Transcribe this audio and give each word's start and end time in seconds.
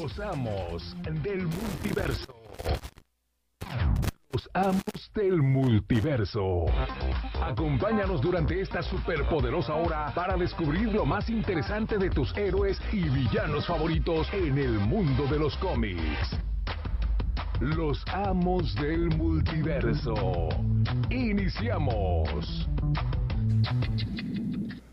Los 0.00 0.20
amos 0.20 0.96
del 1.02 1.44
multiverso. 1.48 2.32
Los 4.32 4.48
amos 4.54 5.10
del 5.12 5.42
multiverso. 5.42 6.66
Acompáñanos 7.42 8.20
durante 8.20 8.60
esta 8.60 8.80
superpoderosa 8.80 9.74
hora 9.74 10.12
para 10.14 10.36
descubrir 10.36 10.92
lo 10.92 11.04
más 11.04 11.28
interesante 11.28 11.98
de 11.98 12.10
tus 12.10 12.36
héroes 12.36 12.80
y 12.92 13.08
villanos 13.08 13.66
favoritos 13.66 14.28
en 14.32 14.58
el 14.58 14.78
mundo 14.78 15.26
de 15.26 15.40
los 15.40 15.56
cómics. 15.56 16.38
Los 17.58 18.04
amos 18.12 18.76
del 18.76 19.08
multiverso. 19.16 20.48
Iniciamos. 21.10 22.68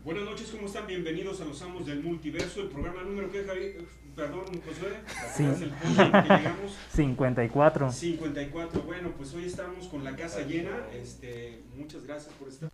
Buenas 0.06 0.22
noches, 0.22 0.52
¿cómo 0.52 0.68
están? 0.68 0.86
Bienvenidos 0.86 1.40
a 1.40 1.44
Los 1.46 1.60
Amos 1.62 1.84
del 1.84 2.00
Multiverso, 2.00 2.60
el 2.60 2.68
programa 2.68 3.02
número 3.02 3.28
que 3.28 3.42
Javi, 3.42 3.74
perdón, 4.14 4.44
Josué, 4.64 5.00
Sí. 5.34 5.42
¿Te 5.42 5.48
acuerdas 5.48 5.62
el 5.62 5.70
punto 5.72 6.02
en 6.02 6.12
que 6.12 6.28
llegamos? 6.28 6.76
54. 6.92 7.90
54. 7.90 8.82
Bueno, 8.82 9.12
pues 9.16 9.34
hoy 9.34 9.46
estamos 9.46 9.88
con 9.88 10.04
la 10.04 10.14
casa 10.14 10.42
llena. 10.42 10.86
Este, 10.94 11.60
muchas 11.74 12.06
gracias 12.06 12.32
por 12.34 12.46
estar. 12.46 12.70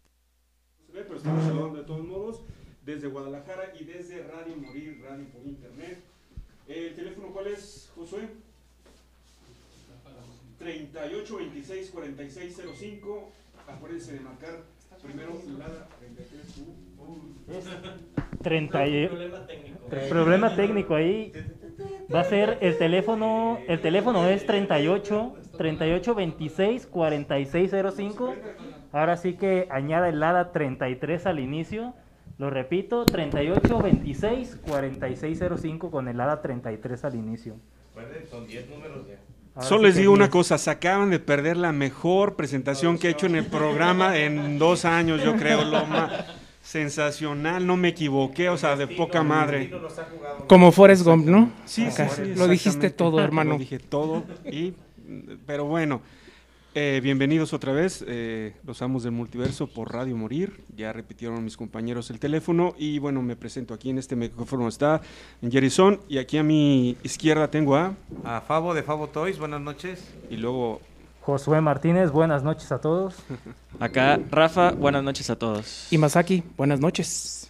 Pero 0.92 1.16
estamos 1.16 1.44
saludando 1.44 1.78
de 1.78 1.84
todos 1.84 2.06
modos 2.06 2.42
desde 2.84 3.08
Guadalajara 3.08 3.72
y 3.80 3.84
desde 3.84 4.24
Radio 4.24 4.54
Morir, 4.54 5.00
radio 5.02 5.24
por 5.30 5.42
internet. 5.46 6.02
¿El 6.68 6.94
teléfono 6.94 7.28
cuál 7.28 7.46
es, 7.46 7.90
Josué? 7.94 8.28
38 10.58 11.36
26 11.38 11.90
46 11.92 12.60
05. 12.76 13.32
Acuérdense 13.68 14.12
de 14.12 14.20
marcar 14.20 14.64
primero 15.02 15.32
la 15.58 15.88
33 15.98 16.91
U. 17.08 17.18
30 18.42 18.86
y- 18.86 19.10
Problema 20.08 20.54
técnico 20.56 20.94
ahí. 20.94 21.32
Va 22.12 22.20
a 22.20 22.24
ser 22.24 22.58
el 22.60 22.76
teléfono. 22.78 23.58
El 23.68 23.80
teléfono 23.80 24.26
es 24.26 24.44
38 24.46 25.34
38 25.56 26.14
26 26.14 26.86
46 26.86 27.70
05. 27.94 28.34
Ahora 28.92 29.16
sí 29.16 29.34
que 29.34 29.68
añada 29.70 30.08
el 30.08 30.22
ADA 30.22 30.52
33 30.52 31.26
al 31.26 31.40
inicio. 31.40 31.94
Lo 32.38 32.50
repito, 32.50 33.04
38 33.04 33.78
26 33.78 34.56
46 34.66 35.40
05 35.60 35.90
con 35.90 36.08
el 36.08 36.20
ADA 36.20 36.42
33 36.42 37.04
al 37.04 37.14
inicio. 37.14 37.56
Son 38.30 38.46
10 38.46 38.68
números 38.70 39.06
ya. 39.06 39.16
Ahora 39.54 39.68
Solo 39.68 39.80
sí 39.82 39.86
les 39.88 39.96
digo 39.96 40.12
una 40.14 40.30
cosa, 40.30 40.56
se 40.56 40.70
acaban 40.70 41.10
de 41.10 41.18
perder 41.18 41.58
la 41.58 41.72
mejor 41.72 42.36
presentación 42.36 42.98
que 42.98 43.08
he 43.08 43.10
hecho 43.10 43.26
en 43.26 43.36
el 43.36 43.44
programa 43.44 44.16
en 44.16 44.58
dos 44.58 44.86
años, 44.86 45.22
yo 45.22 45.36
creo, 45.36 45.62
lo 45.62 45.84
más 45.84 46.10
sensacional, 46.72 47.66
no 47.66 47.76
me 47.76 47.88
equivoqué, 47.88 48.48
o 48.48 48.56
sea, 48.56 48.76
de 48.76 48.86
poca 48.86 49.22
madre. 49.22 49.70
Como 50.48 50.72
Forrest 50.72 51.04
Gump, 51.04 51.26
¿no? 51.26 51.50
Sí, 51.66 51.84
Acá. 51.84 52.08
sí, 52.08 52.22
sí, 52.24 52.34
Lo 52.34 52.48
dijiste 52.48 52.88
todo, 52.88 53.20
hermano. 53.20 53.52
Lo 53.52 53.58
dije 53.58 53.78
todo, 53.78 54.24
y, 54.50 54.72
pero 55.46 55.66
bueno, 55.66 56.00
eh, 56.74 57.00
bienvenidos 57.02 57.52
otra 57.52 57.74
vez, 57.74 58.02
eh, 58.08 58.54
los 58.66 58.80
amos 58.80 59.02
del 59.02 59.12
multiverso 59.12 59.66
por 59.66 59.92
Radio 59.92 60.16
Morir, 60.16 60.62
ya 60.74 60.94
repitieron 60.94 61.44
mis 61.44 61.58
compañeros 61.58 62.08
el 62.08 62.18
teléfono, 62.18 62.74
y 62.78 62.98
bueno, 62.98 63.20
me 63.20 63.36
presento 63.36 63.74
aquí 63.74 63.90
en 63.90 63.98
este 63.98 64.16
micrófono 64.16 64.66
está 64.66 65.02
Jerison, 65.42 66.00
y 66.08 66.16
aquí 66.16 66.38
a 66.38 66.42
mi 66.42 66.96
izquierda 67.02 67.50
tengo 67.50 67.76
a, 67.76 67.94
A 68.24 68.40
Fabo 68.40 68.72
de 68.72 68.82
Fabo 68.82 69.08
Toys, 69.08 69.38
buenas 69.38 69.60
noches. 69.60 70.02
y 70.30 70.38
luego 70.38 70.80
Josué 71.22 71.60
Martínez, 71.60 72.10
buenas 72.10 72.42
noches 72.42 72.72
a 72.72 72.80
todos. 72.80 73.14
Acá, 73.78 74.18
Rafa, 74.28 74.72
buenas 74.72 75.04
noches 75.04 75.30
a 75.30 75.36
todos. 75.36 75.86
Y 75.92 75.96
Masaki, 75.96 76.42
buenas 76.56 76.80
noches. 76.80 77.48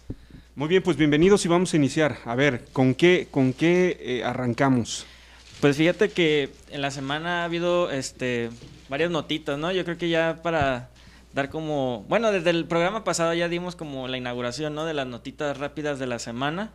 Muy 0.55 0.67
bien, 0.67 0.83
pues 0.83 0.95
bienvenidos 0.95 1.43
y 1.45 1.47
vamos 1.47 1.73
a 1.73 1.77
iniciar. 1.77 2.17
A 2.25 2.35
ver, 2.35 2.65
¿con 2.71 2.93
qué, 2.93 3.27
con 3.31 3.51
qué 3.51 3.97
eh, 3.99 4.23
arrancamos? 4.23 5.07
Pues 5.59 5.75
fíjate 5.75 6.09
que 6.09 6.51
en 6.69 6.83
la 6.83 6.91
semana 6.91 7.41
ha 7.41 7.45
habido 7.45 7.89
este 7.89 8.51
varias 8.89 9.09
notitas, 9.09 9.57
¿no? 9.57 9.71
Yo 9.71 9.83
creo 9.85 9.97
que 9.97 10.09
ya 10.09 10.41
para 10.43 10.89
dar 11.33 11.49
como, 11.49 12.05
bueno, 12.07 12.31
desde 12.31 12.51
el 12.51 12.65
programa 12.65 13.03
pasado 13.03 13.33
ya 13.33 13.49
dimos 13.49 13.75
como 13.75 14.07
la 14.07 14.17
inauguración, 14.17 14.75
¿no? 14.75 14.85
De 14.85 14.93
las 14.93 15.07
notitas 15.07 15.57
rápidas 15.57 15.97
de 15.97 16.05
la 16.05 16.19
semana. 16.19 16.73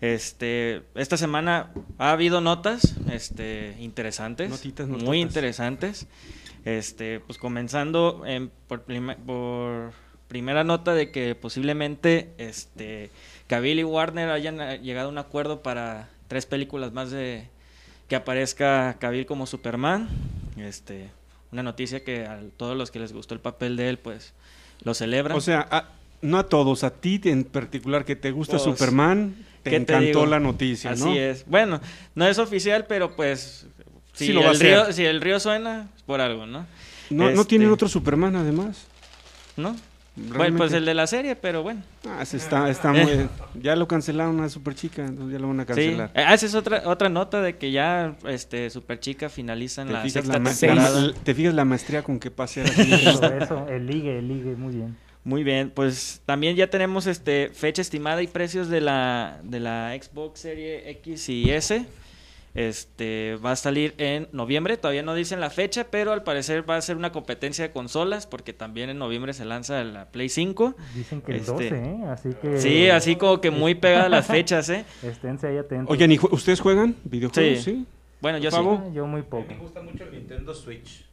Este, 0.00 0.82
esta 0.94 1.16
semana 1.16 1.70
ha 1.98 2.12
habido 2.12 2.40
notas, 2.40 2.96
este, 3.10 3.76
interesantes, 3.80 4.50
Notitas, 4.50 4.88
muy 4.88 5.20
interesantes. 5.20 6.06
Este, 6.64 7.20
pues 7.20 7.38
comenzando 7.38 8.24
en- 8.26 8.50
por, 8.68 8.82
por 9.24 9.92
primera 10.28 10.64
nota 10.64 10.92
de 10.94 11.10
que 11.12 11.34
posiblemente, 11.34 12.32
este, 12.38 13.10
Cavill 13.46 13.78
y 13.78 13.84
Warner 13.84 14.30
hayan 14.30 14.60
eh, 14.60 14.80
llegado 14.80 15.08
a 15.08 15.12
un 15.12 15.18
acuerdo 15.18 15.62
para 15.62 16.08
tres 16.28 16.44
películas 16.44 16.92
más 16.92 17.10
de 17.10 17.48
que 18.08 18.16
aparezca 18.16 18.96
Cavill 18.98 19.26
como 19.26 19.46
Superman. 19.46 20.08
Este, 20.58 21.08
una 21.52 21.62
noticia 21.62 22.02
que 22.04 22.26
a 22.26 22.40
todos 22.56 22.76
los 22.76 22.90
que 22.90 22.98
les 22.98 23.12
gustó 23.12 23.34
el 23.34 23.40
papel 23.40 23.76
de 23.76 23.88
él, 23.88 23.98
pues, 23.98 24.34
lo 24.82 24.92
celebran. 24.92 25.36
O 25.36 25.40
sea, 25.40 25.66
a- 25.70 25.88
no 26.20 26.38
a 26.38 26.48
todos, 26.48 26.82
a 26.82 26.90
ti 26.90 27.20
en 27.24 27.44
particular 27.44 28.04
que 28.04 28.16
te 28.16 28.32
gusta 28.32 28.54
Pues, 28.58 28.64
Superman, 28.64 29.36
te 29.70 29.78
¿qué 29.78 29.84
te 29.84 29.92
encantó 29.92 30.06
digo? 30.20 30.26
la 30.26 30.40
noticia, 30.40 30.90
Así 30.92 31.04
¿no? 31.04 31.14
es. 31.14 31.44
Bueno, 31.46 31.80
no 32.14 32.26
es 32.26 32.38
oficial, 32.38 32.86
pero 32.88 33.14
pues 33.16 33.66
si, 34.12 34.26
Sí 34.26 34.32
lo 34.32 34.40
va 34.42 34.48
a 34.48 34.52
el, 34.52 34.60
río, 34.60 34.92
si 34.92 35.04
el 35.04 35.20
río 35.20 35.38
suena, 35.40 35.88
es 35.96 36.02
por 36.02 36.20
algo, 36.20 36.46
¿no? 36.46 36.66
No, 37.10 37.24
no 37.24 37.30
Este, 37.30 37.44
tienen 37.44 37.70
otro 37.70 37.88
Superman 37.88 38.34
además. 38.36 38.86
¿No? 39.56 39.76
Bueno, 40.18 40.56
pues 40.56 40.72
el 40.72 40.86
de 40.86 40.94
la 40.94 41.06
serie, 41.06 41.36
pero 41.36 41.62
bueno. 41.62 41.82
Ah, 42.08 42.20
ese 42.22 42.38
está, 42.38 42.70
está 42.70 42.90
muy... 42.90 43.28
Ya 43.60 43.76
lo 43.76 43.86
cancelaron 43.86 44.40
a 44.40 44.48
Superchica, 44.48 45.04
entonces 45.04 45.34
ya 45.34 45.38
lo 45.38 45.48
van 45.48 45.60
a 45.60 45.64
Sí. 45.64 45.66
cancelar. 45.68 46.10
Ah, 46.14 46.32
esa 46.32 46.46
es 46.46 46.54
otra 46.54 46.82
otra 46.86 47.10
nota 47.10 47.42
de 47.42 47.56
que 47.58 47.70
ya 47.70 48.16
este 48.26 48.70
Superchica 48.70 49.28
finaliza 49.28 49.82
en 49.82 49.88
¿Te 49.88 49.92
la 49.92 50.08
sexta 50.08 50.38
la 50.38 50.50
temporada. 50.50 51.00
la- 51.00 51.12
¿Te 51.12 51.34
fijas 51.34 51.52
la 51.52 51.66
maestría 51.66 52.02
con 52.02 52.18
que 52.18 52.30
pase 52.30 52.62
así? 52.62 52.80
Eso, 53.06 53.26
eso, 53.26 53.66
el 53.68 53.86
ligue, 53.86 54.18
el 54.18 54.28
ligue, 54.28 54.56
muy 54.56 54.74
bien. 54.76 54.96
Muy 55.26 55.42
bien, 55.42 55.70
pues 55.74 56.22
también 56.24 56.54
ya 56.54 56.70
tenemos 56.70 57.08
este 57.08 57.50
fecha 57.52 57.82
estimada 57.82 58.22
y 58.22 58.28
precios 58.28 58.68
de 58.68 58.80
la 58.80 59.40
de 59.42 59.58
la 59.58 59.92
Xbox 60.00 60.38
Serie 60.38 60.88
X 60.90 61.28
y 61.28 61.50
S. 61.50 61.84
Este 62.54 63.36
va 63.44 63.50
a 63.52 63.56
salir 63.56 63.92
en 63.98 64.28
noviembre, 64.32 64.76
todavía 64.78 65.02
no 65.02 65.14
dicen 65.14 65.40
la 65.40 65.50
fecha, 65.50 65.88
pero 65.90 66.12
al 66.12 66.22
parecer 66.22 66.68
va 66.68 66.76
a 66.76 66.80
ser 66.80 66.96
una 66.96 67.12
competencia 67.12 67.66
de 67.66 67.72
consolas 67.72 68.26
porque 68.26 68.52
también 68.54 68.88
en 68.88 68.98
noviembre 68.98 69.34
se 69.34 69.44
lanza 69.44 69.82
la 69.84 70.06
Play 70.06 70.28
5. 70.30 70.74
Dicen 70.94 71.20
que 71.20 71.32
el 71.32 71.38
Este, 71.40 71.52
12, 71.52 71.68
¿eh? 71.68 71.96
Así 72.08 72.28
que. 72.40 72.58
Sí, 72.58 72.88
así 72.88 73.16
como 73.16 73.40
que 73.42 73.50
muy 73.50 73.74
pegadas 73.74 74.10
las 74.10 74.26
fechas, 74.38 74.68
¿eh? 74.70 74.84
Esténse 75.02 75.48
ahí 75.48 75.58
atentos. 75.58 75.92
Oigan, 75.92 76.10
¿y 76.12 76.18
ju- 76.18 76.32
ustedes 76.32 76.60
juegan 76.60 76.94
videojuegos? 77.04 77.58
Sí. 77.62 77.72
Sí. 77.72 77.86
Bueno, 78.22 78.38
yo 78.38 78.50
sí. 78.50 78.56
Yo 78.94 79.06
muy 79.06 79.22
poco. 79.22 79.44
me 79.48 79.58
gusta 79.58 79.82
mucho 79.82 80.04
el 80.04 80.12
Nintendo 80.12 80.54
Switch. 80.54 81.04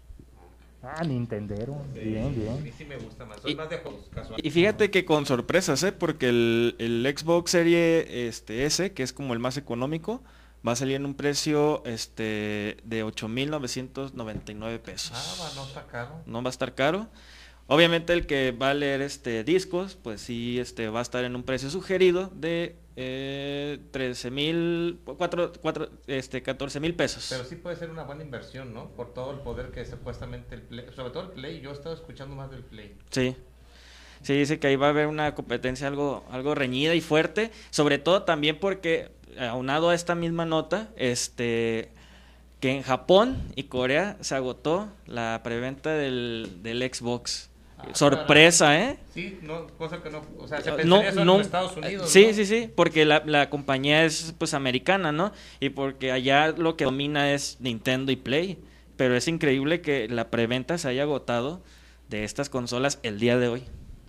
Ah, 0.83 1.03
Nintendero. 1.03 1.81
Bien, 1.93 2.25
A 2.25 2.29
mí 2.29 2.35
bien. 2.61 2.73
sí 2.77 2.83
me 2.85 2.97
gusta 2.97 3.25
más. 3.25 3.39
Soy 3.41 3.53
Y- 3.53 3.55
más 3.55 3.69
de 3.69 3.77
juegos 3.77 4.09
casuales. 4.13 4.45
Y 4.45 4.49
fíjate 4.51 4.91
que 4.91 5.05
con 5.05 5.25
sorpresas, 5.25 5.81
¿eh? 5.83 5.91
Porque 5.93 6.27
el, 6.29 6.75
el 6.77 7.15
Xbox 7.17 7.51
Serie 7.51 8.27
este, 8.27 8.65
S, 8.65 8.91
que 8.93 9.03
es 9.03 9.13
como 9.13 9.33
el 9.33 9.39
más 9.39 9.55
económico, 9.57 10.21
va 10.67 10.73
a 10.73 10.75
salir 10.75 10.95
en 10.97 11.05
un 11.05 11.13
precio 11.15 11.83
este, 11.85 12.77
de 12.83 13.05
8.999 13.05 14.79
pesos. 14.79 15.11
Ah, 15.15 15.43
va, 15.43 15.55
no 15.55 15.67
está 15.67 15.85
caro. 15.87 16.21
No 16.25 16.41
va 16.43 16.49
a 16.49 16.51
estar 16.51 16.75
caro. 16.75 17.07
Obviamente 17.67 18.13
el 18.13 18.27
que 18.27 18.51
va 18.51 18.71
a 18.71 18.73
leer 18.73 19.01
este, 19.01 19.43
discos, 19.43 19.97
pues 20.01 20.21
sí 20.21 20.59
este, 20.59 20.89
va 20.89 20.99
a 20.99 21.01
estar 21.01 21.23
en 21.23 21.35
un 21.35 21.43
precio 21.43 21.69
sugerido 21.69 22.29
de 22.35 22.75
eh, 22.95 23.79
13 23.91 24.31
mil, 24.31 24.99
este, 26.07 26.43
14 26.43 26.79
mil 26.79 26.93
pesos. 26.93 27.27
Pero 27.29 27.45
sí 27.45 27.55
puede 27.55 27.75
ser 27.77 27.89
una 27.89 28.03
buena 28.03 28.23
inversión, 28.23 28.73
¿no? 28.73 28.89
Por 28.89 29.13
todo 29.13 29.31
el 29.31 29.39
poder 29.39 29.71
que 29.71 29.85
supuestamente 29.85 30.55
el 30.55 30.61
Play, 30.61 30.85
sobre 30.95 31.11
todo 31.11 31.23
el 31.23 31.29
Play, 31.29 31.61
yo 31.61 31.71
he 31.71 31.73
estado 31.73 31.95
escuchando 31.95 32.35
más 32.35 32.51
del 32.51 32.63
Play. 32.63 32.95
Sí. 33.09 33.35
Sí, 34.21 34.33
dice 34.33 34.59
que 34.59 34.67
ahí 34.67 34.75
va 34.75 34.87
a 34.87 34.89
haber 34.89 35.07
una 35.07 35.35
competencia 35.35 35.87
algo, 35.87 36.25
algo 36.31 36.55
reñida 36.55 36.95
y 36.95 37.01
fuerte, 37.01 37.51
sobre 37.71 37.97
todo 37.97 38.23
también 38.23 38.57
porque, 38.57 39.09
aunado 39.37 39.89
a 39.89 39.95
esta 39.95 40.15
misma 40.15 40.45
nota, 40.45 40.89
este 40.95 41.91
que 42.61 42.71
en 42.71 42.81
Japón 42.81 43.41
y 43.57 43.63
Corea 43.63 44.15
se 44.21 44.35
agotó 44.35 44.87
la 45.05 45.41
preventa 45.43 45.91
del, 45.91 46.59
del 46.61 46.79
Xbox. 46.81 47.49
Sorpresa, 47.93 48.79
¿eh? 48.79 48.97
Sí, 49.13 49.39
no, 49.41 49.67
cosa 49.77 50.01
que 50.01 50.09
no, 50.09 50.21
o 50.39 50.47
sea, 50.47 50.61
se 50.61 50.71
No, 50.71 50.77
pensaría 50.77 51.09
eso 51.09 51.25
no, 51.25 51.35
en 51.35 51.41
Estados 51.41 51.77
Unidos, 51.77 52.09
sí, 52.09 52.27
¿no? 52.27 52.33
sí, 52.33 52.45
sí, 52.45 52.69
porque 52.73 53.05
la, 53.05 53.21
la 53.25 53.49
compañía 53.49 54.05
es 54.05 54.33
pues 54.37 54.53
americana, 54.53 55.11
¿no? 55.11 55.31
Y 55.59 55.69
porque 55.69 56.11
allá 56.11 56.47
lo 56.49 56.75
que 56.77 56.85
domina 56.85 57.31
es 57.33 57.57
Nintendo 57.59 58.11
y 58.11 58.15
Play. 58.15 58.59
Pero 58.95 59.15
es 59.15 59.27
increíble 59.27 59.81
que 59.81 60.07
la 60.07 60.29
preventa 60.29 60.77
se 60.77 60.87
haya 60.87 61.03
agotado 61.03 61.61
de 62.09 62.23
estas 62.23 62.49
consolas 62.49 62.99
el 63.03 63.19
día 63.19 63.37
de 63.37 63.47
hoy. 63.47 63.63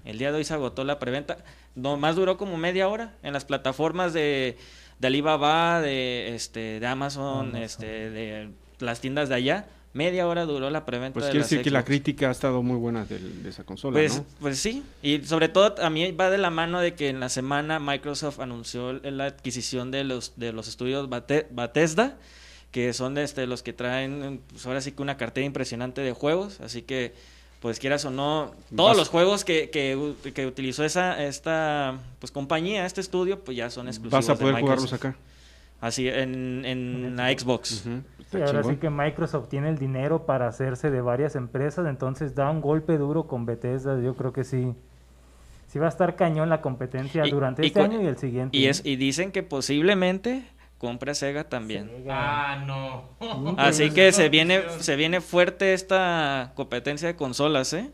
El 0.04 0.18
día 0.18 0.30
de 0.30 0.38
hoy 0.38 0.44
se 0.44 0.52
agotó 0.54 0.84
la 0.84 0.98
preventa. 0.98 1.38
Nomás 1.74 2.16
duró 2.16 2.36
como 2.36 2.56
media 2.58 2.88
hora 2.88 3.14
en 3.22 3.32
las 3.32 3.44
plataformas 3.46 4.12
de, 4.12 4.58
de 4.98 5.06
Alibaba, 5.06 5.80
de 5.80 6.34
este, 6.34 6.80
de 6.80 6.86
Amazon, 6.86 7.48
Amazon. 7.48 7.62
este, 7.62 8.10
de 8.10 8.50
las 8.78 9.00
tiendas 9.00 9.30
de 9.30 9.34
allá. 9.36 9.66
Media 9.94 10.26
hora 10.26 10.44
duró 10.44 10.68
la 10.70 10.84
preventa 10.84 11.14
Pues 11.14 11.26
de 11.26 11.30
quiere 11.30 11.44
decir 11.44 11.62
que 11.62 11.70
la 11.70 11.84
crítica 11.84 12.28
ha 12.28 12.32
estado 12.32 12.62
muy 12.64 12.76
buena 12.76 13.04
del- 13.04 13.42
de, 13.44 13.48
esa 13.48 13.62
consola, 13.64 13.94
Pues, 13.94 14.16
¿no? 14.18 14.26
pues 14.40 14.58
sí, 14.58 14.82
y 15.02 15.20
sobre 15.24 15.48
todo 15.48 15.76
a 15.80 15.88
mí 15.88 16.10
va 16.10 16.30
de 16.30 16.38
la 16.38 16.50
mano 16.50 16.80
de 16.80 16.94
que 16.94 17.08
en 17.08 17.20
la 17.20 17.28
semana 17.28 17.78
Microsoft 17.78 18.40
anunció 18.40 18.92
la 18.94 19.26
adquisición 19.26 19.90
de 19.92 20.02
los 20.04 20.32
de 20.36 20.52
los 20.52 20.66
estudios 20.66 21.08
Bate- 21.08 21.46
Bethesda, 21.50 22.16
que 22.72 22.92
son 22.92 23.16
este, 23.18 23.46
los 23.46 23.62
que 23.62 23.72
traen 23.72 24.40
pues 24.50 24.66
ahora 24.66 24.80
sí 24.80 24.90
que 24.90 25.00
una 25.00 25.16
cartera 25.16 25.46
impresionante 25.46 26.00
de 26.00 26.12
juegos, 26.12 26.60
así 26.60 26.82
que 26.82 27.14
pues 27.60 27.78
quieras 27.78 28.04
o 28.04 28.10
no, 28.10 28.52
todos 28.74 28.90
Vas- 28.90 28.96
los 28.98 29.08
juegos 29.08 29.44
que, 29.44 29.70
que, 29.70 29.94
utilizó 30.44 30.84
esa 30.84 31.22
esta 31.24 31.98
pues 32.18 32.32
compañía, 32.32 32.84
este 32.84 33.00
estudio, 33.00 33.38
pues 33.44 33.56
ya 33.56 33.70
son 33.70 33.86
exclusivos 33.86 34.26
Vas 34.26 34.28
a 34.28 34.34
de 34.34 34.40
poder 34.40 34.60
jugarlos 34.60 34.90
Microsoft. 34.92 35.06
acá. 35.14 35.18
Así 35.84 36.08
en, 36.08 36.64
en 36.64 37.14
la 37.16 37.28
Xbox. 37.30 37.84
Ujú, 37.84 38.00
Sí, 38.30 38.38
ahora 38.38 38.60
chingón. 38.62 38.74
sí 38.74 38.80
que 38.80 38.88
Microsoft 38.90 39.48
tiene 39.48 39.68
el 39.68 39.76
dinero 39.78 40.24
para 40.24 40.48
hacerse 40.48 40.90
de 40.90 41.00
varias 41.02 41.36
empresas, 41.36 41.86
entonces 41.86 42.34
da 42.34 42.50
un 42.50 42.62
golpe 42.62 42.96
duro 42.96 43.26
con 43.26 43.44
Bethesda. 43.44 44.00
Yo 44.00 44.14
creo 44.16 44.32
que 44.32 44.44
sí. 44.44 44.72
Sí 45.68 45.78
va 45.78 45.86
a 45.86 45.88
estar 45.90 46.16
cañón 46.16 46.48
la 46.48 46.62
competencia 46.62 47.26
Y- 47.26 47.30
durante 47.30 47.62
y 47.62 47.66
este 47.66 47.80
año 47.82 48.00
y 48.00 48.06
el 48.06 48.16
siguiente. 48.16 48.56
Y 48.56 48.66
es 48.66 48.80
y 48.84 48.96
dicen 48.96 49.30
que 49.30 49.42
posiblemente 49.42 50.46
compre 50.78 51.14
Sega 51.14 51.44
también. 51.44 51.90
Ah, 52.08 52.64
no. 52.66 53.04
Así 53.58 53.90
que 53.90 54.10
se 54.12 54.30
viene, 54.30 54.62
se 54.80 54.96
viene 54.96 55.20
fuerte 55.20 55.74
esta 55.74 56.52
competencia 56.54 57.08
de 57.08 57.16
consolas, 57.16 57.72
¿eh? 57.74 57.90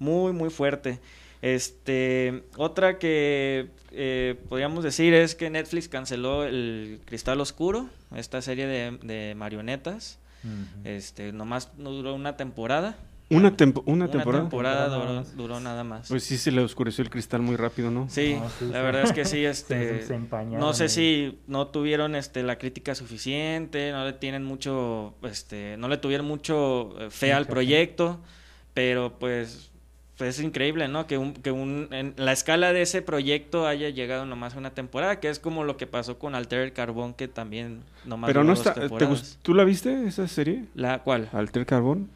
Muy, 0.00 0.32
muy 0.32 0.50
fuerte. 0.50 0.98
Este, 1.42 2.44
otra 2.56 2.98
que 2.98 3.70
eh, 3.92 4.36
podríamos 4.48 4.82
decir 4.84 5.14
es 5.14 5.34
que 5.34 5.50
Netflix 5.50 5.88
canceló 5.88 6.44
el 6.44 7.00
Cristal 7.04 7.40
Oscuro, 7.40 7.88
esta 8.14 8.42
serie 8.42 8.66
de, 8.66 8.98
de 9.02 9.34
marionetas. 9.34 10.18
Este, 10.84 11.32
nomás 11.32 11.72
no 11.76 11.90
duró 11.90 12.14
una 12.14 12.36
temporada. 12.36 12.96
Una, 13.30 13.54
tempo- 13.56 13.82
una 13.84 14.04
Una 14.04 14.10
temporada. 14.10 14.44
temporada 14.44 14.84
Temporada 14.88 15.24
duró, 15.36 15.60
nada 15.60 15.84
más. 15.84 16.08
Pues 16.08 16.24
sí 16.24 16.38
se 16.38 16.50
le 16.50 16.62
oscureció 16.62 17.04
el 17.04 17.10
cristal 17.10 17.42
muy 17.42 17.56
rápido, 17.56 17.90
¿no? 17.90 18.08
Sí, 18.08 18.36
No, 18.40 18.48
sí, 18.48 18.64
la 18.64 18.78
sí. 18.78 18.84
verdad 18.84 19.02
es 19.02 19.12
que 19.12 19.24
sí, 19.26 19.44
este, 19.44 20.02
se 20.06 20.18
no 20.18 20.72
sé 20.72 20.84
ahí. 20.84 20.88
si 20.88 21.38
no 21.46 21.66
tuvieron 21.66 22.14
este 22.14 22.42
la 22.42 22.56
crítica 22.56 22.94
suficiente, 22.94 23.92
no 23.92 24.04
le 24.06 24.14
tienen 24.14 24.44
mucho, 24.44 25.14
este, 25.24 25.76
no 25.76 25.88
le 25.88 25.98
tuvieron 25.98 26.26
mucho 26.26 26.94
eh, 26.98 27.10
fe 27.10 27.34
al 27.34 27.46
proyecto, 27.46 28.18
pero 28.72 29.18
pues, 29.18 29.70
pues 30.18 30.38
es 30.38 30.44
increíble, 30.44 30.88
¿no? 30.88 31.06
Que 31.06 31.16
un, 31.16 31.32
que 31.32 31.50
un, 31.52 31.88
en 31.92 32.12
la 32.16 32.32
escala 32.32 32.72
de 32.72 32.82
ese 32.82 33.00
proyecto 33.02 33.66
haya 33.66 33.88
llegado 33.88 34.26
nomás 34.26 34.54
a 34.54 34.58
una 34.58 34.70
temporada, 34.70 35.20
que 35.20 35.28
es 35.30 35.38
como 35.38 35.62
lo 35.64 35.76
que 35.76 35.86
pasó 35.86 36.18
con 36.18 36.34
Alter 36.34 36.72
Carbón, 36.72 37.14
que 37.14 37.28
también 37.28 37.80
nomás 38.04 38.28
Pero 38.28 38.42
no 38.44 38.52
está... 38.52 38.74
¿te 38.74 38.80
temporadas. 38.80 39.36
gust- 39.36 39.38
¿Tú 39.42 39.54
la 39.54 39.62
viste 39.64 40.06
esa 40.08 40.26
serie? 40.28 40.64
La 40.74 40.98
cual, 41.04 41.28
Alter 41.32 41.64
Carbón. 41.64 42.10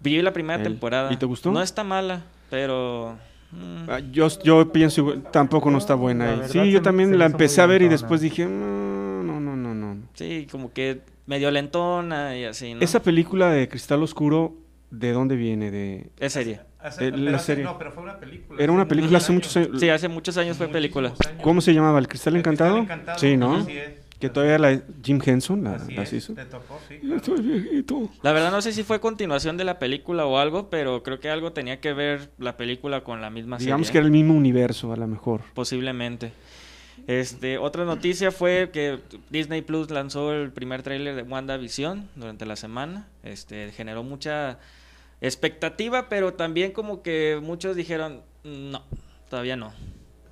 vi 0.00 0.20
la 0.20 0.32
primera 0.32 0.56
El- 0.56 0.64
temporada. 0.64 1.12
¿y 1.12 1.16
te 1.16 1.26
gustó? 1.26 1.52
No 1.52 1.62
está 1.62 1.84
mala, 1.84 2.24
pero 2.50 3.16
mm, 3.52 3.88
Ah, 3.90 4.00
yo, 4.10 4.26
yo 4.42 4.72
pienso 4.72 5.00
igual, 5.02 5.22
tampoco 5.30 5.70
no 5.70 5.78
está 5.78 5.94
buena. 5.94 6.26
verdad 6.26 6.48
sí, 6.48 6.70
yo 6.72 6.82
también 6.82 7.16
la 7.18 7.26
empecé 7.26 7.60
a 7.60 7.66
ver 7.66 7.82
y 7.82 7.88
después 7.88 8.20
dije, 8.20 8.46
no, 8.46 9.22
no, 9.22 9.38
no, 9.40 9.54
no, 9.56 9.74
no. 9.74 9.96
sí, 10.14 10.48
como 10.50 10.72
que 10.72 11.02
medio 11.26 11.50
lentona 11.52 12.36
y 12.36 12.44
así, 12.44 12.74
¿no? 12.74 12.80
Esa 12.80 13.00
película 13.02 13.48
de 13.50 13.68
Cristal 13.68 14.02
Oscuro, 14.02 14.54
¿de 14.90 15.12
dónde 15.12 15.36
viene? 15.36 15.70
De... 15.70 16.10
Es 16.18 16.32
serie. 16.32 16.60
Hace- 16.80 17.06
Eh, 17.08 17.10
pero 17.12 17.22
la 17.24 17.36
hace- 17.36 17.46
serie. 17.46 17.64
No, 17.64 17.76
pero 17.78 17.90
fue 17.92 18.02
una 18.04 18.18
película. 18.18 18.62
Era 18.62 18.72
una 18.72 18.86
película 18.86 19.18
hace 19.18 19.32
muchos 19.32 19.56
muchos 19.56 19.68
años. 19.70 19.80
Sí, 19.80 19.88
hace 19.88 20.08
muchos 20.08 20.36
años 20.38 20.56
fue 20.56 20.68
película. 20.68 21.08
Años. 21.28 21.42
¿Cómo 21.42 21.60
se 21.60 21.74
llamaba? 21.74 21.98
¿El 21.98 22.06
Cristal 22.08 22.34
El 22.34 22.38
Encantado? 22.40 22.76
Cristal 22.76 22.94
Encantado, 23.00 23.18
Sí, 23.18 23.36
¿no? 23.36 23.56
así 23.56 23.72
es. 23.76 23.90
Que 24.18 24.28
todavía 24.28 24.58
la 24.58 24.80
Jim 25.04 25.20
Henson 25.24 25.62
la, 25.62 25.74
Así 25.76 25.94
las 25.94 26.08
es, 26.08 26.24
hizo. 26.24 26.34
te 26.34 26.44
tocó, 26.44 26.80
sí. 26.88 26.98
Claro. 26.98 27.16
Estoy 27.16 27.40
viejito. 27.40 28.10
La 28.22 28.32
verdad 28.32 28.50
no 28.50 28.60
sé 28.62 28.72
si 28.72 28.82
fue 28.82 28.98
continuación 28.98 29.56
de 29.56 29.62
la 29.62 29.78
película 29.78 30.26
o 30.26 30.38
algo, 30.38 30.70
pero 30.70 31.04
creo 31.04 31.20
que 31.20 31.30
algo 31.30 31.52
tenía 31.52 31.80
que 31.80 31.92
ver 31.92 32.30
la 32.38 32.56
película 32.56 33.02
con 33.04 33.20
la 33.20 33.30
misma 33.30 33.58
Digamos 33.58 33.86
serie. 33.86 33.92
que 33.92 33.98
era 33.98 34.06
el 34.06 34.10
mismo 34.12 34.34
universo, 34.34 34.92
a 34.92 34.96
lo 34.96 35.06
mejor. 35.06 35.42
Posiblemente. 35.54 36.32
Este, 37.06 37.58
otra 37.58 37.84
noticia 37.84 38.32
fue 38.32 38.70
que 38.72 38.98
Disney 39.30 39.62
Plus 39.62 39.88
lanzó 39.90 40.32
el 40.32 40.50
primer 40.50 40.82
tráiler 40.82 41.14
de 41.14 41.22
WandaVision 41.22 42.08
durante 42.16 42.44
la 42.44 42.56
semana. 42.56 43.06
Este, 43.22 43.70
generó 43.70 44.02
mucha 44.02 44.58
expectativa, 45.20 46.08
pero 46.08 46.34
también 46.34 46.72
como 46.72 47.02
que 47.02 47.40
muchos 47.42 47.76
dijeron, 47.76 48.22
no, 48.44 48.82
todavía 49.28 49.56
no. 49.56 49.72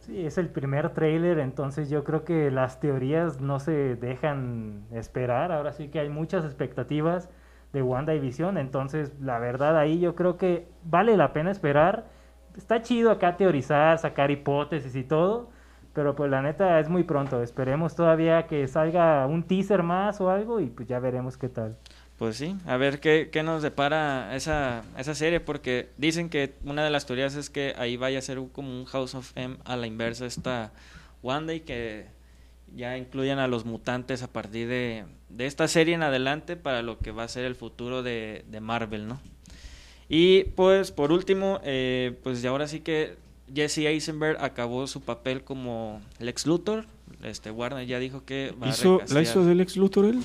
Sí, 0.00 0.24
es 0.24 0.38
el 0.38 0.48
primer 0.48 0.90
tráiler, 0.90 1.40
entonces 1.40 1.90
yo 1.90 2.04
creo 2.04 2.24
que 2.24 2.52
las 2.52 2.78
teorías 2.78 3.40
no 3.40 3.58
se 3.58 3.96
dejan 3.96 4.84
esperar. 4.92 5.50
Ahora 5.50 5.72
sí 5.72 5.88
que 5.88 5.98
hay 5.98 6.08
muchas 6.08 6.44
expectativas 6.44 7.28
de 7.72 7.82
Wanda 7.82 8.14
y 8.14 8.20
Visión, 8.20 8.56
entonces 8.56 9.12
la 9.20 9.40
verdad 9.40 9.76
ahí 9.76 9.98
yo 9.98 10.14
creo 10.14 10.36
que 10.36 10.68
vale 10.84 11.16
la 11.16 11.32
pena 11.32 11.50
esperar. 11.50 12.06
Está 12.56 12.82
chido 12.82 13.10
acá 13.10 13.36
teorizar, 13.36 13.98
sacar 13.98 14.30
hipótesis 14.30 14.94
y 14.94 15.02
todo, 15.02 15.50
pero 15.92 16.14
pues 16.14 16.30
la 16.30 16.40
neta 16.40 16.78
es 16.78 16.88
muy 16.88 17.02
pronto. 17.02 17.42
Esperemos 17.42 17.96
todavía 17.96 18.46
que 18.46 18.68
salga 18.68 19.26
un 19.26 19.42
teaser 19.42 19.82
más 19.82 20.20
o 20.20 20.30
algo 20.30 20.60
y 20.60 20.66
pues 20.66 20.86
ya 20.86 21.00
veremos 21.00 21.36
qué 21.36 21.48
tal. 21.48 21.76
Pues 22.18 22.36
sí, 22.36 22.56
a 22.66 22.78
ver 22.78 22.98
qué, 23.00 23.28
qué 23.30 23.42
nos 23.42 23.62
depara 23.62 24.34
esa, 24.34 24.84
esa 24.96 25.14
serie, 25.14 25.40
porque 25.40 25.90
dicen 25.98 26.30
que 26.30 26.54
una 26.64 26.82
de 26.82 26.90
las 26.90 27.04
teorías 27.04 27.34
es 27.34 27.50
que 27.50 27.74
ahí 27.76 27.98
vaya 27.98 28.18
a 28.18 28.22
ser 28.22 28.40
como 28.52 28.70
un 28.70 28.86
House 28.86 29.14
of 29.14 29.32
M 29.34 29.58
a 29.64 29.76
la 29.76 29.86
inversa 29.86 30.24
esta 30.24 30.72
Wanda 31.22 31.52
y 31.52 31.60
que 31.60 32.06
ya 32.74 32.96
incluyan 32.96 33.38
a 33.38 33.48
los 33.48 33.66
mutantes 33.66 34.22
a 34.22 34.32
partir 34.32 34.66
de, 34.66 35.04
de 35.28 35.46
esta 35.46 35.68
serie 35.68 35.94
en 35.94 36.02
adelante 36.02 36.56
para 36.56 36.82
lo 36.82 36.98
que 36.98 37.10
va 37.10 37.24
a 37.24 37.28
ser 37.28 37.44
el 37.44 37.54
futuro 37.54 38.02
de, 38.02 38.44
de 38.48 38.60
Marvel, 38.60 39.06
¿no? 39.08 39.20
Y 40.08 40.44
pues 40.44 40.92
por 40.92 41.12
último, 41.12 41.60
eh, 41.64 42.18
pues 42.22 42.40
ya 42.40 42.50
ahora 42.50 42.66
sí 42.66 42.80
que 42.80 43.16
Jesse 43.54 43.78
Eisenberg 43.78 44.42
acabó 44.42 44.86
su 44.86 45.02
papel 45.02 45.42
como 45.42 46.00
Lex 46.18 46.46
Luthor. 46.46 46.86
Este 47.22 47.50
Warner 47.50 47.86
ya 47.86 47.98
dijo 47.98 48.24
que 48.24 48.54
va 48.60 48.68
¿Hizo, 48.68 49.00
a 49.02 49.12
¿La 49.12 49.22
hizo 49.22 49.44
del 49.44 49.60
ex 49.60 49.76
Luthor 49.76 50.06
él? 50.06 50.22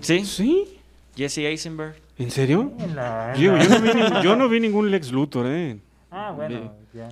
Sí, 0.00 0.24
¿Sí? 0.24 0.78
Jesse 1.16 1.38
Eisenberg. 1.38 1.96
¿En 2.18 2.30
serio? 2.30 2.72
En 2.78 2.94
la- 2.96 3.32
en 3.34 3.40
Yo, 3.40 3.52
no 3.52 3.58
vi, 3.80 3.94
ni- 3.94 4.22
yo 4.22 4.36
no 4.36 4.48
vi 4.48 4.60
ningún 4.60 4.90
Lex 4.90 5.10
Luthor, 5.12 5.46
¿eh? 5.48 5.78
Ah, 6.10 6.32
bueno, 6.34 6.72
ya. 6.94 7.08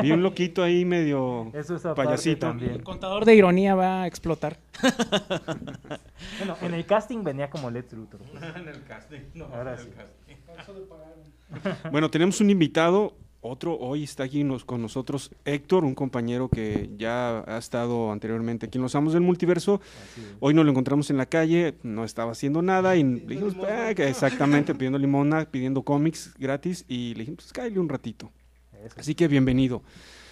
Vi 0.00 0.10
un 0.12 0.22
loquito 0.22 0.62
ahí 0.62 0.84
medio 0.84 1.50
Eso 1.54 1.76
es 1.76 1.82
payasito. 1.94 2.46
también. 2.46 2.70
El 2.72 2.82
contador 2.82 3.24
de 3.26 3.34
ironía 3.34 3.74
va 3.74 4.02
a 4.02 4.06
explotar. 4.06 4.56
Bueno, 6.38 6.56
en 6.62 6.74
el 6.74 6.84
casting 6.86 7.22
venía 7.24 7.50
como 7.50 7.70
Let's 7.70 7.92
Luthor. 7.92 8.20
en 8.56 8.68
el 8.68 8.82
casting. 8.84 9.20
No, 9.34 9.46
Ahora 9.46 9.74
en 9.74 9.78
el 9.80 9.84
sí. 9.84 9.90
casting. 9.96 11.90
Bueno, 11.90 12.10
tenemos 12.10 12.40
un 12.40 12.50
invitado, 12.50 13.14
otro 13.40 13.76
hoy 13.78 14.04
está 14.04 14.24
aquí 14.24 14.42
nos- 14.44 14.64
con 14.64 14.82
nosotros, 14.82 15.30
Héctor, 15.44 15.84
un 15.84 15.94
compañero 15.94 16.48
que 16.48 16.90
ya 16.96 17.44
ha 17.46 17.58
estado 17.58 18.10
anteriormente 18.10 18.66
aquí 18.66 18.78
en 18.78 18.82
Los 18.82 18.94
Amos 18.94 19.12
del 19.12 19.22
Multiverso. 19.22 19.80
Hoy 20.40 20.54
nos 20.54 20.64
lo 20.64 20.70
encontramos 20.70 21.08
en 21.10 21.16
la 21.16 21.26
calle, 21.26 21.74
no 21.82 22.04
estaba 22.04 22.32
haciendo 22.32 22.62
nada 22.62 22.96
y 22.96 23.04
le 23.04 23.20
dijimos, 23.26 23.56
"Ah, 23.68 23.90
exactamente, 23.90 24.74
pidiendo 24.74 24.98
limona, 24.98 25.44
pidiendo 25.44 25.82
cómics 25.82 26.34
gratis 26.38 26.84
y 26.88 27.14
le 27.14 27.20
dijimos, 27.20 27.44
pues 27.44 27.52
cállale 27.52 27.78
un 27.78 27.88
ratito. 27.88 28.30
Eso. 28.84 28.94
Así 28.98 29.14
que 29.14 29.26
bienvenido. 29.28 29.82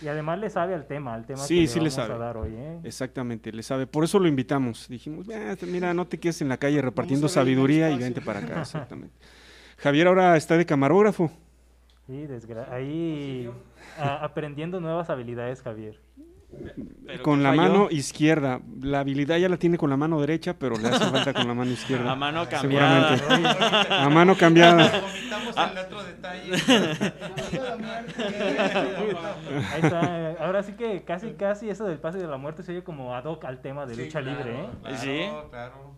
Y 0.02 0.08
además 0.08 0.38
le 0.38 0.50
sabe 0.50 0.75
al 0.75 0.86
tema, 0.86 1.14
al 1.14 1.26
tema 1.26 1.38
Sí, 1.40 1.62
que 1.62 1.66
sí 1.68 1.75
le 1.76 1.88
vamos 1.88 1.94
sabe. 1.94 2.14
a 2.14 2.18
dar 2.18 2.36
hoy, 2.36 2.50
¿eh? 2.54 2.80
Exactamente, 2.84 3.50
le 3.50 3.62
sabe. 3.62 3.86
Por 3.86 4.04
eso 4.04 4.18
lo 4.18 4.28
invitamos. 4.28 4.86
Dijimos, 4.88 5.26
"Ah, 5.30 5.56
mira, 5.66 5.94
no 5.94 6.06
te 6.06 6.18
quedes 6.18 6.42
en 6.42 6.48
la 6.48 6.56
calle 6.58 6.80
repartiendo 6.82 7.28
sabiduría 7.28 7.90
y 7.90 7.98
vente 7.98 8.20
para 8.20 8.40
acá. 8.40 8.60
Exactamente. 8.60 9.14
Javier 9.78 10.06
ahora 10.08 10.36
está 10.36 10.56
de 10.56 10.66
camarógrafo. 10.66 11.30
Sí, 12.06 12.26
desgra- 12.26 12.70
ahí 12.70 13.50
a- 13.98 14.25
aprendiendo 14.25 14.80
nuevas 14.80 15.10
habilidades, 15.10 15.62
Javier. 15.62 16.00
Pero 17.06 17.22
con 17.25 17.38
¿qué 17.38 17.42
la 17.42 17.48
falló? 17.50 17.62
mano 17.62 17.88
izquierda. 17.90 18.60
La 18.80 19.00
habilidad 19.00 19.36
ya 19.36 19.48
la 19.48 19.56
tiene 19.56 19.76
con 19.76 19.90
la 19.90 19.96
mano 19.96 20.20
derecha, 20.20 20.54
pero 20.56 20.76
le 20.78 20.88
hace 20.88 21.04
falta 21.10 21.34
con 21.34 21.48
la 21.48 21.54
mano 21.54 21.72
izquierda. 21.72 22.12
A 22.12 22.14
mano 22.14 22.46
cambiada. 22.48 23.18
Seguramente. 23.18 23.94
A 23.94 24.08
mano 24.08 24.34
cambiada. 24.36 25.02
Ah. 25.56 25.70
el 25.72 25.78
otro 25.78 26.02
detalle. 26.04 26.52
Ahí 29.72 29.80
está. 29.82 30.30
eh, 30.30 30.36
Ahora 30.40 30.62
sí 30.62 30.72
que 30.75 31.02
casi, 31.04 31.32
casi 31.32 31.68
eso 31.68 31.84
del 31.86 31.98
pase 31.98 32.18
de 32.18 32.26
la 32.28 32.36
muerte 32.36 32.62
se 32.62 32.72
oye 32.72 32.84
como 32.84 33.14
ad 33.14 33.25
hoc 33.25 33.44
al 33.44 33.60
tema 33.60 33.84
de 33.86 33.94
Sí, 33.96 34.04
lucha 34.04 34.20
claro, 34.22 34.38
libre, 34.44 34.60
¿eh? 34.60 34.68
Claro, 34.82 34.96
Sí. 34.98 35.28
claro. 35.50 35.96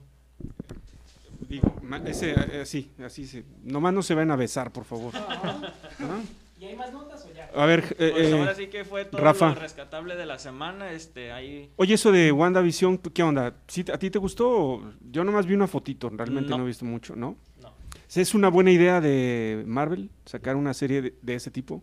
Digo, 1.49 1.75
ese, 2.05 2.33
eh, 2.33 2.61
así, 2.63 2.91
así 3.05 3.27
se. 3.27 3.45
Nomás 3.65 3.95
no 3.95 4.03
se 4.03 4.15
van 4.15 4.31
a 4.31 4.37
besar, 4.37 4.71
por 4.73 4.85
favor. 4.85 5.13
¿Ah? 5.17 6.21
¿Y 6.61 6.65
hay 6.67 6.77
más 6.77 6.93
notas 6.93 7.25
o 7.25 7.33
ya? 7.33 7.51
A 7.55 7.67
ver, 7.67 7.97
eh, 7.99 8.11
Pues 8.13 8.29
eh, 8.29 8.39
ahora 8.39 8.55
sí 8.55 8.67
que 8.67 8.85
fue 8.85 9.05
todo 9.05 9.21
Rafa. 9.23 9.51
lo 9.51 9.55
rescatable 9.55 10.17
de 10.17 10.27
la 10.27 10.39
semana. 10.39 10.93
Este, 10.93 11.33
ahí 11.33 11.71
oye, 11.77 11.95
eso 11.95 12.13
de 12.13 12.33
WandaVision, 12.33 12.99
¿qué 12.99 13.23
onda? 13.23 13.55
¿Sí, 13.69 13.85
¿A 13.93 13.99
ti 13.99 14.11
te 14.11 14.19
gustó? 14.19 14.83
Yo 15.11 15.25
nomás 15.25 15.47
vi 15.47 15.55
una 15.55 15.69
fotito, 15.69 16.11
realmente 16.11 16.51
no, 16.51 16.59
No. 16.59 16.65
he 16.65 16.67
visto 16.67 16.85
mucho, 16.85 17.15
¿no? 17.17 17.37
No. 17.63 17.73
¿Es 18.15 18.35
una 18.35 18.49
buena 18.49 18.71
idea 18.73 19.01
de 19.01 19.63
Marvel 19.67 20.11
sacar 20.27 20.57
una 20.57 20.75
serie 20.75 21.01
de, 21.01 21.15
de 21.23 21.35
ese 21.35 21.51
tipo? 21.51 21.83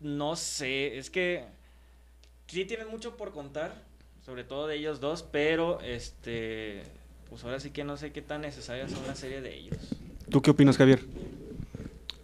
no 0.00 0.34
sé, 0.34 0.96
es 0.96 1.10
que 1.10 1.44
sí 2.46 2.64
tienen 2.64 2.88
mucho 2.88 3.18
por 3.18 3.32
contar, 3.32 3.84
sobre 4.24 4.44
todo 4.44 4.66
de 4.66 4.76
ellos 4.76 4.98
dos, 4.98 5.22
pero 5.22 5.78
este 5.82 6.84
pues 7.30 7.44
ahora 7.44 7.60
sí 7.60 7.70
que 7.70 7.84
no 7.84 7.96
sé 7.96 8.12
qué 8.12 8.20
tan 8.20 8.42
necesarias 8.42 8.90
son 8.90 9.06
la 9.06 9.14
serie 9.14 9.40
de 9.40 9.56
ellos. 9.56 9.96
¿Tú 10.28 10.42
qué 10.42 10.50
opinas, 10.50 10.76
Javier? 10.76 11.00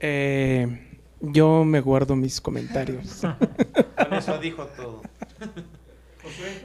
Eh, 0.00 0.98
yo 1.20 1.64
me 1.64 1.80
guardo 1.80 2.16
mis 2.16 2.40
comentarios. 2.40 3.22
Con 3.96 4.14
eso 4.14 4.38
dijo 4.38 4.66
todo. 4.76 5.02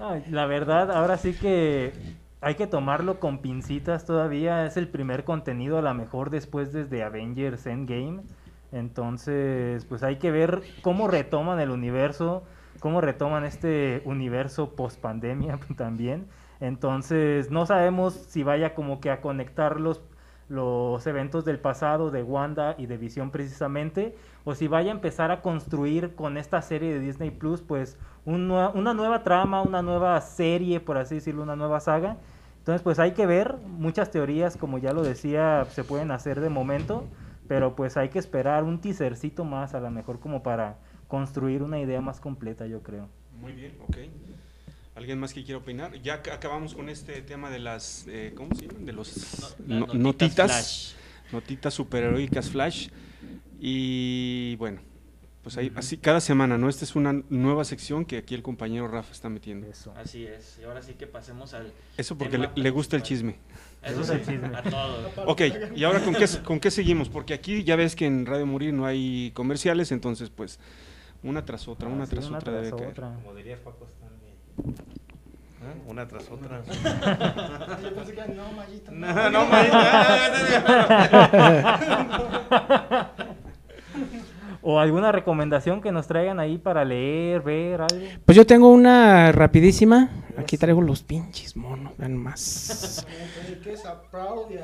Ay, 0.01 0.25
la 0.29 0.45
verdad, 0.47 0.91
ahora 0.91 1.17
sí 1.17 1.33
que 1.33 1.93
hay 2.41 2.55
que 2.55 2.65
tomarlo 2.65 3.19
con 3.19 3.39
pincitas 3.39 4.05
todavía. 4.05 4.65
Es 4.65 4.75
el 4.75 4.87
primer 4.87 5.23
contenido, 5.23 5.77
a 5.77 5.81
lo 5.81 5.93
mejor 5.93 6.31
después 6.31 6.73
desde 6.73 7.03
Avengers 7.03 7.67
Endgame. 7.67 8.21
Entonces, 8.71 9.85
pues 9.85 10.01
hay 10.01 10.17
que 10.17 10.31
ver 10.31 10.63
cómo 10.81 11.07
retoman 11.07 11.59
el 11.59 11.69
universo, 11.69 12.43
cómo 12.79 13.01
retoman 13.01 13.45
este 13.45 14.01
universo 14.05 14.71
post 14.75 14.99
pandemia 14.99 15.59
también. 15.77 16.27
Entonces, 16.61 17.49
no 17.49 17.65
sabemos 17.65 18.13
si 18.13 18.43
vaya 18.43 18.75
como 18.75 19.01
que 19.01 19.09
a 19.09 19.19
conectar 19.19 19.79
los, 19.81 19.99
los 20.47 21.05
eventos 21.07 21.43
del 21.43 21.59
pasado 21.59 22.11
de 22.11 22.21
Wanda 22.21 22.75
y 22.77 22.85
de 22.85 22.97
Visión 22.97 23.31
precisamente, 23.31 24.15
o 24.45 24.53
si 24.53 24.67
vaya 24.67 24.91
a 24.91 24.95
empezar 24.95 25.31
a 25.31 25.41
construir 25.41 26.13
con 26.13 26.37
esta 26.37 26.61
serie 26.61 26.93
de 26.93 26.99
Disney 26.99 27.31
Plus, 27.31 27.61
pues 27.61 27.97
un 28.25 28.51
una 28.51 28.93
nueva 28.93 29.23
trama, 29.23 29.63
una 29.63 29.81
nueva 29.81 30.21
serie, 30.21 30.79
por 30.79 30.97
así 30.97 31.15
decirlo, 31.15 31.41
una 31.41 31.55
nueva 31.55 31.79
saga. 31.79 32.17
Entonces, 32.59 32.83
pues 32.83 32.99
hay 32.99 33.13
que 33.13 33.25
ver, 33.25 33.57
muchas 33.57 34.11
teorías, 34.11 34.55
como 34.55 34.77
ya 34.77 34.93
lo 34.93 35.01
decía, 35.01 35.65
se 35.71 35.83
pueden 35.83 36.11
hacer 36.11 36.39
de 36.41 36.49
momento, 36.49 37.05
pero 37.47 37.75
pues 37.75 37.97
hay 37.97 38.09
que 38.09 38.19
esperar 38.19 38.63
un 38.63 38.79
teasercito 38.79 39.45
más, 39.45 39.73
a 39.73 39.79
lo 39.79 39.89
mejor 39.89 40.19
como 40.19 40.43
para 40.43 40.77
construir 41.07 41.63
una 41.63 41.79
idea 41.79 42.01
más 42.01 42.19
completa, 42.19 42.67
yo 42.67 42.83
creo. 42.83 43.09
Muy 43.41 43.53
bien, 43.53 43.73
ok. 43.81 43.97
¿Alguien 44.95 45.19
más 45.19 45.33
que 45.33 45.43
quiera 45.43 45.57
opinar? 45.59 46.01
Ya 46.01 46.21
ac- 46.21 46.31
acabamos 46.33 46.75
con 46.75 46.89
este 46.89 47.21
tema 47.21 47.49
de 47.49 47.59
las, 47.59 48.05
eh, 48.07 48.33
¿cómo 48.35 48.53
se 48.55 48.67
llaman? 48.67 48.85
De 48.85 48.91
los 48.93 49.55
No- 49.65 49.79
no- 49.79 49.85
las 49.87 49.95
notitas, 49.95 50.51
Flash. 50.51 51.33
notitas 51.33 51.73
superheroicas 51.73 52.49
Flash. 52.49 52.89
Y 53.59 54.55
bueno, 54.57 54.81
pues 55.43 55.55
ahí, 55.57 55.71
así 55.75 55.95
cada 55.97 56.19
semana, 56.19 56.57
¿no? 56.57 56.67
Esta 56.67 56.83
es 56.83 56.95
una 56.95 57.13
nueva 57.29 57.63
sección 57.63 58.03
que 58.05 58.17
aquí 58.17 58.35
el 58.35 58.41
compañero 58.43 58.87
Rafa 58.87 59.11
está 59.13 59.29
metiendo. 59.29 59.65
Eso. 59.67 59.93
Así 59.95 60.25
es. 60.25 60.57
Y 60.59 60.65
ahora 60.65 60.81
sí 60.81 60.93
que 60.95 61.07
pasemos 61.07 61.53
al. 61.53 61.71
Eso 61.97 62.17
porque 62.17 62.37
le, 62.37 62.47
tema 62.47 62.61
le 62.63 62.69
gusta 62.71 62.95
el 62.97 63.03
chisme. 63.03 63.37
Eso 63.83 64.01
Es 64.01 64.07
sí, 64.07 64.13
el 64.13 64.25
chisme. 64.25 64.47
a 64.55 64.61
todos. 64.63 65.11
Ok, 65.27 65.41
y 65.75 65.83
ahora 65.83 66.03
con 66.03 66.13
qué, 66.15 66.25
con 66.43 66.59
qué 66.59 66.69
seguimos? 66.69 67.07
Porque 67.09 67.33
aquí 67.33 67.63
ya 67.63 67.75
ves 67.75 67.95
que 67.95 68.05
en 68.07 68.25
Radio 68.25 68.45
Morir 68.45 68.73
no 68.73 68.85
hay 68.85 69.31
comerciales, 69.33 69.91
entonces 69.91 70.29
pues 70.29 70.59
una 71.23 71.45
tras 71.45 71.67
otra, 71.67 71.87
una 71.87 72.03
Así, 72.03 72.11
tras 72.11 72.27
una 72.27 72.39
otra 72.39 72.51
tras 72.51 72.65
debe 72.65 72.77
caer. 72.77 72.89
otra. 72.91 73.13
Como 73.15 73.33
diría 73.35 73.55
Paco. 73.63 73.87
¿Ah? 75.63 75.73
Una 75.87 76.07
tras 76.07 76.29
otra. 76.31 76.63
Yo 77.83 77.95
pensé 77.95 78.13
que 78.15 78.27
no, 78.33 78.51
Mayito. 78.53 78.91
No, 78.91 79.29
no, 79.29 79.45
Mayito. 79.45 79.77
¿O 84.63 84.79
alguna 84.79 85.11
recomendación 85.11 85.81
que 85.81 85.91
nos 85.91 86.07
traigan 86.07 86.39
ahí 86.39 86.57
para 86.59 86.85
leer, 86.85 87.41
ver 87.41 87.81
algo? 87.81 88.05
Pues 88.25 88.35
yo 88.35 88.45
tengo 88.45 88.69
una 88.69 89.31
rapidísima. 89.31 90.11
Aquí 90.37 90.55
traigo 90.55 90.81
los 90.81 91.01
pinches 91.01 91.57
monos, 91.57 91.97
vean 91.97 92.15
más. 92.15 93.05
¿Qué 93.63 93.73
es? 93.73 93.83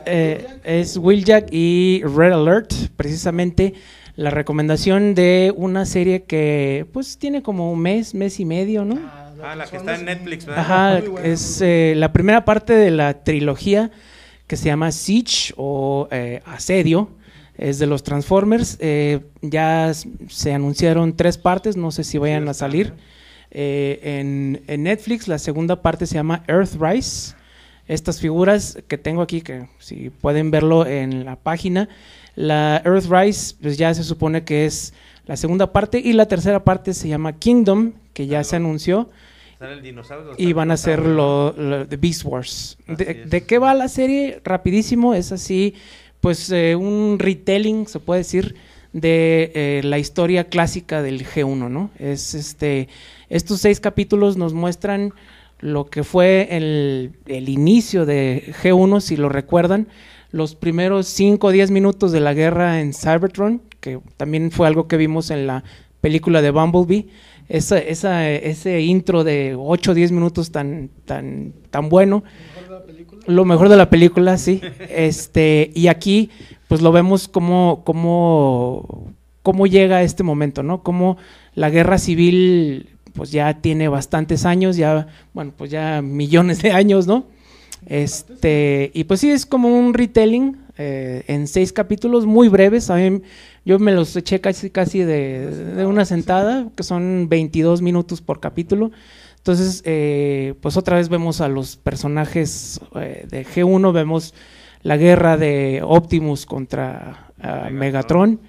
Eh, 0.05 1.23
Jack? 1.23 1.47
y 1.51 2.03
Red 2.03 2.33
Alert, 2.33 2.73
precisamente 2.95 3.73
la 4.17 4.29
recomendación 4.31 5.15
de 5.15 5.53
una 5.55 5.85
serie 5.85 6.23
que 6.23 6.85
pues 6.91 7.17
tiene 7.17 7.41
como 7.41 7.71
un 7.71 7.79
mes, 7.79 8.13
mes 8.13 8.39
y 8.41 8.45
medio, 8.45 8.83
¿no? 8.83 8.99
Ah, 9.01 9.23
Ah, 9.43 9.55
la 9.55 9.65
que 9.67 9.77
está 9.77 9.93
en 9.93 10.05
Netflix, 10.05 10.47
¿verdad? 10.47 10.63
Ajá, 10.63 11.01
es 11.23 11.61
eh, 11.61 11.93
la 11.95 12.11
primera 12.11 12.43
parte 12.43 12.73
de 12.73 12.89
la 12.89 13.23
trilogía 13.23 13.91
que 14.47 14.57
se 14.57 14.65
llama 14.65 14.91
Siege 14.91 15.53
o 15.57 16.07
eh, 16.09 16.41
Asedio. 16.45 17.11
Es 17.55 17.77
de 17.77 17.85
los 17.85 18.01
Transformers. 18.01 18.77
eh, 18.79 19.19
ya 19.43 19.91
se 20.27 20.53
anunciaron 20.53 21.15
tres 21.15 21.37
partes, 21.37 21.77
no 21.77 21.91
sé 21.91 22.03
si 22.03 22.17
vayan 22.17 22.47
a 22.49 22.55
salir. 22.55 22.93
Eh, 23.51 23.99
en, 24.19 24.63
en 24.67 24.83
Netflix 24.83 25.27
la 25.27 25.37
segunda 25.37 25.83
parte 25.83 26.07
se 26.07 26.15
llama 26.15 26.43
Earthrise. 26.47 27.35
Estas 27.87 28.19
figuras 28.19 28.77
que 28.87 28.97
tengo 28.97 29.21
aquí, 29.21 29.41
que 29.41 29.67
si 29.79 30.09
pueden 30.09 30.51
verlo 30.51 30.85
en 30.85 31.23
la 31.25 31.35
página, 31.37 31.87
la 32.35 32.81
Earthrise 32.85 33.55
pues 33.61 33.77
ya 33.77 33.93
se 33.93 34.03
supone 34.03 34.43
que 34.43 34.65
es 34.65 34.93
la 35.25 35.37
segunda 35.37 35.71
parte 35.71 35.99
y 36.03 36.13
la 36.13 36.25
tercera 36.27 36.63
parte 36.63 36.93
se 36.93 37.07
llama 37.07 37.37
Kingdom, 37.39 37.93
que 38.13 38.27
ya 38.27 38.43
se 38.43 38.55
anunció 38.57 39.09
el 39.59 39.81
dinosaurio. 39.81 40.33
y 40.37 40.53
van 40.53 40.71
a 40.71 40.77
ser 40.77 40.99
lo, 40.99 41.53
lo- 41.57 41.87
The 41.87 41.97
Beast 41.97 42.23
Wars. 42.25 42.77
De, 42.87 43.25
de 43.25 43.43
qué 43.45 43.57
va 43.57 43.73
la 43.73 43.87
serie? 43.87 44.41
Rapidísimo, 44.43 45.13
es 45.13 45.31
así, 45.31 45.73
pues 46.21 46.51
eh, 46.51 46.75
un 46.75 47.17
retelling, 47.19 47.87
se 47.87 47.99
puede 47.99 48.19
decir, 48.19 48.55
de 48.93 49.51
eh, 49.55 49.81
la 49.83 49.97
historia 49.99 50.45
clásica 50.45 51.01
del 51.01 51.25
G1, 51.25 51.69
¿no? 51.69 51.89
Es 51.99 52.33
este, 52.35 52.87
estos 53.29 53.59
seis 53.61 53.79
capítulos 53.79 54.37
nos 54.37 54.53
muestran 54.53 55.13
lo 55.59 55.85
que 55.85 56.03
fue 56.03 56.47
el, 56.51 57.13
el 57.25 57.49
inicio 57.49 58.05
de 58.05 58.53
G1, 58.61 59.01
si 59.01 59.17
lo 59.17 59.29
recuerdan, 59.29 59.87
los 60.31 60.55
primeros 60.55 61.07
5 61.07 61.47
o 61.47 61.51
10 61.51 61.71
minutos 61.71 62.11
de 62.11 62.19
la 62.19 62.33
guerra 62.33 62.81
en 62.81 62.93
Cybertron, 62.93 63.61
que 63.79 63.99
también 64.17 64.51
fue 64.51 64.67
algo 64.67 64.87
que 64.87 64.97
vimos 64.97 65.31
en 65.31 65.47
la 65.47 65.63
película 66.01 66.41
de 66.41 66.51
Bumblebee, 66.51 67.07
esa, 67.49 67.79
esa, 67.79 68.29
ese 68.29 68.81
intro 68.81 69.23
de 69.23 69.55
8 69.57 69.91
o 69.91 69.93
10 69.93 70.11
minutos 70.11 70.51
tan, 70.51 70.89
tan, 71.05 71.53
tan 71.69 71.89
bueno, 71.89 72.23
Mejor 72.55 72.67
de 72.67 72.79
la 72.79 72.85
película. 72.85 73.21
lo 73.25 73.45
mejor 73.45 73.69
de 73.69 73.77
la 73.77 73.89
película, 73.89 74.37
sí. 74.37 74.61
Este, 74.89 75.71
y 75.73 75.87
aquí, 75.87 76.29
pues 76.67 76.81
lo 76.81 76.91
vemos 76.91 77.27
como, 77.27 77.83
como, 77.85 79.13
cómo 79.43 79.65
llega 79.65 80.03
este 80.03 80.23
momento, 80.23 80.61
¿no? 80.61 80.83
Cómo 80.83 81.17
la 81.55 81.69
guerra 81.69 81.97
civil, 81.97 82.96
pues 83.17 83.31
ya 83.31 83.61
tiene 83.61 83.87
bastantes 83.87 84.45
años, 84.45 84.77
ya, 84.77 85.07
bueno, 85.33 85.51
pues 85.57 85.71
ya 85.71 86.03
millones 86.03 86.61
de 86.61 86.71
años, 86.71 87.07
¿no? 87.07 87.25
Este, 87.87 88.91
y 88.93 89.05
pues 89.05 89.21
sí, 89.21 89.31
es 89.31 89.47
como 89.47 89.75
un 89.75 89.95
retelling 89.95 90.55
eh, 90.77 91.23
en 91.27 91.47
seis 91.47 91.73
capítulos 91.73 92.27
muy 92.27 92.47
breves. 92.47 92.91
A 92.91 92.97
mí, 92.97 93.23
yo 93.65 93.79
me 93.79 93.91
los 93.91 94.15
eché 94.15 94.39
casi, 94.39 94.69
casi 94.69 94.99
de, 94.99 95.49
de 95.49 95.85
una 95.87 96.05
sentada, 96.05 96.67
que 96.75 96.83
son 96.83 97.27
22 97.27 97.81
minutos 97.81 98.21
por 98.21 98.39
capítulo. 98.39 98.91
Entonces, 99.37 99.81
eh, 99.85 100.53
pues 100.61 100.77
otra 100.77 100.97
vez 100.97 101.09
vemos 101.09 101.41
a 101.41 101.47
los 101.47 101.75
personajes 101.75 102.79
eh, 102.95 103.25
de 103.27 103.47
G1, 103.47 103.93
vemos 103.93 104.35
la 104.83 104.95
guerra 104.95 105.37
de 105.37 105.81
Optimus 105.83 106.45
contra 106.45 107.31
ah, 107.41 107.69
Megatron. 107.71 107.79
Megatron. 107.79 108.39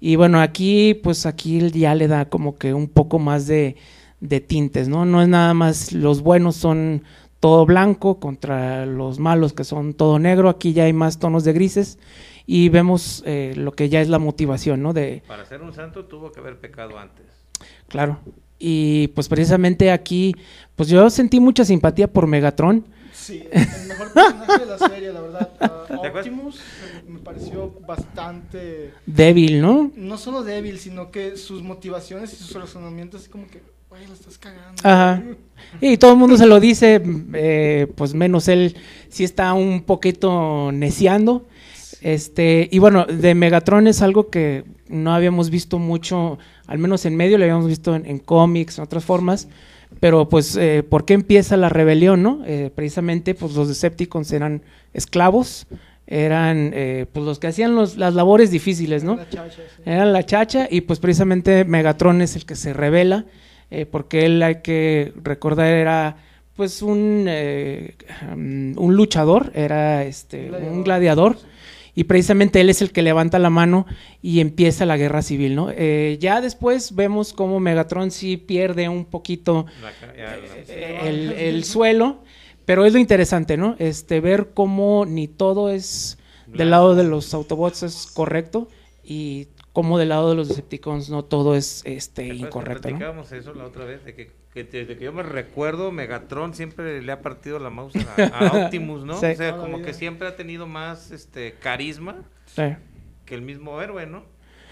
Y 0.00 0.16
bueno, 0.16 0.40
aquí, 0.40 0.94
pues 0.94 1.26
aquí 1.26 1.70
ya 1.70 1.94
le 1.94 2.08
da 2.08 2.26
como 2.26 2.56
que 2.56 2.72
un 2.72 2.88
poco 2.88 3.18
más 3.18 3.46
de, 3.46 3.76
de 4.24 4.40
tintes, 4.40 4.88
¿no? 4.88 5.04
No 5.04 5.22
es 5.22 5.28
nada 5.28 5.52
más 5.54 5.92
los 5.92 6.22
buenos 6.22 6.56
son 6.56 7.04
todo 7.40 7.66
blanco 7.66 8.18
contra 8.18 8.86
los 8.86 9.18
malos 9.18 9.52
que 9.52 9.64
son 9.64 9.92
todo 9.92 10.18
negro. 10.18 10.48
Aquí 10.48 10.72
ya 10.72 10.84
hay 10.84 10.94
más 10.94 11.18
tonos 11.18 11.44
de 11.44 11.52
grises 11.52 11.98
y 12.46 12.70
vemos 12.70 13.22
eh, 13.26 13.52
lo 13.54 13.72
que 13.72 13.90
ya 13.90 14.00
es 14.00 14.08
la 14.08 14.18
motivación, 14.18 14.82
¿no? 14.82 14.94
De, 14.94 15.22
Para 15.28 15.44
ser 15.44 15.60
un 15.60 15.74
santo 15.74 16.06
tuvo 16.06 16.32
que 16.32 16.40
haber 16.40 16.58
pecado 16.58 16.98
antes. 16.98 17.26
Claro. 17.88 18.18
Y 18.58 19.08
pues 19.08 19.28
precisamente 19.28 19.92
aquí, 19.92 20.34
pues 20.74 20.88
yo 20.88 21.10
sentí 21.10 21.38
mucha 21.38 21.66
simpatía 21.66 22.10
por 22.10 22.26
Megatron. 22.26 22.86
Sí, 23.12 23.46
el 23.52 23.88
mejor 23.88 24.12
personaje 24.12 24.58
de 24.58 24.66
la 24.66 24.78
serie, 24.78 25.12
la 25.12 25.20
verdad. 25.20 25.50
Ah. 25.60 26.10
Optimus 26.12 26.60
me 27.08 27.18
pareció 27.20 27.72
bastante. 27.86 28.92
Débil, 29.06 29.60
¿no? 29.60 29.90
No 29.96 30.18
solo 30.18 30.42
débil, 30.42 30.78
sino 30.78 31.10
que 31.10 31.36
sus 31.36 31.62
motivaciones 31.62 32.32
y 32.32 32.36
sus 32.36 32.52
razonamientos, 32.54 33.22
así 33.22 33.30
como 33.30 33.46
que, 33.46 33.62
güey, 33.94 34.06
lo 34.06 34.14
estás 34.14 34.38
cagando. 34.38 34.80
Ajá. 34.82 35.22
Y 35.80 35.96
todo 35.96 36.12
el 36.12 36.18
mundo 36.18 36.36
se 36.36 36.46
lo 36.46 36.60
dice, 36.60 37.02
eh, 37.34 37.86
pues 37.96 38.14
menos 38.14 38.48
él 38.48 38.76
sí 39.08 39.24
está 39.24 39.52
un 39.54 39.82
poquito 39.82 40.70
neciando. 40.72 41.46
Este, 42.00 42.68
y 42.70 42.78
bueno, 42.78 43.06
de 43.06 43.34
Megatron 43.34 43.86
es 43.86 44.02
algo 44.02 44.28
que 44.28 44.64
no 44.88 45.14
habíamos 45.14 45.50
visto 45.50 45.78
mucho, 45.78 46.38
al 46.66 46.78
menos 46.78 47.06
en 47.06 47.16
medio, 47.16 47.38
lo 47.38 47.44
habíamos 47.44 47.66
visto 47.66 47.94
en, 47.96 48.04
en 48.06 48.18
cómics, 48.18 48.78
en 48.78 48.84
otras 48.84 49.04
formas. 49.04 49.48
Pero 50.00 50.28
pues, 50.28 50.56
eh, 50.56 50.82
¿por 50.88 51.04
qué 51.04 51.14
empieza 51.14 51.56
la 51.56 51.68
rebelión, 51.68 52.22
no? 52.22 52.42
Eh, 52.46 52.70
precisamente, 52.74 53.34
pues 53.34 53.54
los 53.54 53.68
Decepticons 53.68 54.32
eran 54.32 54.62
esclavos, 54.92 55.66
eran 56.06 56.72
eh, 56.74 57.06
pues 57.12 57.24
los 57.24 57.38
que 57.38 57.46
hacían 57.46 57.74
los- 57.74 57.96
las 57.96 58.12
labores 58.14 58.50
difíciles, 58.50 59.02
¿no? 59.04 59.16
La 59.16 59.28
chacha, 59.28 59.50
sí. 59.76 59.82
Era 59.86 60.04
la 60.04 60.24
chacha 60.26 60.68
y 60.70 60.82
pues 60.82 60.98
precisamente 60.98 61.64
Megatron 61.64 62.20
es 62.22 62.36
el 62.36 62.44
que 62.44 62.56
se 62.56 62.72
revela, 62.74 63.24
eh, 63.70 63.86
porque 63.86 64.26
él 64.26 64.42
hay 64.42 64.62
que 64.62 65.12
recordar 65.22 65.66
era 65.66 66.16
pues 66.56 66.82
un, 66.82 67.26
eh, 67.28 67.94
um, 68.32 68.78
un 68.78 68.94
luchador, 68.94 69.50
era 69.54 70.04
este, 70.04 70.46
Gladiador. 70.46 70.72
un 70.72 70.84
gladiador 70.84 71.36
y 71.96 72.04
precisamente 72.04 72.60
él 72.60 72.70
es 72.70 72.82
el 72.82 72.90
que 72.90 73.02
levanta 73.02 73.38
la 73.38 73.50
mano 73.50 73.86
y 74.22 74.40
empieza 74.40 74.86
la 74.86 74.96
guerra 74.96 75.22
civil, 75.22 75.54
¿no? 75.54 75.70
Eh, 75.70 76.16
ya 76.20 76.40
después 76.40 76.94
vemos 76.94 77.32
cómo 77.32 77.60
Megatron 77.60 78.10
sí 78.10 78.36
pierde 78.36 78.88
un 78.88 79.04
poquito 79.04 79.66
el, 81.02 81.32
el 81.32 81.64
suelo, 81.64 82.22
pero 82.64 82.84
es 82.84 82.92
lo 82.92 82.98
interesante, 82.98 83.56
¿no? 83.56 83.76
Este, 83.78 84.20
ver 84.20 84.50
cómo 84.54 85.06
ni 85.06 85.28
todo 85.28 85.70
es 85.70 86.18
del 86.46 86.70
lado 86.70 86.94
de 86.94 87.04
los 87.04 87.32
Autobots 87.34 87.82
es 87.82 88.06
correcto 88.06 88.68
y 89.02 89.48
cómo 89.74 89.98
del 89.98 90.08
lado 90.08 90.30
de 90.30 90.36
los 90.36 90.48
Decepticons 90.48 91.10
no 91.10 91.24
todo 91.24 91.54
es 91.54 91.82
este 91.84 92.22
¿Te 92.22 92.22
acuerdas 92.22 92.40
que 92.40 92.46
incorrecto, 92.46 92.88
¿no? 92.88 92.96
Platicábamos 92.96 93.32
eso 93.32 93.52
la 93.52 93.64
otra 93.64 93.84
vez, 93.84 94.02
de 94.06 94.14
que, 94.14 94.30
que 94.54 94.64
desde 94.64 94.96
que 94.96 95.04
yo 95.04 95.12
me 95.12 95.22
recuerdo, 95.22 95.90
Megatron 95.92 96.54
siempre 96.54 97.02
le 97.02 97.12
ha 97.12 97.20
partido 97.20 97.58
la 97.58 97.68
mouse 97.68 97.96
a, 97.96 98.24
a 98.24 98.46
Optimus, 98.66 99.04
¿no? 99.04 99.20
Sí. 99.20 99.26
O 99.26 99.34
sea, 99.36 99.56
como 99.58 99.82
que 99.82 99.92
siempre 99.92 100.26
ha 100.28 100.36
tenido 100.36 100.66
más 100.66 101.10
este 101.10 101.54
carisma 101.60 102.22
Sí. 102.46 102.62
que 103.26 103.34
el 103.34 103.42
mismo 103.42 103.82
héroe, 103.82 104.06
¿no? 104.06 104.22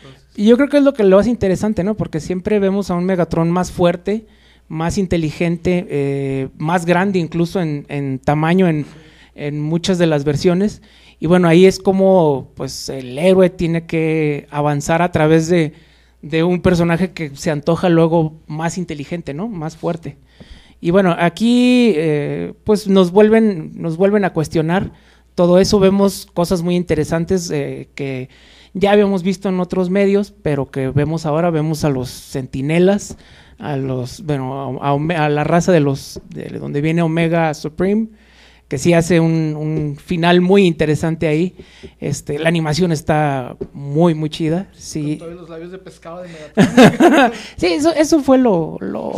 Entonces, 0.04 0.24
Y 0.36 0.46
yo 0.46 0.56
creo 0.56 0.68
que 0.68 0.78
es 0.78 0.82
lo 0.84 0.94
que 0.94 1.04
lo 1.04 1.18
hace 1.18 1.30
interesante, 1.30 1.84
¿no? 1.84 1.96
Porque 1.96 2.20
siempre 2.20 2.58
vemos 2.58 2.90
a 2.90 2.94
un 2.94 3.04
Megatron 3.04 3.50
más 3.50 3.70
fuerte, 3.72 4.26
más 4.68 4.98
inteligente, 4.98 5.86
eh, 5.90 6.48
más 6.58 6.86
grande 6.86 7.18
incluso 7.18 7.60
en, 7.60 7.86
en 7.88 8.18
tamaño 8.20 8.68
en, 8.68 8.86
en 9.34 9.60
muchas 9.60 9.98
de 9.98 10.06
las 10.06 10.24
versiones. 10.24 10.80
Y 11.22 11.28
bueno, 11.28 11.46
ahí 11.46 11.66
es 11.66 11.78
como 11.78 12.50
pues 12.56 12.88
el 12.88 13.16
héroe 13.16 13.48
tiene 13.48 13.86
que 13.86 14.48
avanzar 14.50 15.02
a 15.02 15.12
través 15.12 15.46
de, 15.46 15.72
de 16.20 16.42
un 16.42 16.60
personaje 16.60 17.12
que 17.12 17.30
se 17.36 17.52
antoja 17.52 17.88
luego 17.88 18.40
más 18.48 18.76
inteligente, 18.76 19.32
¿no? 19.32 19.46
Más 19.46 19.76
fuerte. 19.76 20.16
Y 20.80 20.90
bueno, 20.90 21.14
aquí 21.16 21.92
eh, 21.94 22.54
pues 22.64 22.88
nos 22.88 23.12
vuelven, 23.12 23.70
nos 23.76 23.96
vuelven 23.98 24.24
a 24.24 24.32
cuestionar 24.32 24.90
todo 25.36 25.60
eso. 25.60 25.78
Vemos 25.78 26.26
cosas 26.34 26.62
muy 26.62 26.74
interesantes 26.74 27.52
eh, 27.52 27.88
que 27.94 28.28
ya 28.74 28.90
habíamos 28.90 29.22
visto 29.22 29.48
en 29.48 29.60
otros 29.60 29.90
medios, 29.90 30.34
pero 30.42 30.72
que 30.72 30.88
vemos 30.88 31.24
ahora. 31.24 31.50
Vemos 31.50 31.84
a 31.84 31.90
los 31.90 32.10
centinelas, 32.10 33.16
a 33.60 33.76
los, 33.76 34.24
bueno, 34.24 34.80
a, 34.82 35.28
la 35.28 35.44
raza 35.44 35.70
de 35.70 35.78
los, 35.78 36.20
de 36.30 36.58
donde 36.58 36.80
viene 36.80 37.00
Omega 37.00 37.54
Supreme, 37.54 38.08
que 38.72 38.78
sí 38.78 38.94
hace 38.94 39.20
un, 39.20 39.54
un 39.54 39.98
final 40.02 40.40
muy 40.40 40.64
interesante 40.64 41.26
ahí. 41.28 41.54
Este, 42.00 42.38
la 42.38 42.48
animación 42.48 42.90
está 42.90 43.54
muy, 43.74 44.14
muy 44.14 44.30
chida. 44.30 44.70
Sí, 44.72 45.18
Con 45.18 45.28
todos 45.28 45.40
los 45.42 45.50
labios 45.50 45.72
de 45.72 45.76
pescado 45.76 46.22
de. 46.22 46.30
Sí, 47.58 47.66
eso, 47.66 47.92
eso 47.94 48.22
fue 48.22 48.38
lo, 48.38 48.78
lo, 48.80 49.12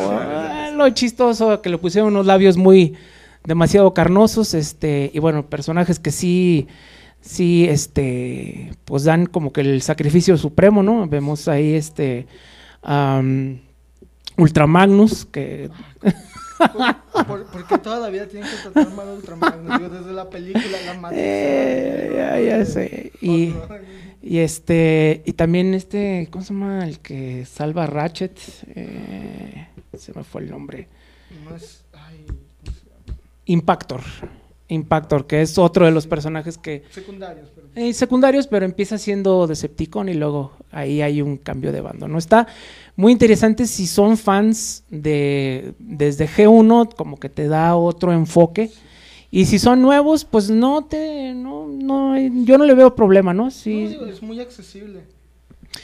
lo 0.75 0.91
chistoso, 0.91 1.63
que 1.63 1.69
le 1.71 1.79
pusieron 1.79 2.09
unos 2.09 2.27
labios 2.27 2.57
muy 2.57 2.95
demasiado 3.45 3.95
carnosos, 3.95 4.55
este, 4.55 5.13
y 5.15 5.21
bueno, 5.21 5.47
personajes 5.47 6.01
que 6.01 6.11
sí, 6.11 6.67
sí, 7.21 7.69
este, 7.69 8.73
pues 8.85 9.05
dan 9.05 9.27
como 9.27 9.53
que 9.53 9.61
el 9.61 9.83
sacrificio 9.83 10.37
supremo, 10.37 10.83
¿no? 10.83 11.07
Vemos 11.07 11.47
ahí 11.47 11.75
este 11.75 12.27
am, 12.83 13.61
Ultramagnus, 14.37 15.27
que 15.27 15.71
¿Por, 17.27 17.47
por 17.47 17.67
qué 17.67 17.79
toda 17.79 17.99
la 18.01 18.09
vida 18.09 18.27
tienen 18.27 18.49
que 18.51 18.57
tratar 18.57 18.93
mal 18.95 19.09
a 19.09 19.13
Ultraman? 19.13 19.79
Digo, 19.79 19.89
desde 19.89 20.13
la 20.13 20.29
película, 20.31 20.79
la. 21.01 21.11
Eh, 21.13 22.13
ya, 22.17 22.41
ya 22.41 22.65
sé. 22.65 23.13
Y, 23.21 23.55
este, 24.39 25.23
y 25.27 25.33
también 25.35 25.75
este, 25.75 26.29
¿cómo 26.31 26.45
se 26.45 26.55
llama? 26.55 26.87
El 26.87 27.01
que 27.01 27.45
salva 27.45 27.85
a 27.85 27.87
Ratchet, 27.87 28.39
eh, 28.75 29.69
se 29.97 30.13
me 30.15 30.25
fue 30.25 30.43
el 30.43 30.51
nombre. 30.51 30.89
No 31.45 31.55
es. 31.55 31.85
Ay, 31.93 32.25
¿cómo 32.27 32.77
se 32.77 32.85
llama? 32.87 33.19
Impactor. 33.47 34.01
Impactor, 34.69 35.27
que 35.27 35.43
es 35.43 35.59
otro 35.59 35.85
de 35.85 35.91
los 35.93 36.07
personajes 36.07 36.57
que 36.57 36.85
Secundarios, 36.91 37.51
pero. 37.55 37.69
eh, 37.75 37.93
secundarios, 37.93 38.47
pero 38.47 38.65
empieza 38.65 38.97
siendo 38.97 39.47
Decepticon 39.47 40.09
y 40.09 40.15
luego 40.15 40.53
ahí 40.71 41.03
hay 41.03 41.21
un 41.21 41.37
cambio 41.37 41.71
de 41.71 41.81
bando. 41.83 42.09
No 42.09 42.17
está 42.19 42.47
muy 42.97 43.13
interesante 43.13 43.67
si 43.67 43.87
son 43.87 44.17
fans 44.17 44.85
de 44.89 45.75
desde 45.79 46.27
G1, 46.29 46.95
como 46.95 47.19
que 47.19 47.29
te 47.29 47.47
da 47.49 47.77
otro 47.77 48.13
enfoque. 48.13 48.71
Y 49.31 49.47
si 49.47 49.59
son 49.59 49.83
nuevos, 49.83 50.25
pues 50.25 50.49
no 50.49 50.85
te 50.85 51.35
no 51.35 51.67
no 51.67 52.17
yo 52.45 52.57
no 52.57 52.65
le 52.65 52.75
veo 52.75 52.95
problema, 52.95 53.35
¿no? 53.35 53.45
No, 53.45 53.51
Sí. 53.51 53.89
digo, 53.89 54.07
es 54.07 54.23
muy 54.23 54.41
accesible. 54.41 55.03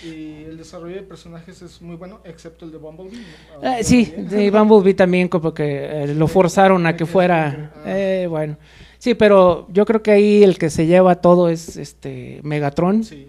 Y 0.05 0.45
el 0.45 0.57
desarrollo 0.57 0.97
de 0.97 1.03
personajes 1.03 1.61
es 1.63 1.83
muy 1.83 1.97
bueno, 1.97 2.21
excepto 2.25 2.65
el 2.65 2.73
de 2.73 2.79
Bumblebee. 2.79 3.19
Eh, 3.63 3.85
sí, 3.85 4.13
sí, 4.31 4.51
Bumblebee 4.51 4.95
también 4.95 5.29
como 5.29 5.53
que 5.53 6.05
eh, 6.05 6.15
lo 6.15 6.27
forzaron 6.29 6.87
a 6.87 6.97
que 6.97 7.05
fuera, 7.07 7.73
eh, 7.85 8.27
bueno, 8.29 8.57
sí, 8.99 9.15
pero 9.15 9.67
yo 9.71 9.85
creo 9.85 10.03
que 10.03 10.13
ahí 10.13 10.43
el 10.43 10.57
que 10.59 10.71
se 10.71 10.87
lleva 10.87 11.17
todo 11.17 11.49
es 11.49 11.77
este 11.77 12.41
Megatron, 12.43 13.05
Sí. 13.05 13.27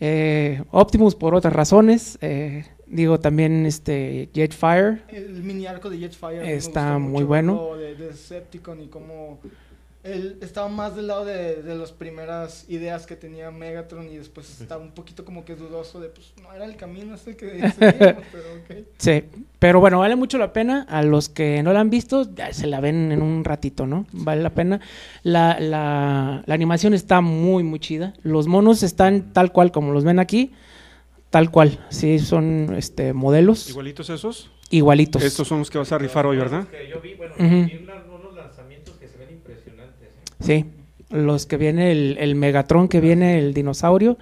Eh, 0.00 0.62
Optimus 0.70 1.16
por 1.16 1.34
otras 1.34 1.52
razones, 1.52 2.18
eh, 2.20 2.64
digo 2.86 3.18
también 3.18 3.66
este 3.66 4.30
Jetfire, 4.32 5.02
El 5.08 5.42
mini 5.42 5.66
arco 5.66 5.90
de 5.90 5.98
Jetfire. 5.98 6.54
Está 6.54 6.98
muy 6.98 7.24
bueno. 7.24 7.74
De, 7.76 7.96
de 7.96 8.06
Decepticon 8.06 8.80
y 8.80 8.86
cómo 8.86 9.40
él 10.12 10.38
estaba 10.40 10.68
más 10.68 10.94
del 10.96 11.06
lado 11.08 11.24
de, 11.24 11.62
de 11.62 11.74
las 11.76 11.92
primeras 11.92 12.64
ideas 12.68 13.06
que 13.06 13.16
tenía 13.16 13.50
Megatron 13.50 14.08
y 14.10 14.16
después 14.16 14.60
estaba 14.60 14.82
un 14.82 14.92
poquito 14.92 15.24
como 15.24 15.44
que 15.44 15.54
dudoso 15.56 16.00
de, 16.00 16.08
pues 16.08 16.32
no 16.42 16.52
era 16.52 16.64
el 16.64 16.76
camino 16.76 17.14
este 17.14 17.36
que 17.36 17.46
seguíamos, 17.70 18.24
pero 18.32 18.44
ok. 18.54 18.86
sí, 18.98 19.24
pero 19.58 19.80
bueno, 19.80 19.98
vale 19.98 20.16
mucho 20.16 20.38
la 20.38 20.52
pena, 20.52 20.86
a 20.88 21.02
los 21.02 21.28
que 21.28 21.62
no 21.62 21.72
la 21.72 21.80
han 21.80 21.90
visto, 21.90 22.28
ya 22.34 22.52
se 22.52 22.66
la 22.66 22.80
ven 22.80 23.12
en 23.12 23.22
un 23.22 23.44
ratito, 23.44 23.86
¿no? 23.86 24.06
Vale 24.12 24.42
la 24.42 24.50
pena, 24.50 24.80
la, 25.22 25.58
la, 25.60 26.42
la 26.46 26.54
animación 26.54 26.94
está 26.94 27.20
muy, 27.20 27.62
muy 27.62 27.78
chida, 27.80 28.14
los 28.22 28.46
monos 28.46 28.82
están 28.82 29.32
tal 29.32 29.52
cual 29.52 29.72
como 29.72 29.92
los 29.92 30.04
ven 30.04 30.18
aquí, 30.18 30.52
tal 31.30 31.50
cual, 31.50 31.78
sí, 31.90 32.18
son 32.18 32.74
este 32.76 33.12
modelos 33.12 33.68
¿Igualitos 33.68 34.08
esos? 34.10 34.50
igualitos. 34.70 35.22
Estos 35.22 35.48
son 35.48 35.60
los 35.60 35.70
que 35.70 35.78
vas 35.78 35.92
a 35.92 35.98
rifar 35.98 36.26
hoy, 36.26 36.36
¿verdad? 36.36 36.66
que 36.68 36.88
yo 36.88 37.00
vi, 37.00 37.14
bueno, 37.14 37.34
Ujú. 37.36 37.70
vi 37.70 37.76
una- 37.84 38.04
unos 38.04 38.34
lanzamientos 38.34 38.96
que 38.96 39.08
se 39.08 39.16
ven 39.16 39.30
impresionantes. 39.32 40.08
¿eh? 40.08 40.27
Sí, 40.40 40.64
los 41.10 41.46
que 41.46 41.56
viene 41.56 41.90
el, 41.92 42.16
el 42.18 42.34
Megatron, 42.34 42.88
que 42.88 43.00
viene 43.00 43.38
el 43.38 43.54
dinosaurio. 43.54 44.18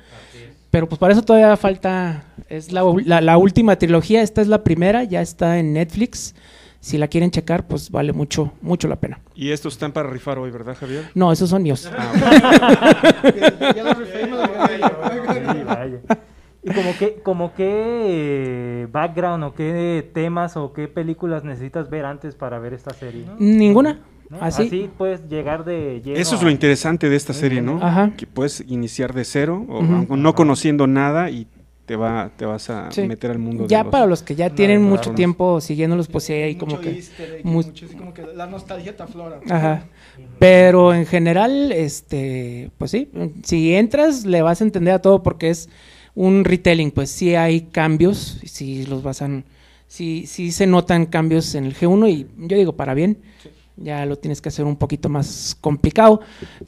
Pero 0.71 0.89
pues 0.89 0.99
para 0.99 1.13
eso 1.13 1.23
todavía 1.23 1.57
falta, 1.57 2.25
es 2.49 2.71
la, 2.73 2.83
la- 3.05 3.21
la 3.21 3.39
última 3.39 3.77
trilogía, 3.77 4.23
esta 4.23 4.43
es 4.43 4.49
la 4.49 4.63
primera, 4.65 5.05
ya 5.05 5.23
está 5.23 5.59
en 5.59 5.73
Netflix. 5.73 6.35
Si 6.81 6.99
la 6.99 7.09
quieren 7.09 7.31
checar, 7.31 7.67
pues 7.67 7.91
vale 7.91 8.13
mucho, 8.13 8.53
mucho 8.61 8.87
la 8.87 8.97
pena. 8.97 9.19
Y 9.35 9.51
estos 9.51 9.73
están 9.75 9.91
para 9.93 10.09
rifar 10.11 10.39
hoy, 10.39 10.51
¿verdad, 10.51 10.77
Javier? 10.79 11.05
No, 11.15 11.33
esos 11.33 11.49
son 11.51 11.63
míos. 11.63 11.91
¿Y 16.63 16.71
como 16.73 16.97
qué, 16.99 17.21
como 17.23 17.55
qué 17.55 17.65
eh, 18.05 18.89
background 18.91 19.45
o 19.45 19.55
qué 19.55 20.09
temas 20.13 20.57
o 20.57 20.73
qué 20.73 20.89
películas 20.89 21.45
necesitas 21.45 21.89
ver 21.91 22.05
antes 22.05 22.35
para 22.35 22.59
ver 22.59 22.75
esta 22.75 22.93
serie? 22.93 23.25
Ninguna. 23.39 24.01
¿No? 24.31 24.39
Así. 24.41 24.91
puedes 24.99 25.29
llegar 25.29 25.65
de 25.65 26.01
lleno 26.05 26.19
Eso 26.19 26.35
es 26.35 26.41
a- 26.41 26.45
lo 26.45 26.51
interesante 26.51 27.09
de 27.09 27.17
esta 27.17 27.33
serie. 27.33 27.63
¿no? 27.63 27.79
Ajá. 27.83 28.13
Que 28.17 28.27
puedes 28.27 28.65
iniciar 28.67 29.15
de 29.15 29.25
cero, 29.25 29.65
o 29.69 29.79
aunque 29.79 30.17
no 30.17 30.35
conociendo 30.35 30.87
nada, 30.87 31.31
y 31.31 31.47
te 31.87 31.95
va 31.95 32.33
te 32.37 32.45
vas 32.45 32.69
a 32.69 32.91
Sí. 32.91 33.03
meter 33.03 33.31
al 33.31 33.39
mundo 33.39 33.69
Ya 33.69 33.79
de 33.79 33.85
los... 33.85 33.93
para 33.93 34.07
los 34.07 34.23
que 34.25 34.35
ya 34.35 34.49
No, 34.49 34.55
tienen 34.57 34.83
no, 34.83 34.89
mucho 34.89 35.13
tiempo 35.13 35.61
siguiéndolos, 35.61 36.09
pues 36.09 36.25
sí 36.25 36.33
hay 36.33 36.57
como 36.57 36.73
Mucho 36.77 36.83
que... 36.83 36.99
egg, 36.99 37.45
mu- 37.45 37.63
mucho 37.63 37.87
como 37.97 38.13
que 38.13 38.25
la 38.35 38.47
nostalgia 38.49 38.97
te 38.97 39.05
aflora. 39.05 39.39
Ajá. 39.49 39.85
Pero 40.41 40.93
en 40.93 41.07
general, 41.07 41.71
este, 41.71 42.71
pues 42.79 42.91
sí, 42.91 43.09
si 43.45 43.75
entras 43.75 44.25
le 44.27 44.43
vas 44.43 44.61
a 44.61 44.65
entender 44.65 44.95
a 44.95 44.99
todo 45.01 45.23
porque 45.23 45.49
es 45.51 45.69
un 46.17 46.45
retelling, 46.45 46.91
pues 46.91 47.11
sí 47.11 47.37
hay 47.37 47.61
cambios, 47.63 48.41
sí 48.45 48.85
los 48.87 49.05
vas 49.05 49.23
a, 49.23 49.29
sí, 49.87 50.25
sí 50.27 50.51
se 50.51 50.67
notan 50.67 51.07
cambios 51.07 51.55
en 51.55 51.67
el 51.67 51.77
G1 51.77 52.09
y 52.11 52.27
yo 52.49 52.57
digo 52.57 52.73
para 52.75 52.95
bien, 52.95 53.19
ya 53.77 54.05
lo 54.07 54.17
tienes 54.17 54.41
que 54.41 54.49
hacer 54.49 54.65
un 54.65 54.77
poquito 54.77 55.09
más 55.09 55.57
complicado, 55.61 56.21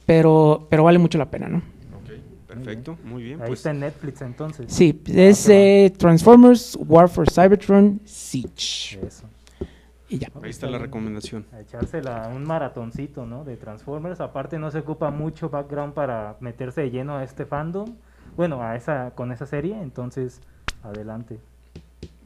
pero, 0.05 0.67
pero 0.69 0.83
vale 0.83 0.99
mucho 0.99 1.17
la 1.17 1.29
pena, 1.29 1.47
¿no? 1.47 1.57
Ok, 1.57 2.11
perfecto, 2.47 2.97
muy 3.03 3.23
bien. 3.23 3.41
Ahí 3.41 3.47
Pues, 3.47 3.59
está 3.59 3.71
en 3.71 3.79
Netflix 3.81 4.21
entonces. 4.21 4.65
Sí, 4.71 5.01
es 5.07 5.47
eh, 5.49 5.93
Transformers 5.97 6.77
War 6.87 7.09
for 7.09 7.29
Cybertron 7.29 7.99
Siege 8.05 8.99
Eso. 9.05 9.25
y 10.07 10.17
ya. 10.19 10.29
ahí 10.43 10.49
está 10.49 10.67
la 10.67 10.77
recomendación. 10.79 11.45
A 11.53 11.59
echársela 11.61 12.29
un 12.35 12.43
maratoncito, 12.43 13.25
¿no? 13.25 13.43
De 13.43 13.57
Transformers. 13.57 14.19
Aparte 14.21 14.57
no 14.59 14.71
se 14.71 14.79
ocupa 14.79 15.11
mucho 15.11 15.49
background 15.49 15.93
para 15.93 16.37
meterse 16.39 16.81
de 16.81 16.91
lleno 16.91 17.15
a 17.17 17.23
este 17.23 17.45
fandom. 17.45 17.95
Bueno, 18.35 18.61
a 18.63 18.75
esa, 18.75 19.11
con 19.15 19.31
esa 19.31 19.45
serie, 19.45 19.79
entonces 19.81 20.41
adelante. 20.83 21.39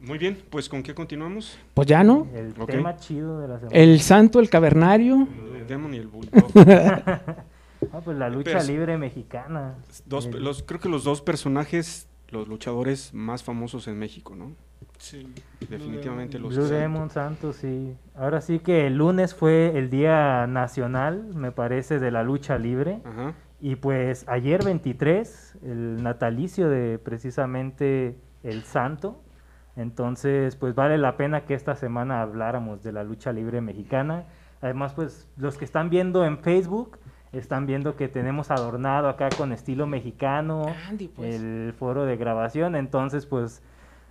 Muy 0.06 0.18
bien, 0.18 0.38
pues 0.50 0.68
¿con 0.68 0.82
qué 0.82 0.94
continuamos? 0.94 1.58
Pues 1.72 1.86
ya, 1.88 2.04
¿no? 2.04 2.26
El 2.34 2.52
tema 2.66 2.96
chido 2.96 3.40
de 3.40 3.48
la 3.48 3.58
semana. 3.58 3.76
El 3.76 4.00
santo, 4.00 4.38
el 4.40 4.50
cavernario. 4.50 5.26
El 5.56 5.66
Demon 5.66 5.94
y 5.94 5.98
el 5.98 6.08
Bulldog. 6.08 6.44
Ah, 7.92 8.00
pues 8.02 8.16
la 8.16 8.30
lucha 8.30 8.52
Pero- 8.58 8.64
libre 8.64 8.96
mexicana. 8.96 9.74
Dos, 10.06 10.24
El- 10.26 10.42
los, 10.42 10.62
creo 10.62 10.80
que 10.80 10.88
los 10.88 11.04
dos 11.04 11.20
personajes, 11.20 12.08
los 12.30 12.48
luchadores 12.48 13.12
más 13.12 13.42
famosos 13.42 13.86
en 13.88 13.98
México, 13.98 14.34
¿no? 14.34 14.52
Sí. 14.98 15.28
Definitivamente 15.68 16.38
los 16.38 16.56
Blue 16.56 16.64
Demon 16.66 17.10
Santos, 17.10 17.56
sí. 17.56 17.94
Ahora 18.14 18.40
sí 18.40 18.60
que 18.60 18.86
el 18.86 18.96
lunes 18.96 19.34
fue 19.34 19.76
el 19.76 19.90
Día 19.90 20.46
Nacional, 20.46 21.34
me 21.34 21.52
parece, 21.52 21.98
de 21.98 22.10
la 22.10 22.22
lucha 22.22 22.56
libre. 22.56 23.00
Ajá. 23.04 23.34
Y 23.60 23.76
pues 23.76 24.24
ayer 24.28 24.64
23, 24.64 25.58
el 25.62 26.02
natalicio 26.02 26.70
de 26.70 26.98
precisamente 26.98 28.16
el 28.42 28.62
santo. 28.64 29.20
Entonces, 29.76 30.56
pues 30.56 30.74
vale 30.74 30.98
la 30.98 31.16
pena 31.16 31.44
que 31.44 31.54
esta 31.54 31.74
semana 31.74 32.22
habláramos 32.22 32.82
de 32.82 32.92
la 32.92 33.04
lucha 33.04 33.32
libre 33.32 33.60
mexicana. 33.60 34.24
Además, 34.60 34.94
pues 34.94 35.28
los 35.36 35.58
que 35.58 35.64
están 35.64 35.90
viendo 35.90 36.24
en 36.24 36.38
Facebook 36.38 36.98
están 37.32 37.66
viendo 37.66 37.96
que 37.96 38.08
tenemos 38.08 38.50
adornado 38.50 39.08
acá 39.08 39.28
con 39.36 39.52
estilo 39.52 39.86
mexicano 39.86 40.66
Andy, 40.88 41.08
pues. 41.08 41.34
el 41.34 41.72
foro 41.76 42.04
de 42.04 42.16
grabación, 42.16 42.76
entonces 42.76 43.26
pues 43.26 43.62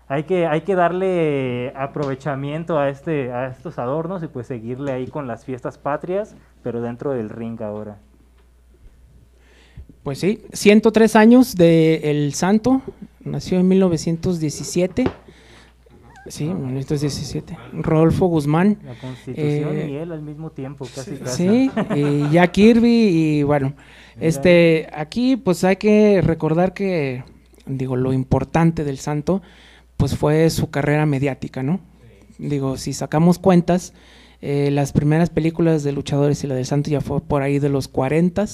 hay 0.07 0.23
que 0.23 0.45
hay 0.45 0.61
que 0.61 0.75
darle 0.75 1.71
aprovechamiento 1.75 2.77
a 2.77 2.89
este 2.89 3.31
a 3.31 3.47
estos 3.47 3.79
adornos 3.79 4.23
y 4.23 4.27
pues 4.27 4.47
seguirle 4.47 4.91
ahí 4.91 5.07
con 5.07 5.27
las 5.27 5.45
fiestas 5.45 5.77
patrias, 5.77 6.35
pero 6.61 6.81
dentro 6.81 7.11
del 7.11 7.29
ring 7.29 7.61
ahora. 7.61 7.97
Pues 10.03 10.19
sí, 10.19 10.43
103 10.51 11.15
años 11.15 11.55
de 11.55 12.11
El 12.11 12.33
Santo, 12.33 12.81
nació 13.21 13.59
en 13.59 13.69
1917. 13.69 15.05
Sí, 16.27 16.45
1917. 16.45 17.57
Rodolfo 17.73 18.27
Guzmán. 18.27 18.77
La 18.85 18.95
Constitución 18.95 19.75
Eh, 19.75 19.89
y 19.91 19.95
él 19.95 20.11
al 20.11 20.21
mismo 20.21 20.51
tiempo, 20.51 20.85
casi 20.93 21.17
casi. 21.17 21.35
Sí, 21.35 21.71
y 21.95 22.29
Jack 22.31 22.51
Kirby 22.51 22.89
y 22.89 23.43
bueno, 23.43 23.73
este 24.19 24.87
aquí 24.93 25.35
pues 25.35 25.63
hay 25.63 25.75
que 25.75 26.21
recordar 26.21 26.73
que 26.73 27.23
digo 27.65 27.95
lo 27.95 28.13
importante 28.13 28.83
del 28.83 28.97
Santo 28.99 29.41
pues 29.97 30.15
fue 30.15 30.49
su 30.49 30.69
carrera 30.69 31.05
mediática, 31.05 31.63
¿no? 31.63 31.79
Digo, 32.37 32.77
si 32.77 32.93
sacamos 32.93 33.37
cuentas, 33.39 33.93
eh, 34.41 34.69
las 34.71 34.91
primeras 34.91 35.29
películas 35.29 35.83
de 35.83 35.91
luchadores 35.91 36.43
y 36.43 36.47
la 36.47 36.55
del 36.55 36.65
Santo 36.65 36.89
ya 36.89 37.01
fue 37.01 37.21
por 37.21 37.41
ahí 37.41 37.59
de 37.59 37.69
los 37.69 37.87
40 37.87 38.45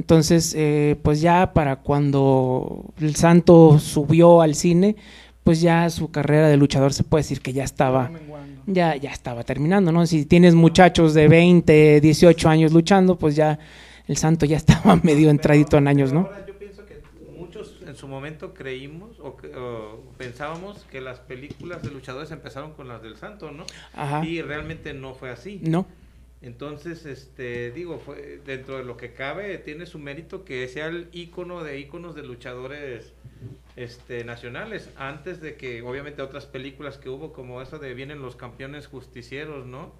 entonces, 0.00 0.54
eh, 0.56 0.96
pues 1.02 1.20
ya 1.20 1.52
para 1.52 1.76
cuando 1.76 2.86
el 3.00 3.16
Santo 3.16 3.78
subió 3.78 4.40
al 4.40 4.54
cine, 4.54 4.96
pues 5.44 5.60
ya 5.60 5.88
su 5.90 6.10
carrera 6.10 6.48
de 6.48 6.56
luchador 6.56 6.92
se 6.92 7.02
puede 7.04 7.22
decir 7.22 7.40
que 7.40 7.52
ya 7.52 7.64
estaba 7.64 8.10
ya, 8.66 8.94
ya 8.96 9.10
estaba 9.10 9.42
terminando, 9.42 9.90
¿no? 9.90 10.06
Si 10.06 10.24
tienes 10.26 10.54
muchachos 10.54 11.14
de 11.14 11.28
20, 11.28 12.00
18 12.00 12.48
años 12.48 12.72
luchando, 12.72 13.16
pues 13.18 13.34
ya 13.36 13.58
el 14.06 14.16
santo 14.16 14.46
ya 14.46 14.56
estaba 14.64 14.96
medio 14.96 15.30
entradito 15.30 15.76
en 15.78 15.88
años, 15.88 16.12
¿no? 16.12 16.20
ahora 16.20 16.44
yo 16.46 16.58
pienso 16.58 16.84
que 16.86 17.00
muchos 17.36 17.76
en 17.86 17.96
su 17.96 18.06
momento 18.06 18.54
creímos 18.54 19.18
o, 19.20 19.36
que- 19.36 19.48
o 19.56 20.02
pensábamos 20.18 20.84
que 20.90 21.00
las 21.00 21.18
películas 21.20 21.82
de 21.82 21.90
luchadores 21.90 22.30
empezaron 22.30 22.72
con 22.74 22.86
las 22.86 23.02
del 23.02 23.16
santo, 23.16 23.50
¿no? 23.50 23.64
Ajá. 23.94 24.24
Y 24.24 24.42
realmente 24.42 24.92
no 24.94 25.14
fue 25.14 25.30
así. 25.30 25.60
No, 25.64 25.86
Entonces, 26.42 27.04
este, 27.04 27.70
digo, 27.70 27.98
fue, 27.98 28.40
dentro 28.46 28.78
de 28.78 28.84
lo 28.84 28.96
que 28.96 29.12
cabe, 29.12 29.58
tiene 29.58 29.84
su 29.84 29.98
mérito 29.98 30.44
que 30.44 30.66
sea 30.68 30.86
el 30.86 31.08
ícono 31.12 31.62
de 31.62 31.78
íconos 31.78 32.14
de 32.14 32.22
luchadores 32.22 33.12
este, 33.76 34.24
nacionales, 34.24 34.88
antes 34.96 35.42
de 35.42 35.56
que, 35.56 35.82
obviamente, 35.82 36.22
otras 36.22 36.46
películas 36.46 36.96
que 36.96 37.10
hubo, 37.10 37.34
como 37.34 37.60
esa 37.60 37.78
de 37.78 37.92
Vienen 37.92 38.22
los 38.22 38.36
campeones 38.36 38.86
justicieros, 38.86 39.66
¿no? 39.66 39.92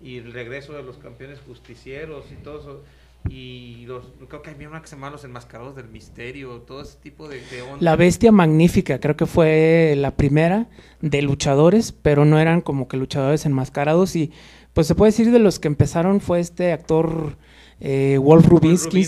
Y 0.00 0.18
el 0.18 0.32
regreso 0.32 0.72
de 0.72 0.82
los 0.82 0.98
campeones 0.98 1.38
justicieros 1.40 2.24
y 2.32 2.42
todo 2.42 2.60
eso. 2.60 2.84
Y 3.28 3.84
los, 3.86 4.06
creo 4.28 4.40
que 4.40 4.50
había 4.50 4.68
una 4.68 4.80
que 4.80 4.88
se 4.88 4.96
llama 4.96 5.10
Los 5.10 5.24
Enmascarados 5.24 5.76
del 5.76 5.88
Misterio, 5.88 6.62
todo 6.62 6.80
ese 6.80 6.96
tipo 7.02 7.28
de, 7.28 7.42
de 7.44 7.62
ondas. 7.62 7.82
La 7.82 7.94
Bestia 7.94 8.32
Magnífica, 8.32 8.98
creo 8.98 9.14
que 9.14 9.26
fue 9.26 9.94
la 9.96 10.16
primera 10.16 10.68
de 11.02 11.20
luchadores, 11.20 11.92
pero 11.92 12.24
no 12.24 12.40
eran 12.40 12.62
como 12.62 12.88
que 12.88 12.96
luchadores 12.96 13.44
enmascarados 13.44 14.16
y 14.16 14.32
pues 14.72 14.86
se 14.86 14.94
puede 14.94 15.10
decir 15.12 15.30
de 15.30 15.38
los 15.38 15.58
que 15.58 15.68
empezaron 15.68 16.20
fue 16.20 16.40
este 16.40 16.72
actor 16.72 17.36
eh, 17.80 18.18
Wolf 18.20 18.46
Rubinsky, 18.46 19.04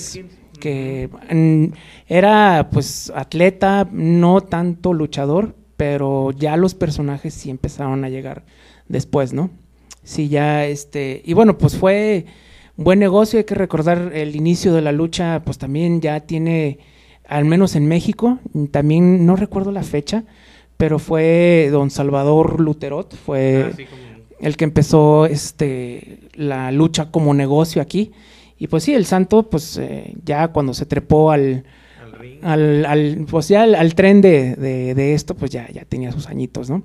que 0.61 1.09
era 2.09 2.69
pues 2.73 3.13
atleta, 3.15 3.89
no 3.91 4.41
tanto 4.41 4.93
luchador, 4.93 5.55
pero 5.77 6.31
ya 6.33 6.57
los 6.57 6.75
personajes 6.75 7.35
sí 7.35 7.51
empezaron 7.51 8.05
a 8.05 8.09
llegar 8.09 8.45
después, 8.89 9.33
¿no? 9.33 9.51
Sí, 10.05 10.29
ya 10.29 10.67
este, 10.67 11.23
y 11.25 11.33
bueno, 11.35 11.59
pues 11.59 11.77
fue 11.77 12.27
buen 12.77 12.99
negocio, 12.99 13.39
hay 13.39 13.45
que 13.45 13.55
recordar 13.55 14.13
el 14.15 14.35
inicio 14.37 14.73
de 14.75 14.83
la 14.83 14.93
lucha, 14.93 15.43
pues 15.45 15.59
también 15.59 16.01
ya 16.01 16.21
tiene, 16.21 16.79
al 17.27 17.45
menos 17.45 17.77
en 17.77 17.87
México, 17.87 18.39
también 18.71 19.27
no 19.27 19.37
recuerdo 19.37 19.71
la 19.73 19.83
fecha, 19.83 20.25
pero 20.77 20.99
fue 20.99 21.69
don 21.71 21.91
Salvador 21.91 22.61
Luterot, 22.61 23.15
fue 23.15 23.73
como- 23.91 24.12
el 24.43 24.57
que 24.59 24.65
empezó 24.65 25.25
este 25.27 26.29
la 26.35 26.71
lucha 26.73 27.11
como 27.11 27.33
negocio 27.33 27.81
aquí. 27.81 28.13
Y 28.59 28.67
pues 28.69 28.85
sí, 28.85 28.93
el 28.95 29.07
santo, 29.07 29.49
pues 29.51 29.77
eh, 29.79 30.15
ya 30.25 30.49
cuando 30.49 30.75
se 30.75 30.85
trepó 30.87 31.31
al, 31.33 31.65
al 32.43 32.45
al, 32.45 32.85
al- 32.87 33.27
pues 33.31 33.49
ya 33.49 33.63
al, 33.63 33.75
al 33.75 33.95
tren 33.95 34.21
de, 34.21 34.55
de- 34.57 34.95
de 34.95 35.15
esto, 35.15 35.35
pues 35.35 35.51
ya, 35.51 35.69
ya 35.71 35.85
tenía 35.85 36.13
sus 36.13 36.29
añitos, 36.29 36.69
¿no? 36.71 36.83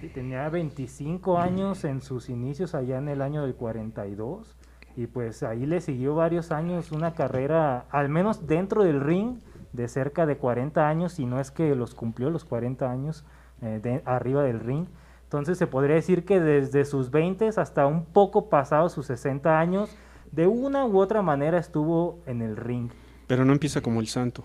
Sí, 0.00 0.08
tenía 0.08 0.48
25 0.48 1.38
años 1.38 1.84
en 1.84 2.00
sus 2.00 2.28
inicios 2.28 2.74
allá 2.74 2.98
en 2.98 3.08
el 3.08 3.22
año 3.22 3.42
del 3.42 3.54
42 3.54 4.56
y 4.96 5.06
pues 5.06 5.42
ahí 5.42 5.66
le 5.66 5.80
siguió 5.80 6.14
varios 6.14 6.50
años 6.52 6.92
una 6.92 7.14
carrera, 7.14 7.84
al 7.90 8.08
menos 8.08 8.46
dentro 8.46 8.82
del 8.82 9.00
ring, 9.00 9.36
de 9.72 9.86
cerca 9.88 10.26
de 10.26 10.36
40 10.36 10.88
años, 10.88 11.12
si 11.12 11.26
no 11.26 11.40
es 11.40 11.50
que 11.50 11.74
los 11.76 11.94
cumplió 11.94 12.28
los 12.30 12.44
40 12.44 12.90
años 12.90 13.24
eh, 13.62 13.78
de- 13.82 14.02
arriba 14.04 14.42
del 14.42 14.60
ring. 14.60 14.86
Entonces 15.30 15.58
se 15.58 15.68
podría 15.68 15.94
decir 15.94 16.24
que 16.24 16.40
desde 16.40 16.84
sus 16.84 17.12
20 17.12 17.46
hasta 17.56 17.86
un 17.86 18.04
poco 18.04 18.48
pasados 18.48 18.92
sus 18.92 19.06
60 19.06 19.60
años, 19.60 19.88
de 20.32 20.48
una 20.48 20.84
u 20.84 20.98
otra 20.98 21.22
manera 21.22 21.56
estuvo 21.56 22.18
en 22.26 22.42
el 22.42 22.56
ring. 22.56 22.90
Pero 23.28 23.44
no 23.44 23.52
empieza 23.52 23.80
como 23.80 24.00
el 24.00 24.08
santo. 24.08 24.42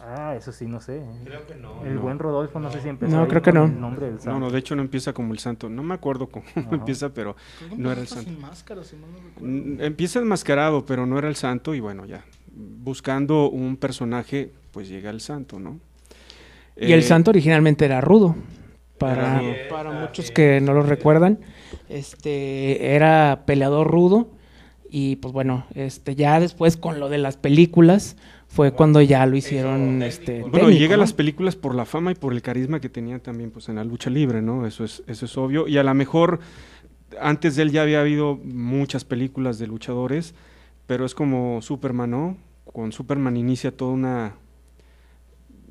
Ah, 0.00 0.36
eso 0.36 0.52
sí, 0.52 0.66
no 0.66 0.80
sé. 0.80 0.98
¿eh? 0.98 1.04
Creo 1.24 1.44
que 1.48 1.56
no. 1.56 1.84
El 1.84 1.96
no. 1.96 2.00
buen 2.02 2.20
Rodolfo, 2.20 2.60
no 2.60 2.70
sé 2.70 2.80
si 2.80 2.88
empezó 2.88 3.16
No, 3.16 3.26
creo 3.26 3.42
que 3.42 3.50
no. 3.50 3.64
el 3.64 3.80
nombre 3.80 4.06
del 4.06 4.14
No, 4.14 4.20
santo. 4.20 4.38
no, 4.38 4.50
de 4.52 4.58
hecho 4.60 4.76
no 4.76 4.82
empieza 4.82 5.12
como 5.12 5.32
el 5.32 5.40
santo. 5.40 5.68
No 5.68 5.82
me 5.82 5.94
acuerdo 5.94 6.28
cómo 6.28 6.44
empieza, 6.70 7.08
pero 7.08 7.34
no 7.76 7.90
era 7.90 8.00
el 8.00 8.06
santo. 8.06 8.30
sin 8.30 8.40
máscara, 8.40 8.84
si 8.84 8.94
no. 8.94 9.06
Mm, 9.40 9.80
Empieza 9.80 10.20
enmascarado, 10.20 10.86
pero 10.86 11.06
no 11.06 11.18
era 11.18 11.26
el 11.26 11.34
santo 11.34 11.74
y 11.74 11.80
bueno, 11.80 12.06
ya. 12.06 12.24
Buscando 12.54 13.50
un 13.50 13.76
personaje, 13.76 14.52
pues 14.70 14.88
llega 14.88 15.10
el 15.10 15.20
santo, 15.20 15.58
¿no? 15.58 15.80
Y 16.76 16.92
el 16.92 17.00
Eh, 17.00 17.02
santo 17.02 17.30
originalmente 17.32 17.84
era 17.84 18.00
rudo. 18.00 18.36
Para, 18.98 19.40
muchos 19.92 20.26
es. 20.26 20.30
que 20.30 20.60
no 20.60 20.72
lo 20.74 20.82
recuerdan, 20.82 21.38
este 21.88 22.94
era 22.94 23.44
peleador 23.46 23.86
rudo. 23.90 24.30
Y 24.90 25.16
pues 25.16 25.34
bueno, 25.34 25.66
este 25.74 26.14
ya 26.14 26.40
después 26.40 26.78
con 26.78 26.98
lo 26.98 27.10
de 27.10 27.18
las 27.18 27.36
películas 27.36 28.16
fue 28.46 28.72
cuando 28.72 29.02
ya 29.02 29.26
lo 29.26 29.36
hicieron 29.36 30.02
este 30.02 30.40
Bueno, 30.40 30.52
técnico, 30.68 30.78
llega 30.78 30.94
a 30.94 30.96
¿no? 30.96 31.02
las 31.02 31.12
películas 31.12 31.56
por 31.56 31.74
la 31.74 31.84
fama 31.84 32.10
y 32.10 32.14
por 32.14 32.32
el 32.32 32.40
carisma 32.40 32.80
que 32.80 32.88
tenía 32.88 33.18
también 33.18 33.50
pues 33.50 33.68
en 33.68 33.76
la 33.76 33.84
lucha 33.84 34.08
libre, 34.08 34.40
¿no? 34.40 34.66
Eso 34.66 34.84
es, 34.84 35.02
eso 35.06 35.26
es 35.26 35.36
obvio. 35.36 35.68
Y 35.68 35.76
a 35.76 35.82
lo 35.82 35.92
mejor 35.92 36.40
antes 37.20 37.56
de 37.56 37.62
él 37.64 37.70
ya 37.70 37.82
había 37.82 38.00
habido 38.00 38.36
muchas 38.42 39.04
películas 39.04 39.58
de 39.58 39.66
luchadores, 39.66 40.34
pero 40.86 41.04
es 41.04 41.14
como 41.14 41.60
Superman, 41.60 42.10
¿no? 42.10 42.36
Con 42.72 42.92
Superman 42.92 43.36
inicia 43.36 43.76
toda 43.76 43.92
una... 43.92 44.34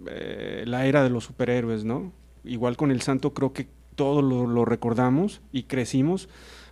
eh, 0.10 0.64
la 0.68 0.86
era 0.86 1.04
de 1.04 1.10
los 1.10 1.24
superhéroes, 1.24 1.86
¿no? 1.86 2.12
Igual 2.48 2.78
con 2.78 2.92
el 2.92 3.02
santo 3.02 3.34
creo 3.34 3.54
que 3.54 3.68
todos 3.96 4.24
lo, 4.24 4.48
lo 4.48 4.64
recordamos 4.66 5.42
y 5.52 5.64
crecimos, 5.64 6.30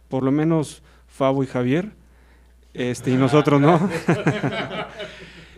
por 0.09 0.23
lo 0.23 0.31
menos 0.31 0.83
Fabo 1.07 1.43
y 1.43 1.47
Javier, 1.47 1.91
este, 2.73 3.11
y 3.11 3.15
nosotros, 3.15 3.59
¿no? 3.61 3.89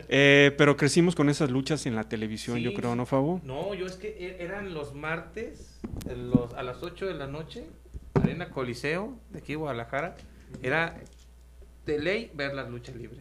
Eh, 0.10 0.56
pero 0.58 0.77
crecimos 0.77 1.15
con 1.15 1.27
esas 1.30 1.51
luchas 1.51 1.86
en 1.86 1.93
la 1.93 2.06
televisión, 2.08 2.60
yo 2.60 2.73
creo. 2.73 2.95
¿no, 2.95 3.06
Fabo? 3.06 3.41
No, 3.43 3.73
yo 3.73 3.86
es 3.86 3.97
que 3.97 4.08
e- 4.08 4.41
eran 4.41 4.73
los 4.73 4.93
martes 4.95 5.82
los- 6.10 6.53
a 6.53 6.63
las 6.63 6.82
8 6.82 7.08
de 7.08 7.13
la 7.13 7.27
noche, 7.27 7.65
Arena 8.13 8.49
Coliseo, 8.49 9.17
de 9.32 9.39
aquí 9.39 9.56
Guadalajara. 9.56 10.15
Era 10.63 10.95
de 11.86 11.99
ley 11.99 12.32
ver 12.34 12.53
la 12.53 12.63
lucha 12.69 12.93
libre. 12.93 13.17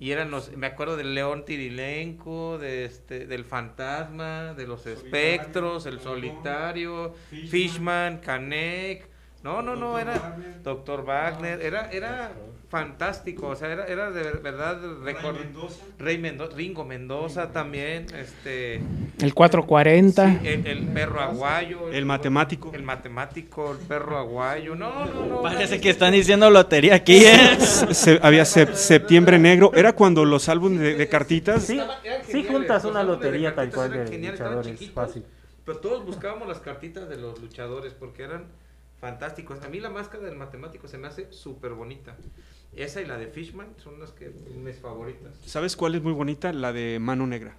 Y 0.00 0.12
eran 0.12 0.30
los, 0.30 0.56
me 0.56 0.68
acuerdo 0.68 0.96
del 0.96 1.14
León 1.14 1.44
Tirilenco, 1.44 2.58
de 2.58 2.84
este, 2.84 3.26
del 3.26 3.44
Fantasma, 3.44 4.54
de 4.54 4.66
los 4.66 4.86
Espectros, 4.86 5.86
el 5.86 6.00
Solitario, 6.00 7.14
Fishman, 7.30 8.18
Canek. 8.18 9.08
No, 9.42 9.62
no, 9.62 9.74
no, 9.74 9.98
era 9.98 10.36
Doctor 10.62 11.04
Wagner, 11.04 11.60
era, 11.62 11.90
era 11.90 12.32
fantástico, 12.68 13.48
o 13.48 13.56
sea, 13.56 13.72
era, 13.72 13.86
era 13.86 14.10
de 14.10 14.22
verdad 14.32 14.78
récord. 15.02 15.36
Rey 15.98 16.18
Mendoza, 16.18 16.54
Ringo 16.54 16.84
Mendoza 16.84 17.50
también, 17.50 18.06
este, 18.14 18.80
El 19.20 19.32
440. 19.34 20.40
sí, 20.40 20.46
el, 20.48 20.66
el 20.66 20.86
perro 20.88 21.20
aguayo, 21.20 21.90
El 21.90 22.04
matemático. 22.04 22.70
el 22.74 22.82
matemático, 22.82 23.72
el 23.72 23.78
perro 23.78 24.18
aguayo, 24.18 24.74
no, 24.74 25.06
no, 25.06 25.26
no. 25.26 25.42
Parece 25.42 25.80
que 25.80 25.90
están 25.90 26.12
diciendo 26.12 26.50
lotería 26.50 26.96
aquí, 26.96 27.24
¿eh? 27.24 27.56
Se- 27.58 28.20
había 28.22 28.42
sep- 28.42 28.74
septiembre 28.74 29.38
negro, 29.38 29.72
era 29.74 29.94
cuando 29.94 30.24
los 30.26 30.48
álbumes 30.50 30.80
de, 30.80 30.94
de 30.94 31.08
cartitas, 31.08 31.62
Sí, 31.64 31.80
sí 32.26 32.44
juntas 32.44 32.84
una 32.84 33.02
lotería 33.02 33.54
tal 33.54 33.70
cual 33.70 33.92
de 33.92 34.06
geniales, 34.08 34.40
luchadores, 34.40 34.90
fácil. 34.92 35.24
Pero 35.64 35.78
todos 35.78 36.04
buscábamos 36.04 36.46
las 36.48 36.60
cartitas 36.60 37.08
de 37.08 37.16
los 37.16 37.40
luchadores 37.40 37.92
porque 37.94 38.22
eran 38.24 38.44
fantásticos. 39.00 39.62
A 39.62 39.68
mí 39.68 39.80
la 39.80 39.90
máscara 39.90 40.24
del 40.24 40.36
matemático 40.36 40.88
se 40.88 40.98
me 40.98 41.06
hace 41.08 41.30
súper 41.30 41.72
bonita. 41.72 42.16
Esa 42.74 43.00
y 43.00 43.06
la 43.06 43.18
de 43.18 43.26
Fishman 43.28 43.68
son 43.82 43.98
las 43.98 44.12
que 44.12 44.30
mis 44.62 44.76
favoritas. 44.76 45.34
¿sabes 45.44 45.74
cuál 45.76 45.94
es 45.96 46.02
muy 46.02 46.12
bonita? 46.12 46.52
La 46.52 46.72
de 46.72 46.98
Mano 47.00 47.26
Negra. 47.26 47.56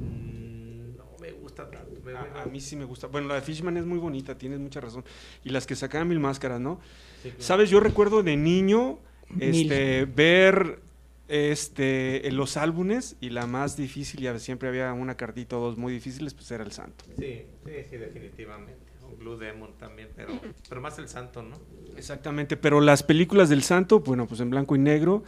Mm, 0.00 0.96
no 0.96 1.04
me 1.20 1.30
gusta 1.32 1.70
tanto. 1.70 1.90
me- 2.04 2.12
me- 2.12 2.18
A, 2.18 2.42
a 2.42 2.46
mí 2.46 2.60
sí 2.60 2.74
me 2.76 2.84
gusta. 2.84 3.06
Bueno, 3.06 3.28
la 3.28 3.34
de 3.36 3.42
Fishman 3.42 3.76
es 3.76 3.84
muy 3.84 3.98
bonita, 3.98 4.36
tienes 4.36 4.58
mucha 4.58 4.80
razón. 4.80 5.04
Y 5.44 5.50
las 5.50 5.66
que 5.66 5.76
sacaban 5.76 6.08
mil 6.08 6.18
máscaras, 6.18 6.60
¿no? 6.60 6.80
sí, 7.22 7.28
claro. 7.30 7.42
Sabes, 7.42 7.70
yo 7.70 7.80
recuerdo 7.80 8.22
de 8.22 8.36
niño 8.36 8.98
Mil. 9.30 9.44
este, 9.70 10.04
ver 10.06 10.80
este, 11.28 12.26
en 12.26 12.36
los 12.36 12.56
álbumes 12.56 13.16
y 13.20 13.30
la 13.30 13.46
más 13.46 13.76
difícil, 13.76 14.20
ya 14.22 14.38
siempre 14.38 14.68
había 14.68 14.92
una 14.94 15.16
cartita 15.16 15.58
o 15.58 15.60
dos 15.60 15.76
muy 15.76 15.92
difíciles, 15.92 16.32
pues 16.34 16.50
era 16.50 16.64
el 16.64 16.72
santo. 16.72 17.04
Sí, 17.18 17.42
sí, 17.66 17.72
sí, 17.90 17.96
definitivamente. 17.98 18.87
Blue 19.16 19.36
Demon 19.36 19.72
también, 19.78 20.08
pero, 20.14 20.32
pero 20.68 20.80
más 20.80 20.98
el 20.98 21.08
santo, 21.08 21.42
¿no? 21.42 21.56
Exactamente, 21.96 22.56
pero 22.56 22.80
las 22.80 23.02
películas 23.02 23.48
del 23.48 23.62
santo, 23.62 24.00
bueno, 24.00 24.26
pues 24.26 24.40
en 24.40 24.50
blanco 24.50 24.76
y 24.76 24.78
negro. 24.78 25.22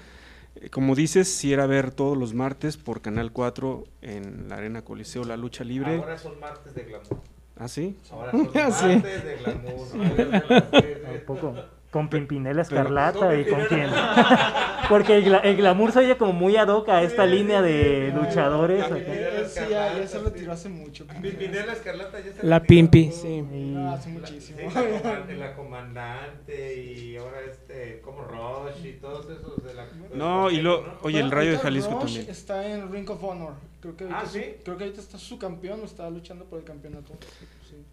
Eh, 0.57 0.69
Como 0.71 0.95
dices, 0.95 1.29
si 1.29 1.53
era 1.53 1.67
ver 1.67 1.91
todos 1.93 2.17
los 2.19 2.35
martes 2.35 2.77
por 2.77 3.01
Canal 3.01 3.33
4 3.33 3.85
en 4.03 4.49
la 4.49 4.57
Arena 4.57 4.83
Coliseo 4.83 5.25
La 5.25 5.37
Lucha 5.37 5.65
Libre. 5.65 5.97
Ahora 5.99 6.19
son 6.19 6.39
martes 6.41 6.75
de 6.75 6.83
glamour. 6.85 7.21
¿Ah, 7.57 7.69
sí? 7.69 7.97
Ahora 8.11 8.31
son 8.33 8.47
Sí. 8.53 8.87
martes 8.87 9.25
de 9.25 9.37
glamour. 9.37 9.97
¿no? 9.97 11.13
Tampoco. 11.13 11.55
Con 11.91 12.09
Pimpinela 12.09 12.63
Escarlata 12.63 13.35
y 13.35 13.45
con 13.47 13.65
quién. 13.67 13.91
Porque 14.89 15.17
el, 15.17 15.25
gla- 15.25 15.41
el 15.43 15.57
glamour 15.57 15.91
se 15.91 15.99
oye 16.01 16.17
como 16.17 16.33
muy 16.33 16.57
ad 16.57 16.69
hoc 16.69 16.89
a 16.89 17.03
esta 17.03 17.27
línea 17.27 17.63
de 17.63 18.13
luchadores. 18.15 18.85
acá. 18.85 18.97
Él 18.97 19.47
sí, 19.49 19.61
ya, 19.69 19.99
ya 19.99 20.07
se 20.07 20.19
retiró 20.21 20.53
hace 20.53 20.69
mucho. 20.69 21.05
Pimpinela 21.21 21.73
Escarlata 21.73 22.19
ya 22.21 22.33
se 22.33 22.47
La 22.47 22.61
retiró. 22.61 22.69
Pimpi, 22.91 23.11
sí. 23.13 23.29
Y- 23.53 23.75
Ah, 23.77 23.95
hace 23.95 24.09
muchísimo. 24.11 24.59
Sí, 24.71 24.75
la, 24.75 25.03
coman- 25.03 25.37
la 25.39 25.55
comandante 25.57 26.83
y 26.85 27.17
ahora 27.17 27.39
este, 27.51 28.01
como 28.03 28.23
Rush 28.23 28.85
y 28.87 28.93
todos 28.95 29.29
esos 29.31 29.63
de 29.65 29.75
la... 29.75 29.87
No, 30.15 30.49
y 30.51 30.61
lo, 30.61 30.83
¿no? 30.83 30.93
oye, 31.03 31.19
el 31.21 31.31
Rayo 31.33 31.53
de 31.53 31.59
Jalisco 31.59 31.93
Rush 31.95 32.01
también. 32.15 32.31
Está 32.31 32.67
en 32.69 32.93
Ring 32.93 33.09
of 33.11 33.23
Honor. 33.25 33.55
Creo 33.81 33.97
que 33.97 34.05
ahorita, 34.05 34.21
Ah, 34.21 34.27
su- 34.27 34.39
¿sí? 34.39 34.45
creo 34.65 34.77
que 34.77 34.85
ahorita 34.85 35.01
está 35.01 35.19
su 35.19 35.39
campeón 35.39 35.81
o 35.83 35.85
está 35.87 36.09
luchando 36.11 36.45
por 36.45 36.59
el 36.61 36.65
campeonato. 36.65 37.15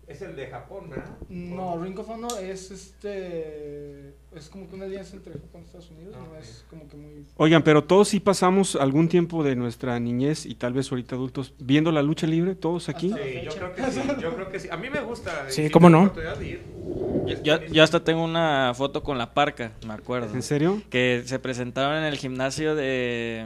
Es 0.07 0.21
el 0.21 0.37
de 0.37 0.47
Japón, 0.47 0.89
¿verdad? 0.89 1.17
No, 1.27 1.77
Ring 1.83 1.99
of 1.99 2.09
Honor 2.09 2.31
es 2.41 2.71
este. 2.71 4.13
Es 4.33 4.47
como 4.49 4.69
que 4.69 4.75
una 4.75 4.85
alianza 4.85 5.17
entre 5.17 5.33
Japón 5.33 5.61
y 5.61 5.65
Estados 5.65 5.91
Unidos. 5.91 6.15
Ah, 6.17 6.23
no 6.31 6.37
es 6.39 6.63
como 6.69 6.87
que 6.87 6.95
muy. 6.95 7.25
Oigan, 7.35 7.61
pero 7.61 7.83
todos 7.83 8.07
sí 8.07 8.21
pasamos 8.21 8.77
algún 8.77 9.09
tiempo 9.09 9.43
de 9.43 9.57
nuestra 9.57 9.99
niñez 9.99 10.45
y 10.45 10.55
tal 10.55 10.71
vez 10.71 10.89
ahorita 10.91 11.15
adultos 11.15 11.53
viendo 11.59 11.91
la 11.91 12.01
lucha 12.01 12.25
libre, 12.25 12.55
todos 12.55 12.87
aquí. 12.87 13.11
Hasta- 13.11 13.23
Sí, 13.25 13.41
yo 13.43 13.51
creo 13.51 13.73
que 13.75 13.91
sí, 13.91 14.01
yo 14.21 14.35
creo 14.35 14.49
que 14.49 14.59
sí. 14.61 14.69
A 14.71 14.77
mí 14.77 14.89
me 14.89 15.01
gusta. 15.01 15.45
Sí, 15.49 15.69
¿cómo 15.69 15.89
no? 15.89 16.13
Yo, 17.43 17.61
yo 17.65 17.83
hasta 17.83 18.01
tengo 18.03 18.23
una 18.23 18.71
foto 18.75 19.03
con 19.03 19.17
la 19.17 19.33
parca, 19.33 19.73
me 19.85 19.93
acuerdo. 19.93 20.33
¿En 20.33 20.41
serio? 20.41 20.81
Que 20.89 21.23
se 21.25 21.37
presentaron 21.39 21.97
en 21.97 22.05
el 22.05 22.15
gimnasio 22.17 22.75
de 22.75 23.45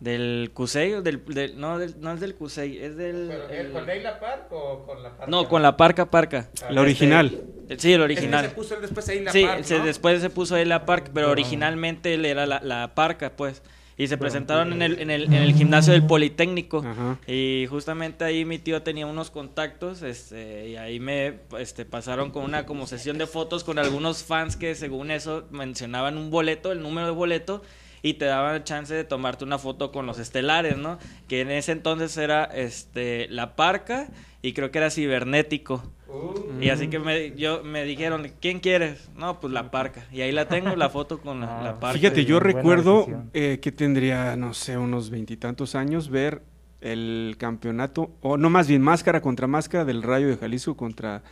del 0.00 0.50
Cusey, 0.54 0.94
o 0.94 1.02
del, 1.02 1.22
del- 1.26 1.60
no, 1.60 1.78
del- 1.78 1.94
no 2.00 2.12
es 2.12 2.20
del 2.20 2.34
Cusey, 2.34 2.78
es 2.78 2.96
del... 2.96 3.26
Pero, 3.28 3.48
¿eh, 3.50 3.60
el- 3.60 3.70
¿Con 3.72 3.86
Leila 3.86 4.18
Park 4.18 4.46
o 4.50 4.86
con 4.86 5.02
la 5.02 5.16
Park? 5.16 5.28
no, 5.30 5.46
con 5.48 5.62
la 5.62 5.76
parca 5.76 6.10
parca. 6.10 6.48
Ah, 6.62 6.72
La 6.72 6.80
original. 6.80 7.38
Eh, 7.68 7.76
Sí, 7.78 7.92
el 7.92 8.00
original. 8.00 8.46
se 8.46 8.50
puso 8.50 8.74
él 8.74 8.80
después 8.80 9.06
Leila 9.06 9.30
Sí, 9.30 9.44
Park, 9.44 9.62
se- 9.64 9.78
¿no? 9.78 9.84
después 9.84 10.20
se 10.20 10.30
puso 10.30 10.56
él 10.56 10.70
la 10.70 10.86
parca, 10.86 11.10
pero 11.14 11.30
originalmente 11.30 12.14
él 12.14 12.24
era 12.24 12.46
la, 12.46 12.60
la 12.64 12.94
parca, 12.94 13.36
pues. 13.36 13.62
Y 13.98 14.06
se 14.08 14.16
presentaron 14.16 14.72
en 14.72 14.80
el, 14.80 14.98
en 14.98 15.10
el, 15.10 15.24
en 15.24 15.34
el 15.34 15.52
gimnasio 15.54 15.92
del 15.92 16.06
Politécnico. 16.06 16.78
Ajá. 16.78 17.18
Y 17.26 17.66
justamente 17.68 18.24
ahí 18.24 18.46
mi 18.46 18.58
tío 18.58 18.82
tenía 18.82 19.04
unos 19.04 19.30
contactos, 19.30 20.00
este, 20.02 20.70
y 20.70 20.76
ahí 20.76 20.98
me 20.98 21.40
este, 21.58 21.84
pasaron 21.84 22.30
con 22.30 22.44
una 22.44 22.64
como 22.64 22.86
sesión 22.86 23.18
de 23.18 23.26
fotos 23.26 23.62
con 23.62 23.78
algunos 23.78 24.24
fans 24.24 24.56
que 24.56 24.74
según 24.74 25.10
eso 25.10 25.44
mencionaban 25.50 26.16
un 26.16 26.30
boleto, 26.30 26.72
el 26.72 26.80
número 26.80 27.08
de 27.08 27.12
boleto, 27.12 27.60
y 28.02 28.14
te 28.14 28.24
daban 28.24 28.64
chance 28.64 28.94
de 28.94 29.04
tomarte 29.04 29.44
una 29.44 29.58
foto 29.58 29.92
con 29.92 30.06
los 30.06 30.18
estelares, 30.18 30.76
¿no? 30.76 30.98
Que 31.28 31.40
en 31.40 31.50
ese 31.50 31.72
entonces 31.72 32.16
era 32.16 32.44
este 32.44 33.28
la 33.28 33.56
parca 33.56 34.08
y 34.42 34.52
creo 34.52 34.70
que 34.70 34.78
era 34.78 34.90
cibernético. 34.90 35.82
Uh, 36.08 36.60
Y 36.60 36.70
así 36.70 36.88
que 36.88 36.98
me, 36.98 37.36
yo, 37.36 37.62
me 37.62 37.84
dijeron, 37.84 38.32
¿quién 38.40 38.58
quieres? 38.58 39.10
No, 39.16 39.38
pues 39.38 39.52
la 39.52 39.70
parca. 39.70 40.06
Y 40.10 40.22
ahí 40.22 40.32
la 40.32 40.48
tengo, 40.48 40.74
la 40.74 40.88
foto 40.88 41.20
con 41.20 41.40
la, 41.40 41.60
Ah, 41.60 41.62
la 41.62 41.80
parca. 41.80 41.98
Fíjate, 41.98 42.24
yo 42.24 42.40
recuerdo 42.40 43.06
eh, 43.32 43.60
que 43.62 43.70
tendría, 43.70 44.34
no 44.36 44.52
sé, 44.54 44.76
unos 44.76 45.10
veintitantos 45.10 45.74
años 45.74 46.08
ver 46.10 46.42
el 46.80 47.36
campeonato, 47.38 48.10
o 48.22 48.38
no 48.38 48.48
más 48.50 48.66
bien 48.66 48.80
máscara 48.82 49.20
contra 49.20 49.46
máscara 49.46 49.84
del 49.84 50.02
Rayo 50.02 50.26
de 50.28 50.36
Jalisco 50.38 50.76
contra 50.76 51.22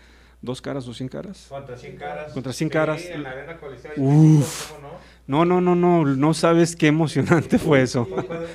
dos 0.41 0.61
caras 0.63 0.87
o 0.89 0.95
cien 0.95 1.09
caras. 1.09 1.47
Contra 1.49 1.77
100 1.77 1.97
caras. 1.97 2.33
Contra 2.33 2.53
100 2.53 2.69
Sí, 2.69 2.73
caras. 2.73 3.03
en 3.11 3.23
la 3.23 3.31
Arena 3.31 3.57
Coliseo. 3.59 3.93
Uf. 3.97 4.71
¿Cómo 4.73 4.89
no? 4.89 4.99
No, 5.27 5.45
no, 5.45 5.61
no, 5.61 5.75
no, 5.75 6.05
no 6.17 6.35
sabes 6.35 6.75
qué 6.75 6.87
emocionante 6.87 7.59
fue 7.59 7.83
eso. 7.83 8.09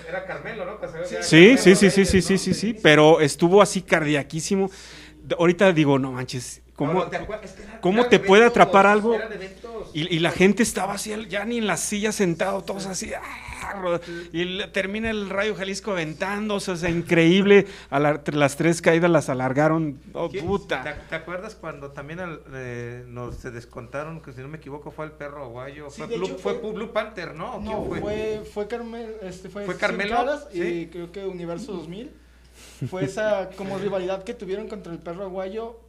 Era 0.10 0.26
Carmelo, 0.26 0.66
¿no? 0.66 0.78
Era 0.82 1.06
Sí, 1.06 1.16
Carmelo 1.56 1.58
sí, 1.58 1.76
sí, 1.76 1.90
sí, 1.92 2.06
sí, 2.06 2.22
sí, 2.22 2.38
sí, 2.38 2.54
sí, 2.54 2.74
pero 2.74 3.20
estuvo 3.22 3.62
así 3.62 3.82
cardiaquísimo. 3.84 4.72
Ahorita 5.38 5.72
digo, 5.72 6.00
no 6.00 6.12
manches, 6.12 6.62
¿cómo? 6.76 6.94
No, 6.94 7.00
no, 7.06 7.10
¿te 7.12 7.18
acuerdas? 7.18 7.52
Es 7.52 7.56
que 7.58 7.64
eran- 7.64 7.80
cómo 7.80 8.06
te 8.08 8.20
puede 8.20 8.46
atrapar 8.46 8.88
algo? 8.88 9.22
Y, 9.94 10.16
y 10.16 10.20
la 10.20 10.32
gente 10.32 10.64
estaba 10.64 10.94
así, 10.94 11.14
ya 11.30 11.46
ni 11.46 11.60
en 11.60 11.68
las 11.68 11.82
sillas 11.82 12.16
sentado, 12.16 12.64
todos 12.64 12.88
así. 12.88 13.12
¡ah! 13.14 13.22
Y 14.32 14.60
termina 14.72 15.10
el 15.10 15.30
Rayo 15.30 15.56
Jalisco 15.56 15.92
aventándose, 15.92 16.72
o 16.72 16.76
sea, 16.76 16.90
increíble. 16.90 17.68
A 17.90 18.00
la- 18.00 18.22
las 18.34 18.56
tres 18.56 18.82
caídas 18.82 19.10
las 19.10 19.30
alargaron. 19.30 20.00
Oh, 20.14 20.30
¿Quién- 20.30 20.46
puta. 20.46 20.84
¿Te, 20.84 20.94
te 21.10 21.16
acuerdas 21.16 21.56
cuando 21.56 21.92
también 21.92 22.20
al- 22.20 22.42
eh, 22.54 23.04
nos 23.08 23.36
se 23.36 23.52
descontaron, 23.52 24.22
que 24.22 24.34
si 24.34 24.42
no 24.42 24.48
me 24.48 24.58
equivoco 24.58 24.92
fue 24.92 25.06
el 25.06 25.12
perro 25.12 25.44
aguayo? 25.44 25.90
Sí, 25.90 26.02
fue, 26.04 26.16
Blue, 26.18 26.26
hecho, 26.26 26.38
fue 26.40 26.56
fue- 26.60 26.72
Blue 26.72 26.92
Panther, 26.92 27.34
¿no? 27.36 27.56
¿O 27.56 27.60
No, 27.62 27.88
quién 27.90 28.02
fue, 28.02 28.42
fue, 28.54 28.68
Carmel, 28.68 29.16
este, 29.22 29.50
fue, 29.50 29.66
¿Fue 29.66 29.78
Carmelo? 29.78 30.16
Caras 30.16 30.48
y 30.54 30.62
Sí. 30.62 30.90
creo 30.92 31.12
que 31.12 31.26
Universo 31.26 31.74
2000. 31.74 32.12
Fue 32.90 33.04
esa 33.04 33.50
como 33.58 33.78
rivalidad 33.80 34.24
que 34.24 34.34
tuvieron 34.34 34.68
contra 34.68 34.94
el 34.94 35.00
perro 35.00 35.24
aguayo. 35.24 35.80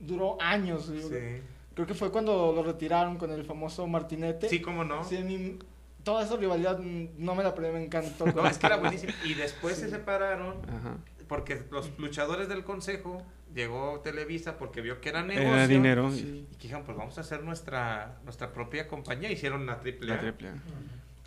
Duró 0.00 0.36
años. 0.40 0.86
Sí. 0.90 1.40
Creo 1.74 1.86
que 1.86 1.94
fue 1.94 2.10
cuando 2.10 2.52
lo 2.54 2.62
retiraron 2.62 3.16
con 3.18 3.30
el 3.30 3.44
famoso 3.44 3.86
Martinete. 3.86 4.48
Sí, 4.48 4.60
cómo 4.60 4.84
no. 4.84 5.04
Sí, 5.04 5.58
toda 6.04 6.24
esa 6.24 6.36
rivalidad 6.36 6.78
no 6.78 7.34
me 7.34 7.42
la 7.42 7.54
perdí, 7.54 7.72
me 7.72 7.84
encantó. 7.84 8.26
No, 8.26 8.46
es 8.46 8.58
que 8.58 8.66
era 8.66 8.76
buenísimo. 8.78 9.12
Y 9.24 9.34
después 9.34 9.76
se 9.76 9.90
separaron 9.90 10.56
Ajá. 10.68 10.98
porque 11.26 11.64
los 11.70 11.98
luchadores 11.98 12.48
del 12.48 12.62
consejo 12.62 13.22
llegó 13.54 14.00
Televisa 14.00 14.58
porque 14.58 14.80
vio 14.80 15.00
que 15.00 15.08
era 15.08 15.22
negocio. 15.22 15.54
Era 15.54 15.66
dinero. 15.66 16.10
Sí. 16.10 16.46
Y 16.50 16.56
dijeron, 16.56 16.84
pues 16.84 16.96
vamos 16.96 17.16
a 17.18 17.22
hacer 17.22 17.42
nuestra 17.42 18.18
nuestra 18.24 18.52
propia 18.52 18.86
compañía. 18.86 19.30
Hicieron 19.30 19.66
la 19.66 19.80
triple 19.80 20.08
La 20.08 20.14
A, 20.14 20.20
triple 20.20 20.48
A. 20.50 20.54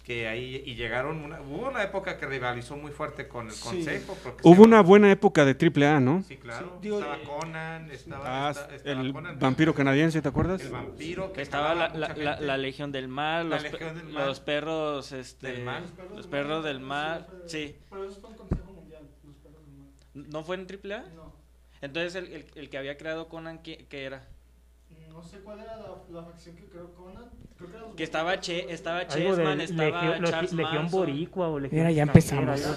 que 0.08 0.26
ahí 0.26 0.64
y 0.66 0.76
llegaron 0.76 1.18
una, 1.22 1.42
hubo 1.42 1.68
una 1.68 1.84
época 1.84 2.18
que 2.18 2.26
rivalizó 2.26 2.78
muy 2.78 2.94
fuerte 2.94 3.28
con 3.28 3.48
el 3.48 3.52
Sí. 3.52 3.62
consejo. 3.62 4.18
porque 4.24 4.42
Hubo 4.48 4.56
se- 4.56 4.62
una 4.62 4.82
buena 4.82 5.12
época 5.12 5.44
de 5.44 5.54
triple 5.54 5.86
A, 5.86 6.00
¿no? 6.00 6.24
Sí, 6.24 6.38
claro. 6.38 6.66
Sí, 6.76 6.84
digo, 6.84 7.00
estaba 7.00 7.18
eh, 7.18 7.24
Conan, 7.26 7.92
estaba, 7.92 8.48
Ah, 8.48 8.52
esta- 8.52 8.74
estaba 8.74 9.02
el 9.02 9.12
Conan, 9.12 9.38
vampiro 9.38 9.76
canadiense, 9.76 10.22
¿te 10.22 10.30
acuerdas? 10.30 10.62
El 10.62 10.72
vampiro. 10.72 11.34
Que 11.34 11.42
Estaba 11.42 11.76
la, 11.76 11.90
la, 12.40 12.58
Legión 12.58 12.94
del 12.94 13.10
Mal, 13.10 13.50
La 13.50 13.58
los, 13.58 13.66
pe- 13.66 13.72
Legión 13.74 13.96
del 13.98 14.06
Mal. 14.08 14.28
los 14.28 14.40
perros, 14.40 15.12
este, 15.12 15.48
Del 15.52 15.66
Mal. 15.66 15.84
los 16.16 16.26
perros 16.28 16.64
del 16.64 16.80
mal, 16.80 17.28
sí. 17.46 17.76
Pero 17.90 18.06
eso 18.06 18.22
fue 18.22 18.30
en 18.30 18.36
Consejo 18.38 18.72
Mundial, 18.72 19.02
los 19.26 19.36
perros 19.36 19.66
del 19.66 19.74
mal. 19.76 20.32
¿No 20.32 20.44
fue 20.46 20.56
en 20.56 20.68
AAA? 20.68 21.04
No. 21.18 21.34
Entonces 21.82 22.16
el, 22.16 22.32
el, 22.32 22.46
el 22.56 22.70
que 22.70 22.78
había 22.78 22.96
creado 22.98 23.28
Conan, 23.28 23.62
¿qué, 23.62 23.86
qué 23.90 24.06
era? 24.06 24.26
No 25.18 25.24
sé 25.24 25.40
cuál 25.40 25.60
era 25.60 25.76
la, 25.78 25.96
la 26.12 26.24
facción 26.24 26.56
que 26.56 26.66
creó 26.66 26.94
Conan. 26.94 27.26
Creo 27.58 27.72
que 27.72 27.78
los 27.80 27.96
Que 27.96 28.04
estaba 28.04 28.40
che, 28.40 28.72
estaba 28.72 29.08
Chessman, 29.08 29.60
estaba 29.62 29.90
Legio- 29.90 30.30
Charles 30.30 30.54
Legión 30.54 30.84
Manson. 30.84 31.00
Boricua 31.00 31.48
o 31.50 31.60
Legión 31.60 31.80
Mira, 31.80 31.92
ya 31.92 32.04
empezamos. 32.04 32.62
Ya 32.62 32.70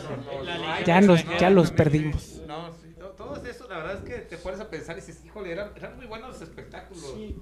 extranjera 0.99 1.39
ya 1.39 1.51
los 1.51 1.71
perdimos. 1.71 2.23
sí. 2.23 2.43
No, 2.47 2.73
sí, 2.73 2.95
to- 2.99 3.11
todo 3.11 3.37
eso, 3.45 3.69
la 3.69 3.77
verdad 3.79 3.97
es 3.97 4.03
que 4.09 4.19
te 4.23 4.39
pones 4.39 4.59
a 4.59 4.71
pensar 4.71 4.97
y 4.97 5.01
dices, 5.01 5.23
híjole, 5.25 5.53
eran, 5.53 5.73
eran 5.77 5.97
muy 5.97 6.07
buenos 6.07 6.31
los 6.31 6.41
espectáculos. 6.43 7.13
Sí, 7.15 7.37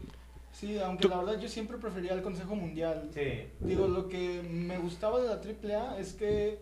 sí, 0.51 0.79
aunque 0.81 1.07
la 1.07 1.19
verdad 1.19 1.39
yo 1.41 1.49
siempre 1.49 1.79
prefería 1.79 2.13
el 2.15 2.23
Consejo 2.23 2.57
Mundial. 2.57 3.09
Sí. 3.15 3.45
Digo, 3.61 3.87
lo 3.87 4.09
que 4.09 4.43
me 4.43 4.79
gustaba 4.79 5.21
de 5.21 5.29
la 5.29 5.35
AAA 5.41 5.99
es 6.01 6.13
que 6.15 6.59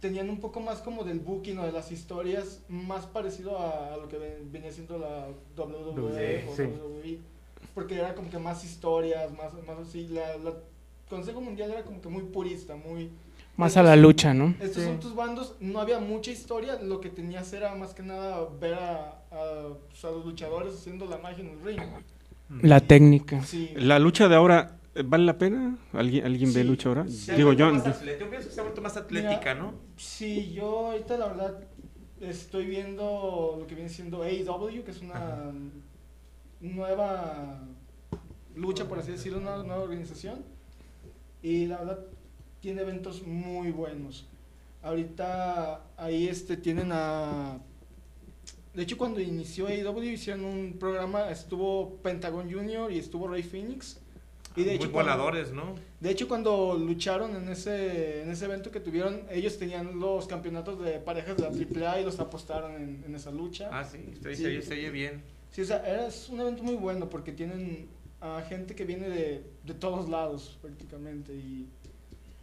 tenían 0.00 0.28
un 0.28 0.38
poco 0.38 0.60
más 0.60 0.80
como 0.82 1.02
del 1.04 1.18
booking 1.20 1.58
o 1.60 1.64
de 1.64 1.72
las 1.72 1.90
historias 1.90 2.62
más 2.68 3.06
parecido 3.06 3.58
a, 3.58 3.94
a 3.94 3.96
lo 3.96 4.06
que 4.06 4.18
ven- 4.18 4.52
venía 4.52 4.70
siendo 4.70 4.98
la 4.98 5.28
WWE 5.56 6.46
o 6.46 6.54
Sí. 6.54 6.62
WWE. 6.64 7.18
Porque 7.74 7.96
era 7.96 8.14
como 8.14 8.30
que 8.30 8.38
más 8.38 8.64
historias, 8.64 9.32
más, 9.32 9.52
más 9.66 9.78
así. 9.78 10.08
La, 10.08 10.36
la 10.38 10.54
Consejo 11.08 11.40
Mundial 11.40 11.70
era 11.70 11.82
como 11.82 12.00
que 12.00 12.08
muy 12.08 12.22
purista, 12.22 12.76
muy... 12.76 13.10
Más 13.56 13.76
a 13.76 13.82
la 13.84 13.94
lucha, 13.94 14.34
¿no? 14.34 14.54
Estos 14.60 14.82
Sí. 14.82 14.88
son 14.88 14.98
tus 14.98 15.14
bandos, 15.14 15.54
no 15.60 15.78
había 15.80 16.00
mucha 16.00 16.30
historia, 16.32 16.80
lo 16.82 17.00
que 17.00 17.08
tenías 17.10 17.52
era 17.52 17.74
más 17.76 17.94
que 17.94 18.02
nada 18.02 18.48
ver 18.60 18.74
a, 18.74 19.22
a, 19.30 19.68
pues, 19.88 20.04
a 20.04 20.10
los 20.10 20.24
luchadores 20.24 20.74
haciendo 20.74 21.06
la 21.06 21.18
magia 21.18 21.44
en 21.44 21.50
el 21.50 21.60
ring. 21.64 21.80
La 22.62 22.80
técnica. 22.80 23.42
Sí. 23.44 23.70
La 23.76 23.98
lucha 24.00 24.26
de 24.28 24.34
ahora, 24.34 24.78
eh, 24.96 25.02
¿vale 25.04 25.24
la 25.24 25.38
pena? 25.38 25.78
¿Alguien, 25.92 26.24
¿alguien 26.24 26.52
ve 26.52 26.62
Sí. 26.62 26.66
lucha 26.66 26.88
ahora? 26.88 27.04
Digo 27.04 27.52
yo. 27.52 27.70
Yo 27.72 27.82
pienso 28.30 28.48
que 28.48 28.54
se 28.54 28.60
ha 28.60 28.64
vuelto 28.64 28.82
más 28.82 28.96
atlética, 28.96 29.54
¿no? 29.54 29.74
Sí, 29.96 30.52
yo 30.52 30.86
ahorita 30.88 31.16
la 31.16 31.26
verdad 31.28 31.60
estoy 32.20 32.66
viendo 32.66 33.56
lo 33.60 33.66
que 33.68 33.74
viene 33.76 33.88
siendo 33.90 34.22
AEW, 34.22 34.82
que 34.84 34.90
es 34.90 35.00
una 35.00 35.52
nueva 36.64 37.60
lucha, 38.56 38.88
por 38.88 38.98
así 38.98 39.12
decirlo, 39.12 39.38
una 39.38 39.58
nueva 39.62 39.82
organización. 39.82 40.42
Y 41.42 41.66
la 41.66 41.78
verdad 41.78 41.98
tiene 42.60 42.82
eventos 42.82 43.26
muy 43.26 43.70
buenos. 43.70 44.26
Ahorita 44.82 45.82
ahí 45.96 46.28
este 46.28 46.56
tienen 46.56 46.90
a 46.92 47.58
De 48.74 48.82
hecho, 48.82 48.98
cuando 48.98 49.20
inició 49.20 49.66
AEW 49.68 50.02
hicieron 50.02 50.44
un 50.44 50.76
programa, 50.78 51.30
estuvo 51.30 51.96
Pentagon 52.02 52.50
Junior 52.52 52.90
y 52.90 52.98
estuvo 52.98 53.28
Ray 53.28 53.42
Phoenix. 53.42 54.00
Y 54.56 54.62
de 54.62 54.70
Muy 54.76 54.78
cuando- 54.88 54.92
voladores, 54.98 55.52
¿no? 55.52 55.74
de 56.00 56.10
hecho, 56.10 56.28
cuando 56.28 56.74
lucharon 56.78 57.34
en 57.34 57.48
ese, 57.48 58.22
en 58.22 58.30
ese 58.30 58.44
evento 58.44 58.70
que 58.70 58.78
tuvieron, 58.80 59.22
ellos 59.30 59.58
tenían 59.58 59.98
los 59.98 60.26
campeonatos 60.28 60.80
de 60.80 60.98
parejas 61.00 61.36
de 61.36 61.42
la 61.42 61.50
AAA 61.50 62.00
y 62.00 62.04
los 62.04 62.20
apostaron 62.20 62.74
en, 62.76 63.02
en 63.06 63.14
esa 63.16 63.30
lucha. 63.32 63.68
Ah, 63.72 63.84
sí, 63.84 63.98
se, 64.22 64.34
Sí. 64.36 64.42
se 64.42 64.48
oye- 64.48 64.62
se 64.62 64.74
oye 64.74 64.90
bien. 64.90 65.22
Sí, 65.54 65.60
o 65.60 65.64
sea, 65.64 66.06
es 66.08 66.28
un 66.30 66.40
evento 66.40 66.64
muy 66.64 66.74
bueno 66.74 67.08
porque 67.08 67.30
tienen 67.30 67.86
a 68.20 68.42
gente 68.42 68.74
que 68.74 68.84
viene 68.84 69.08
de, 69.08 69.46
de 69.62 69.74
todos 69.74 70.08
lados 70.08 70.58
prácticamente 70.60 71.32
y 71.32 71.68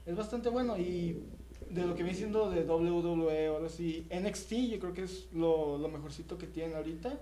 es 0.06 0.15
bastante 0.15 0.47
bueno 0.47 0.78
y 0.78 1.21
de 1.69 1.86
lo 1.86 1.93
que 1.93 2.04
viene 2.04 2.17
siendo 2.17 2.50
de 2.50 2.63
WWE 2.63 3.50
o 3.50 3.56
algo 3.58 3.67
así, 3.67 4.08
NXT 4.17 4.52
yo 4.71 4.80
creo 4.80 4.93
que 4.93 5.04
es 5.04 5.28
lo, 5.34 5.78
lo 5.78 5.89
mejorcito 5.89 6.38
que 6.38 6.47
tienen 6.47 6.78
ahorita. 6.78 7.19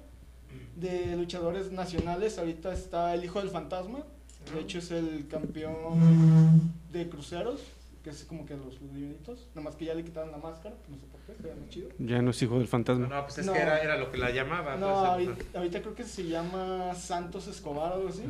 De 0.75 1.15
luchadores 1.15 1.71
nacionales 1.71 2.37
ahorita 2.37 2.71
está 2.71 3.15
el 3.15 3.23
Hijo 3.23 3.39
del 3.39 3.49
Fantasma, 3.49 4.03
de 4.53 4.61
hecho 4.61 4.77
es 4.77 4.91
el 4.91 5.27
campeón 5.27 6.71
de 6.91 7.09
cruceros, 7.09 7.61
que 8.03 8.09
es 8.11 8.23
como 8.23 8.45
que 8.45 8.55
los, 8.55 8.79
los 8.81 8.93
divinitos, 8.93 9.49
nomás 9.55 9.75
que 9.75 9.85
ya 9.85 9.93
le 9.93 10.03
quitaron 10.03 10.31
la 10.31 10.37
máscara, 10.37 10.75
no 10.87 10.97
sé 10.97 11.05
por 11.07 11.19
qué, 11.21 11.33
pero 11.41 11.55
muy 11.55 11.67
chido. 11.69 11.89
Ya 11.99 12.21
no 12.21 12.31
es 12.31 12.41
hijo 12.41 12.57
del 12.57 12.67
fantasma. 12.67 13.07
no, 13.07 13.23
pues 13.25 13.39
es 13.39 13.45
No. 13.45 13.53
que 13.53 13.59
era, 13.59 13.79
era 13.81 13.97
lo 13.97 14.11
que 14.11 14.17
la 14.17 14.31
llamaba. 14.31 14.75
No, 14.77 14.87
pues, 14.87 15.27
ahorita, 15.27 15.57
ahorita 15.59 15.81
creo 15.81 15.95
que 15.95 16.03
se 16.05 16.23
llama 16.27 16.93
Santos 16.95 17.47
Escobar 17.47 17.91
o 17.91 17.95
algo 17.95 18.09
así. 18.09 18.23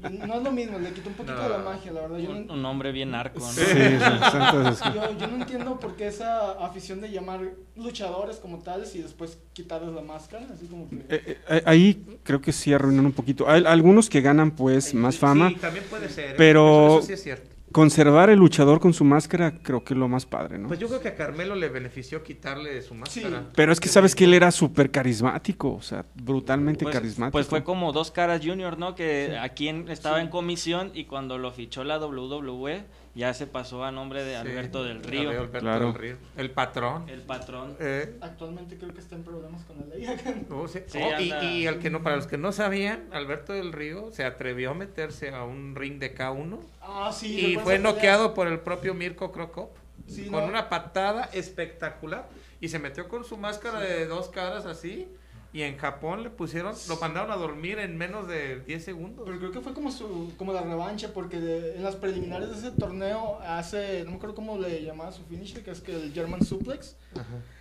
No 0.00 0.34
es 0.36 0.42
lo 0.42 0.52
mismo, 0.52 0.78
le 0.78 0.92
quitó 0.92 1.08
un 1.10 1.16
poquito 1.16 1.34
No. 1.36 1.42
de 1.42 1.48
la 1.48 1.58
magia, 1.58 1.92
la 1.92 2.02
verdad. 2.02 2.18
Yo 2.18 2.30
Un, 2.30 2.46
no, 2.46 2.54
un 2.54 2.62
nombre 2.62 2.92
bien 2.92 3.10
narco, 3.10 3.40
¿no? 3.40 3.46
Sí, 3.46 3.62
sí, 3.66 3.98
Santos 4.30 4.80
es- 4.80 4.94
yo, 4.94 5.18
yo 5.18 5.26
no 5.26 5.36
entiendo 5.42 5.78
por 5.80 5.96
qué 5.96 6.06
esa 6.06 6.52
afición 6.64 7.00
de 7.00 7.10
llamar 7.10 7.40
luchadores 7.76 8.36
como 8.36 8.58
tales 8.60 8.94
y 8.94 9.02
después 9.02 9.38
quitarles 9.52 9.92
la 9.94 10.02
máscara, 10.02 10.46
así 10.54 10.66
como 10.66 10.88
que... 10.88 10.96
Eh, 11.08 11.38
eh, 11.50 11.62
ahí 11.66 12.18
creo 12.22 12.40
que 12.40 12.52
sí 12.52 12.72
arruinan 12.72 13.06
un 13.06 13.12
poquito. 13.12 13.48
Hay 13.48 13.64
algunos 13.66 14.08
que 14.08 14.20
ganan 14.20 14.52
pues 14.52 14.94
más 14.94 15.14
Sí, 15.16 15.20
fama. 15.20 15.48
Sí, 15.50 15.56
también 15.56 15.84
puede 15.90 16.08
ser. 16.08 16.30
¿eh? 16.30 16.34
pero- 16.38 16.86
Eso, 16.86 16.98
eso 16.98 17.06
sí 17.08 17.12
es 17.14 17.22
cierto. 17.24 17.50
Conservar 17.78 18.28
el 18.28 18.40
luchador 18.40 18.80
con 18.80 18.92
su 18.92 19.04
máscara 19.04 19.52
creo 19.62 19.84
que 19.84 19.94
es 19.94 19.98
lo 20.00 20.08
más 20.08 20.26
padre, 20.26 20.58
¿no? 20.58 20.66
Pues 20.66 20.80
yo 20.80 20.88
creo 20.88 21.00
que 21.00 21.08
a 21.08 21.14
Carmelo 21.14 21.54
le 21.54 21.68
benefició 21.68 22.24
quitarle 22.24 22.82
su 22.82 22.94
máscara. 22.94 23.44
Pero 23.54 23.72
es 23.72 23.78
que 23.78 23.88
sabes 23.88 24.16
que 24.16 24.24
él 24.24 24.34
era 24.34 24.50
súper 24.50 24.90
carismático, 24.90 25.74
o 25.74 25.80
sea, 25.82 26.04
brutalmente 26.16 26.82
Pues, 26.84 26.94
carismático. 26.96 27.32
pues 27.32 27.46
fue 27.46 27.62
como 27.62 27.92
dos 27.92 28.10
caras 28.10 28.40
Junior, 28.44 28.78
¿no? 28.78 28.96
Que 28.96 29.38
aquí 29.40 29.68
en- 29.68 29.88
estaba 29.88 30.20
en 30.20 30.28
comisión 30.28 30.90
y 30.92 31.04
cuando 31.04 31.38
lo 31.38 31.52
fichó 31.52 31.84
la 31.84 31.98
WWE 31.98 32.84
ya 33.14 33.32
se 33.34 33.46
pasó 33.46 33.84
a 33.84 33.90
nombre 33.90 34.22
de 34.22 34.32
Sí, 34.32 34.36
Alberto 34.36 34.84
del 34.84 35.02
Río, 35.02 35.30
Alberto 35.30 35.58
Claro. 35.58 35.86
del 35.86 35.94
Río. 35.94 36.16
El 36.36 36.50
patrón. 36.50 37.08
el 37.08 37.20
patrón. 37.22 37.76
Eh, 37.80 38.16
Actualmente 38.20 38.76
creo 38.76 38.92
que 38.94 39.00
está 39.00 39.16
en 39.16 39.22
problemas 39.24 39.64
con 39.64 39.76
la 39.78 39.86
ley. 39.86 40.06
oh, 40.50 40.68
sí. 40.68 40.80
Sí, 40.86 40.98
Oh, 41.02 41.20
y, 41.20 41.32
y 41.46 41.66
el 41.66 41.78
que 41.78 41.90
no, 41.90 42.02
para 42.02 42.16
los 42.16 42.26
que 42.26 42.38
no 42.38 42.52
sabían, 42.52 43.04
Alberto 43.12 43.52
del 43.52 43.72
Río 43.72 44.10
se 44.12 44.24
atrevió 44.24 44.70
a 44.70 44.74
meterse 44.74 45.30
a 45.30 45.44
un 45.44 45.74
ring 45.74 45.98
de 45.98 46.14
K1 46.14 46.58
ah, 46.88 47.12
sí. 47.12 47.52
y 47.52 47.56
fue 47.56 47.78
noqueado 47.78 48.34
por 48.34 48.46
el 48.48 48.60
propio 48.60 48.94
Mirko 48.94 49.30
Krokop 49.32 49.76
Sí, 50.06 50.24
con 50.26 50.40
no. 50.40 50.46
una 50.46 50.68
patada 50.70 51.28
espectacular 51.34 52.28
y 52.60 52.68
se 52.68 52.78
metió 52.78 53.08
con 53.08 53.24
su 53.24 53.36
máscara 53.36 53.78
de 53.80 54.06
dos 54.06 54.28
caras 54.28 54.64
así 54.64 55.06
y 55.52 55.62
en 55.62 55.76
Japón 55.78 56.22
le 56.22 56.30
pusieron, 56.30 56.74
lo 56.88 56.96
mandaron 56.96 57.30
a 57.30 57.36
dormir 57.36 57.78
en 57.78 57.96
menos 57.96 58.26
de 58.28 58.60
10 58.60 58.84
segundos. 58.84 59.24
Pero 59.26 59.38
creo 59.38 59.50
que 59.52 59.60
fue 59.60 59.72
como 59.74 59.90
su 59.90 60.32
como 60.38 60.52
la 60.54 60.62
revancha 60.62 61.12
porque 61.12 61.38
de- 61.40 61.76
en 61.76 61.82
las 61.84 61.96
preliminares 61.96 62.48
de 62.50 62.56
ese 62.56 62.70
torneo 62.70 63.38
hace 63.42 64.02
no 64.04 64.10
me 64.12 64.16
acuerdo 64.16 64.34
cómo 64.34 64.56
le 64.58 64.82
llamaba 64.82 65.12
su 65.12 65.22
finisher 65.24 65.62
que 65.62 65.70
es 65.72 65.80
que 65.80 65.92
el 65.94 66.12
German 66.14 66.42
suplex 66.44 66.96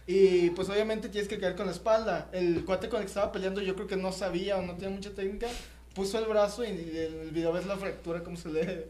y 0.05 0.49
pues 0.51 0.69
obviamente 0.69 1.09
tienes 1.09 1.27
que 1.27 1.39
caer 1.39 1.55
con 1.55 1.65
la 1.65 1.71
espalda. 1.73 2.29
El 2.31 2.63
cuate 2.65 2.87
con 2.89 2.99
el 2.99 3.05
que 3.05 3.09
estaba 3.09 3.31
peleando 3.31 3.61
yo 3.61 3.75
creo 3.75 3.87
que 3.87 3.97
no 3.97 4.11
sabía 4.13 4.57
o 4.57 4.61
no 4.61 4.75
tenía 4.75 4.89
mucha 4.95 5.11
técnica, 5.13 5.47
puso 5.93 6.17
el 6.19 6.25
brazo 6.25 6.63
y 6.63 6.67
en 6.69 6.77
el 7.21 7.31
video 7.31 7.51
ves 7.51 7.65
la 7.65 7.75
fractura 7.77 8.23
como 8.23 8.37
se 8.37 8.49
le 8.49 8.87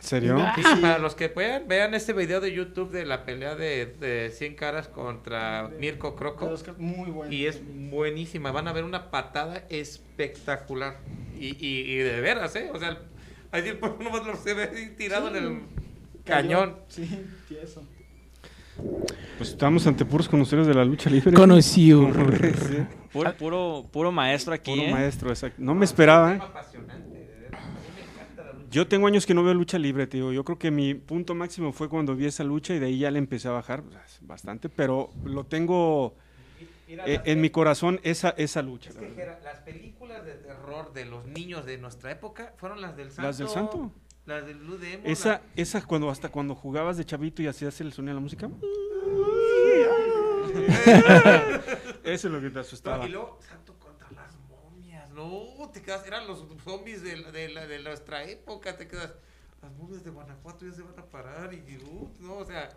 ¿En 0.00 0.02
serio? 0.06 0.38
Sí, 0.56 0.62
para 0.82 0.98
los 0.98 1.14
que 1.14 1.28
puedan, 1.28 1.66
vean 1.68 1.94
este 1.94 2.12
video 2.12 2.40
de 2.40 2.52
YouTube 2.52 2.90
de 2.90 3.06
la 3.06 3.24
pelea 3.24 3.54
de, 3.54 3.86
de 3.86 4.30
100 4.30 4.54
caras 4.54 4.88
contra 4.88 5.70
Mirko 5.80 6.14
de 6.14 6.62
que- 6.62 6.72
muy 6.72 7.10
bueno. 7.10 7.32
Y 7.32 7.46
es 7.46 7.60
buenísima, 7.90 8.50
van 8.52 8.68
a 8.68 8.72
ver 8.72 8.84
una 8.84 9.10
patada 9.10 9.64
espectacular. 9.70 10.98
Y, 11.38 11.56
y, 11.64 11.80
y 11.92 11.96
de 11.96 12.20
veras, 12.20 12.54
¿eh? 12.56 12.70
O 12.72 12.78
sea, 12.78 12.98
ahí 13.52 13.68
el 13.68 13.78
pueblo 13.78 14.04
nomás 14.04 14.26
lo 14.26 14.36
se 14.36 14.54
ve 14.54 14.70
ahí 14.74 14.94
tirado 14.96 15.30
Sí. 15.30 15.36
en 15.36 15.44
el 15.44 15.60
Cayó. 16.24 16.48
cañón. 16.58 16.76
Sí, 16.88 17.24
tieso. 17.48 17.82
Pues 19.38 19.50
estamos 19.50 19.86
ante 19.86 20.04
puros 20.04 20.28
conocedores 20.28 20.66
de 20.66 20.74
la 20.74 20.84
lucha 20.84 21.08
libre. 21.08 21.32
Puro, 23.12 23.32
puro, 23.34 23.86
puro 23.90 24.12
maestro 24.12 24.52
aquí, 24.52 24.72
Puro 24.72 24.82
¿eh? 24.88 24.92
maestro, 24.92 25.30
exacto. 25.30 25.56
No 25.62 25.74
me 25.74 25.86
esperaba, 25.86 26.34
¿eh? 26.34 26.38
apasionante, 26.38 27.16
de 27.18 27.24
veras. 27.48 27.62
A 27.62 27.68
mí 27.68 27.74
me 27.96 28.02
encanta 28.12 28.42
la 28.44 28.52
lucha. 28.52 28.65
Yo 28.76 28.86
tengo 28.86 29.06
años 29.06 29.24
que 29.24 29.32
no 29.32 29.42
veo 29.42 29.54
lucha 29.54 29.78
libre, 29.78 30.06
tío. 30.06 30.34
Yo 30.34 30.44
creo 30.44 30.58
que 30.58 30.70
mi 30.70 30.92
punto 30.92 31.34
máximo 31.34 31.72
fue 31.72 31.88
cuando 31.88 32.14
vi 32.14 32.26
esa 32.26 32.44
lucha 32.44 32.74
y 32.74 32.78
de 32.78 32.84
ahí 32.84 32.98
ya 32.98 33.10
le 33.10 33.18
empecé 33.18 33.48
a 33.48 33.52
bajar 33.52 33.82
bastante, 34.20 34.68
pero 34.68 35.08
lo 35.24 35.44
tengo 35.44 36.14
Mira, 36.86 37.04
eh, 37.06 37.22
en 37.24 37.40
mi 37.40 37.48
corazón 37.48 38.00
esa 38.02 38.34
esa 38.36 38.60
lucha. 38.60 38.90
Es 38.90 38.96
la 38.96 39.00
que 39.00 39.06
verdad. 39.14 39.38
Jera, 39.38 39.40
las 39.50 39.60
películas 39.60 40.26
de 40.26 40.34
terror 40.34 40.92
de 40.92 41.06
los 41.06 41.24
niños 41.24 41.64
de 41.64 41.78
nuestra 41.78 42.10
época 42.10 42.52
fueron 42.58 42.82
las 42.82 42.94
del 42.98 43.10
Santo. 43.10 43.22
¿Las 43.22 43.38
del 43.38 43.48
Santo? 43.48 43.92
Las 44.26 44.44
del 44.44 44.58
Blue 44.58 44.76
Demon. 44.76 45.06
Esa 45.06 45.28
la- 45.30 45.42
esa 45.56 45.80
cuando 45.86 46.10
hasta 46.10 46.28
cuando 46.28 46.54
jugabas 46.54 46.98
de 46.98 47.06
chavito 47.06 47.40
y 47.40 47.46
hacías 47.46 47.80
el 47.80 47.94
sonido 47.94 48.10
de 48.10 48.14
la 48.16 48.20
música. 48.20 48.50
Eso 52.04 52.28
es 52.28 52.32
lo 52.34 52.42
que 52.42 52.50
te 52.50 52.58
asustaba. 52.58 53.06
Y 53.06 53.08
luego, 53.08 53.38
Santo. 53.40 53.75
No, 55.16 55.70
te 55.72 55.82
quedas, 55.82 56.06
eran 56.06 56.26
los 56.26 56.44
zombies 56.62 57.02
de, 57.02 57.16
la- 57.16 57.32
de, 57.32 57.48
la- 57.48 57.66
de 57.66 57.78
nuestra 57.82 58.22
época. 58.24 58.76
Te 58.76 58.86
quedas, 58.86 59.14
las 59.62 59.72
momias 59.72 60.04
de 60.04 60.10
Guanajuato 60.10 60.66
ya 60.66 60.72
se 60.72 60.82
van 60.82 60.98
a 60.98 61.04
parar. 61.06 61.52
Y, 61.54 61.76
uh, 61.90 62.08
no, 62.20 62.36
o 62.36 62.44
sea. 62.44 62.68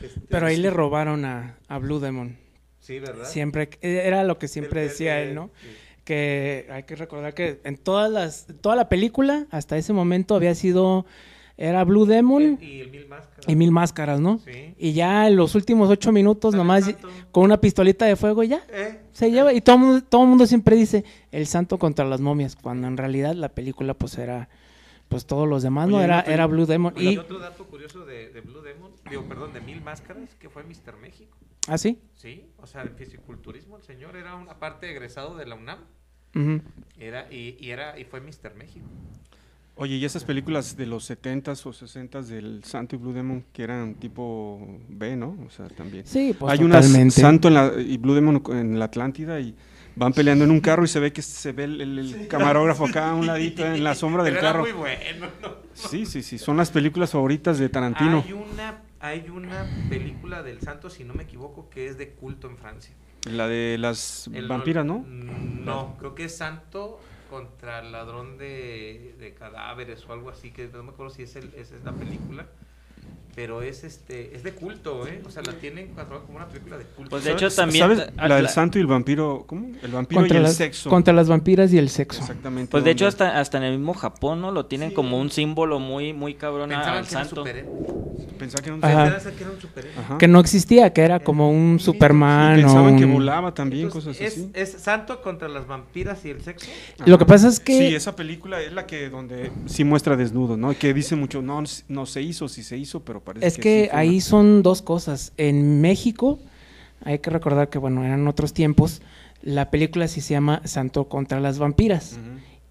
este, 0.00 0.20
Pero 0.28 0.46
ahí 0.46 0.56
le 0.56 0.70
robaron 0.70 1.24
a, 1.24 1.58
a 1.68 1.78
Blue 1.78 2.00
Demon. 2.00 2.36
Sí, 2.80 2.98
¿verdad? 2.98 3.26
Siempre, 3.26 3.70
era 3.80 4.24
lo 4.24 4.38
que 4.38 4.48
siempre 4.48 4.82
el- 4.82 4.88
decía 4.88 5.20
el- 5.22 5.28
él, 5.30 5.34
¿no? 5.34 5.50
sí. 5.62 5.68
Que 6.04 6.66
hay 6.70 6.82
que 6.82 6.96
recordar 6.96 7.32
que 7.32 7.60
en 7.64 7.78
todas 7.78 8.10
las, 8.10 8.46
toda 8.60 8.76
la 8.76 8.90
película, 8.90 9.46
hasta 9.50 9.78
ese 9.78 9.94
momento 9.94 10.34
había 10.34 10.54
sido, 10.54 11.06
era 11.56 11.84
Blue 11.84 12.04
Demon 12.04 12.58
Y 12.60 12.80
el 12.80 12.90
Mil 12.90 13.06
Máscaras. 13.06 13.48
y 13.48 13.54
Mil 13.56 13.70
Máscaras, 13.70 14.20
¿no? 14.20 14.38
Sí. 14.38 14.74
Y 14.78 14.92
ya 14.92 15.28
en 15.28 15.36
los 15.36 15.54
últimos 15.54 15.88
ocho 15.90 16.10
minutos, 16.12 16.54
el 16.54 16.58
nomás 16.58 16.84
santo. 16.84 17.08
con 17.30 17.44
una 17.44 17.60
pistolita 17.60 18.04
de 18.06 18.16
fuego, 18.16 18.42
ya 18.42 18.62
¿Eh? 18.70 19.00
se 19.12 19.30
lleva. 19.30 19.52
Y 19.52 19.60
todo 19.60 19.78
mundo, 19.78 20.02
todo 20.04 20.26
mundo 20.26 20.46
siempre 20.46 20.74
dice 20.76 21.04
el 21.30 21.46
santo 21.46 21.78
contra 21.78 22.04
las 22.04 22.20
momias, 22.20 22.56
cuando 22.56 22.86
en 22.88 22.96
realidad 22.96 23.34
la 23.34 23.48
película 23.50 23.94
pues 23.94 24.18
era, 24.18 24.48
pues 25.08 25.26
todos 25.26 25.48
los 25.48 25.62
demás, 25.62 25.88
¿no? 25.88 25.96
Oye, 25.96 26.04
Era, 26.06 26.24
no 26.26 26.32
era 26.32 26.46
Blue 26.46 26.66
Demon. 26.66 26.92
Oye, 26.96 27.12
Y, 27.12 27.18
otro 27.18 27.38
dato 27.38 27.64
curioso 27.66 28.04
de, 28.04 28.30
de 28.30 28.40
Blue 28.40 28.60
Demon, 28.62 28.90
digo, 29.08 29.22
perdón, 29.24 29.52
de 29.52 29.60
Mil 29.60 29.80
Máscaras, 29.80 30.34
que 30.36 30.48
fue 30.48 30.64
Mr. 30.64 30.96
México. 31.00 31.36
¿Ah, 31.68 31.78
sí? 31.78 31.98
Sí, 32.14 32.44
o 32.58 32.66
sea, 32.66 32.82
en 32.82 32.94
fisiculturismo 32.96 33.76
el 33.76 33.82
señor 33.84 34.16
era 34.16 34.34
una 34.34 34.58
parte 34.58 34.90
egresado 34.90 35.36
de 35.36 35.46
la 35.46 35.54
UNAM. 35.54 35.78
Era, 36.98 37.32
y, 37.32 37.56
y 37.60 37.70
era, 37.70 37.96
y 37.98 38.04
fue 38.04 38.20
Mr. 38.20 38.54
México. 38.56 38.86
Oye, 39.76 39.96
y 39.96 40.04
esas 40.04 40.22
películas 40.22 40.76
de 40.76 40.86
los 40.86 41.10
70s 41.10 41.66
o 41.66 41.72
60s 41.72 42.26
del 42.26 42.62
Santo 42.62 42.94
y 42.94 42.98
Blue 42.98 43.12
Demon 43.12 43.44
que 43.52 43.64
eran 43.64 43.94
tipo 43.94 44.60
B, 44.88 45.16
¿no? 45.16 45.36
O 45.44 45.50
sea, 45.50 45.68
también. 45.68 46.06
Sí, 46.06 46.34
pues 46.38 46.52
Hay 46.52 46.64
unas. 46.64 46.86
Santo 47.12 47.48
en 47.48 47.54
la, 47.54 47.72
y 47.76 47.96
Blue 47.96 48.14
Demon 48.14 48.40
en 48.50 48.78
la 48.78 48.84
Atlántida 48.84 49.40
y 49.40 49.52
van 49.96 50.12
peleando 50.12 50.44
en 50.44 50.52
un 50.52 50.60
carro 50.60 50.84
y 50.84 50.88
se 50.88 51.00
ve 51.00 51.12
que 51.12 51.22
se 51.22 51.50
ve 51.50 51.64
el, 51.64 51.80
el- 51.80 51.98
el 51.98 52.28
camarógrafo 52.28 52.84
acá 52.86 53.10
a 53.10 53.14
un 53.14 53.26
ladito 53.26 53.66
en 53.66 53.82
la 53.82 53.96
sombra 53.96 54.22
del 54.22 54.34
Pero 54.34 54.42
era 54.46 54.52
carro. 54.52 54.62
muy 54.62 54.72
bueno, 54.72 55.26
¿no? 55.42 55.48
Sí, 55.74 56.06
sí, 56.06 56.22
sí, 56.22 56.38
son 56.38 56.56
las 56.56 56.70
películas 56.70 57.10
favoritas 57.10 57.58
de 57.58 57.68
Tarantino. 57.68 58.22
Hay 58.24 58.32
una, 58.32 58.82
hay 59.00 59.28
una 59.28 59.66
película 59.88 60.44
del 60.44 60.60
santo, 60.60 60.88
si 60.88 61.02
no 61.02 61.14
me 61.14 61.24
equivoco, 61.24 61.68
que 61.68 61.88
es 61.88 61.98
de 61.98 62.10
culto 62.10 62.48
en 62.48 62.56
Francia. 62.58 62.94
La 63.28 63.48
de 63.48 63.76
las 63.78 64.28
El- 64.32 64.46
vampiras, 64.46 64.84
¿no? 64.86 65.04
No, 65.08 65.96
creo 65.98 66.14
que 66.14 66.26
es 66.26 66.36
santo 66.36 67.00
contra 67.34 67.80
el 67.80 67.90
ladrón 67.92 68.38
de, 68.38 69.14
de 69.18 69.34
cadáveres 69.34 70.04
o 70.08 70.12
algo 70.12 70.30
así, 70.30 70.50
que 70.52 70.68
no 70.72 70.82
me 70.84 70.90
acuerdo 70.90 71.12
si 71.12 71.22
es 71.24 71.34
el, 71.36 71.46
esa 71.56 71.74
es 71.76 71.84
la 71.84 71.92
película. 71.92 72.46
Pero 73.34 73.62
es 73.62 73.82
este 73.82 74.36
es 74.36 74.44
de 74.44 74.52
culto, 74.52 75.08
¿eh? 75.08 75.20
O 75.26 75.30
sea, 75.30 75.42
la 75.42 75.54
tienen 75.54 75.88
como 76.28 76.36
una 76.36 76.46
película 76.46 76.78
de 76.78 76.84
culto. 76.84 77.10
Pues 77.10 77.24
de 77.24 77.30
¿Sabes- 77.32 77.42
hecho 77.42 77.56
también... 77.56 77.82
¿Sabes? 77.82 78.12
La 78.16 78.36
del 78.36 78.48
Santo 78.48 78.78
y 78.78 78.82
el 78.82 78.86
vampiro, 78.86 79.42
¿cómo? 79.48 79.72
El 79.82 79.90
vampiro 79.90 80.20
Contra 80.20 80.36
y 80.36 80.38
el 80.38 80.42
las, 80.44 80.54
sexo. 80.54 80.88
contra 80.88 81.12
las 81.12 81.28
vampiras 81.28 81.72
y 81.72 81.78
el 81.78 81.88
sexo. 81.88 82.20
Exactamente. 82.20 82.70
Pues 82.70 82.84
de 82.84 82.92
hecho 82.92 83.08
hasta, 83.08 83.40
hasta 83.40 83.58
en 83.58 83.64
el 83.64 83.76
mismo 83.78 83.92
Japón, 83.94 84.40
¿no? 84.40 84.52
Lo 84.52 84.66
tienen 84.66 84.90
Sí. 84.90 84.94
como 84.94 85.18
un 85.18 85.30
símbolo 85.30 85.80
muy, 85.80 86.12
muy 86.12 86.34
cabrón 86.34 86.68
Pensaban 86.68 86.98
al 86.98 87.06
que 87.08 87.10
era 87.10 87.20
un 87.22 87.26
santo. 87.26 87.44
Pensaba 88.44 88.62
que 88.62 88.68
era 88.68 88.76
un 88.76 88.84
Ajá. 88.84 89.30
Que 89.30 89.42
era 89.44 89.50
un 89.52 89.60
superhéroe. 89.60 89.98
Ajá. 89.98 90.18
Que 90.18 90.28
no 90.28 90.40
existía, 90.40 90.92
que 90.92 91.00
era 91.02 91.20
como 91.20 91.50
un 91.50 91.78
Sí, 91.78 91.86
Superman 91.86 92.56
Pensaban 92.60 92.96
que 92.98 93.04
un- 93.04 93.12
volaba 93.14 93.54
también, 93.54 93.86
Entonces, 93.86 94.16
cosas 94.16 94.22
es, 94.26 94.32
así. 94.34 94.50
es 94.54 94.70
santo 94.82 95.20
contra 95.22 95.48
las 95.48 95.66
vampiras 95.66 96.24
y 96.24 96.30
el 96.30 96.42
sexo. 96.42 96.68
Lo 97.06 97.18
que 97.18 97.24
pasa 97.26 97.48
es 97.48 97.60
que 97.60 97.76
Sí, 97.88 97.94
esa 97.94 98.14
película 98.16 98.60
es 98.60 98.72
la 98.72 98.86
que 98.86 99.08
donde 99.10 99.50
sí 99.66 99.84
muestra 99.84 100.16
desnudo, 100.16 100.56
¿no? 100.56 100.72
Y 100.72 100.74
que 100.76 100.92
dice 100.94 101.16
mucho, 101.16 101.42
no, 101.42 101.62
no 101.88 102.06
se 102.06 102.22
hizo, 102.22 102.48
sí 102.48 102.62
se 102.62 102.76
hizo, 102.76 103.00
pero 103.00 103.20
parece 103.20 103.46
Es 103.46 103.54
que 103.56 103.60
que 103.62 103.82
sí 103.84 103.90
fue 103.90 103.98
ahí 103.98 104.08
una- 104.16 104.20
son 104.20 104.62
dos 104.62 104.82
cosas. 104.82 105.32
En 105.36 105.80
México 105.80 106.38
hay 107.04 107.18
que 107.18 107.30
recordar 107.30 107.68
que, 107.70 107.78
bueno, 107.78 108.04
eran 108.04 108.26
otros 108.28 108.52
tiempos. 108.52 109.02
La 109.42 109.70
película 109.70 110.08
sí 110.08 110.20
se 110.20 110.32
llama 110.34 110.62
Santo 110.64 111.04
contra 111.08 111.38
las 111.40 111.58
vampiras. 111.58 112.18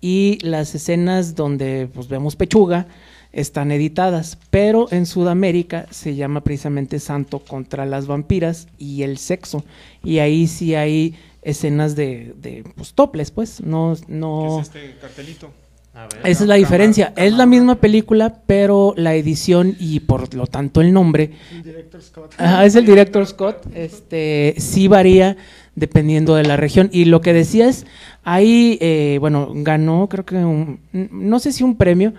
Y 0.01 0.37
las 0.41 0.75
escenas 0.75 1.33
donde 1.35 1.87
pues, 1.93 2.07
vemos 2.09 2.35
pechuga 2.35 2.87
están 3.33 3.71
editadas, 3.71 4.37
pero 4.51 4.87
en 4.91 5.05
Sudamérica 5.05 5.87
se 5.89 6.15
llama 6.15 6.41
precisamente 6.41 6.99
Santo 6.99 7.39
contra 7.39 7.85
las 7.85 8.07
vampiras 8.07 8.67
y 8.77 9.01
el 9.01 9.17
sexo. 9.17 9.65
Y 10.03 10.19
ahí 10.19 10.47
sí 10.47 10.75
hay 10.75 11.15
escenas 11.41 11.95
de, 11.95 12.33
de 12.37 12.63
pues, 12.75 12.93
toples, 12.93 13.31
pues, 13.31 13.61
no... 13.61 13.95
no... 14.07 14.61
¿Qué 14.61 14.61
es 14.61 14.67
este 14.67 14.99
cartelito? 15.01 15.51
A 15.95 16.07
ver. 16.07 16.21
Esa 16.23 16.43
es 16.43 16.47
la 16.47 16.55
diferencia. 16.55 17.13
Es 17.15 17.33
la 17.33 17.45
misma 17.45 17.75
película, 17.75 18.41
pero 18.47 18.93
la 18.97 19.13
edición 19.13 19.75
y 19.79 19.99
por 19.99 20.33
lo 20.33 20.47
tanto 20.47 20.81
el 20.81 20.91
nombre 20.91 21.31
El 21.51 21.63
director 21.63 22.01
Scott. 22.01 22.33
Ajá, 22.37 22.65
es 22.65 22.75
el 22.75 22.85
director 22.85 23.25
Scott. 23.27 23.67
Este 23.75 24.55
sí 24.57 24.87
varía 24.87 25.37
dependiendo 25.75 26.35
de 26.35 26.43
la 26.43 26.57
región. 26.57 26.89
Y 26.91 27.05
lo 27.05 27.21
que 27.21 27.33
decías, 27.33 27.85
ahí, 28.23 28.77
eh, 28.81 29.17
bueno, 29.19 29.51
ganó, 29.53 30.07
creo 30.09 30.25
que 30.25 30.35
un, 30.37 30.79
no 30.91 31.39
sé 31.39 31.51
si 31.51 31.63
un 31.63 31.75
premio, 31.75 32.13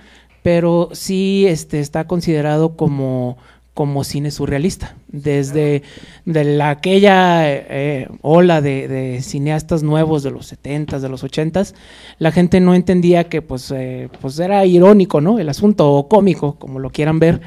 pero 0.45 0.91
sí 0.93 1.47
este, 1.49 1.81
está 1.81 2.07
considerado 2.07 2.77
como, 2.77 3.39
como 3.73 4.05
cine 4.05 4.31
surrealista. 4.31 4.95
Desde 5.09 5.83
de 6.27 6.45
la, 6.45 6.69
aquella 6.69 7.51
eh, 7.51 8.09
ola 8.21 8.61
de, 8.61 9.21
cineastas 9.23 9.83
nuevos 9.83 10.23
de 10.23 10.33
los 10.33 10.53
70s, 10.53 10.99
de 10.99 11.09
los 11.09 11.25
80s, 11.25 11.73
la 12.19 12.31
gente 12.31 12.61
no 12.61 12.75
entendía 12.75 13.25
que 13.25 13.41
pues, 13.41 13.71
eh, 13.71 14.11
pues 14.21 14.39
era 14.39 14.67
irónico, 14.67 15.23
¿no? 15.23 15.39
El 15.39 15.49
asunto, 15.49 15.91
o 15.91 16.09
cómico, 16.11 16.57
como 16.59 16.79
lo 16.79 16.91
quieran 16.91 17.19
ver. 17.19 17.41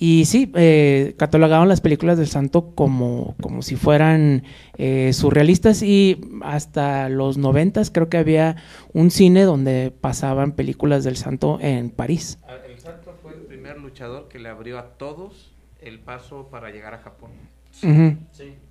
Y 0.00 0.26
sí, 0.26 0.52
eh, 0.54 1.14
catalogaban 1.18 1.68
las 1.68 1.80
películas 1.80 2.18
del 2.18 2.28
santo 2.28 2.72
como, 2.76 3.34
como 3.42 3.62
si 3.62 3.74
fueran 3.74 4.44
eh, 4.76 5.12
surrealistas 5.12 5.82
y 5.82 6.20
hasta 6.42 7.08
los 7.08 7.36
noventas 7.36 7.90
creo 7.90 8.08
que 8.08 8.16
había 8.16 8.56
un 8.92 9.10
cine 9.10 9.42
donde 9.42 9.92
pasaban 10.00 10.52
películas 10.52 11.02
del 11.02 11.16
santo 11.16 11.58
en 11.60 11.90
París. 11.90 12.38
Ah, 12.46 12.54
El 12.68 12.78
Santo 12.78 13.12
fue 13.22 13.32
el 13.34 13.40
primer 13.40 13.78
luchador 13.80 14.28
que 14.28 14.38
le 14.38 14.48
abrió 14.48 14.78
a 14.78 14.84
todos 14.98 15.50
el 15.80 15.98
paso 15.98 16.48
para 16.48 16.70
llegar 16.70 16.94
a 16.94 16.98
Japón. 16.98 17.30
Ujú. 17.82 18.16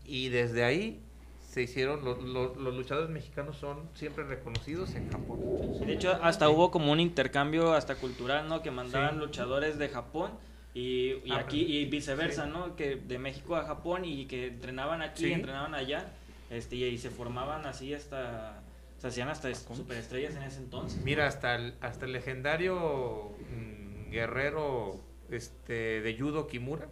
Y 0.06 0.30
desde 0.30 0.64
ahí 0.64 1.02
se 1.50 1.62
hicieron, 1.64 2.06
lo- 2.06 2.22
lo- 2.22 2.56
los 2.56 2.74
luchadores 2.76 3.10
mexicanos 3.10 3.58
son 3.58 3.80
siempre 3.96 4.24
reconocidos 4.24 4.96
en 4.96 5.08
Japón. 5.10 5.40
De 5.86 5.92
hecho, 5.94 6.12
hasta 6.22 6.50
hubo 6.50 6.72
como 6.72 6.92
un 6.94 7.00
intercambio 7.02 7.74
hasta 7.74 7.96
cultural, 7.96 8.48
¿no? 8.48 8.62
Que 8.62 8.72
mandaban 8.72 9.16
Sí. 9.16 9.20
luchadores 9.20 9.78
de 9.78 9.90
Japón 9.90 10.32
y, 10.78 11.22
y 11.26 11.32
Ah, 11.32 11.40
aquí 11.40 11.62
y 11.62 11.86
viceversa, 11.86 12.46
sí. 12.46 12.52
¿no? 12.52 12.76
Que 12.76 12.96
de 12.98 13.18
México 13.20 13.56
a 13.56 13.64
Japón 13.66 14.06
y 14.06 14.26
que 14.28 14.48
entrenaban 14.48 15.02
aquí, 15.02 15.26
Sí. 15.26 15.32
entrenaban 15.34 15.74
allá, 15.74 16.12
este 16.50 16.76
y 16.76 16.98
se 16.98 17.10
formaban 17.10 17.66
así 17.66 17.94
hasta 17.94 18.62
se 19.00 19.08
hacían 19.08 19.30
hasta 19.30 19.50
es- 19.50 19.60
superestrellas 19.74 20.36
en 20.36 20.44
ese 20.44 20.60
entonces. 20.60 21.02
Mira, 21.04 21.28
hasta 21.28 21.56
el, 21.56 21.74
hasta 21.82 22.06
el 22.06 22.14
legendario 22.14 23.32
mm, 23.52 24.10
guerrero 24.12 25.00
este, 25.30 26.02
de 26.02 26.18
judo 26.18 26.48
Kimura, 26.48 26.88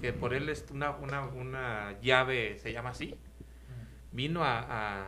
que 0.00 0.12
por 0.12 0.32
él 0.34 0.48
es 0.48 0.64
una, 0.70 0.90
una, 0.92 1.26
una 1.26 1.98
llave, 2.00 2.58
se 2.58 2.72
llama 2.72 2.90
así, 2.90 3.14
vino 4.12 4.42
a, 4.44 4.58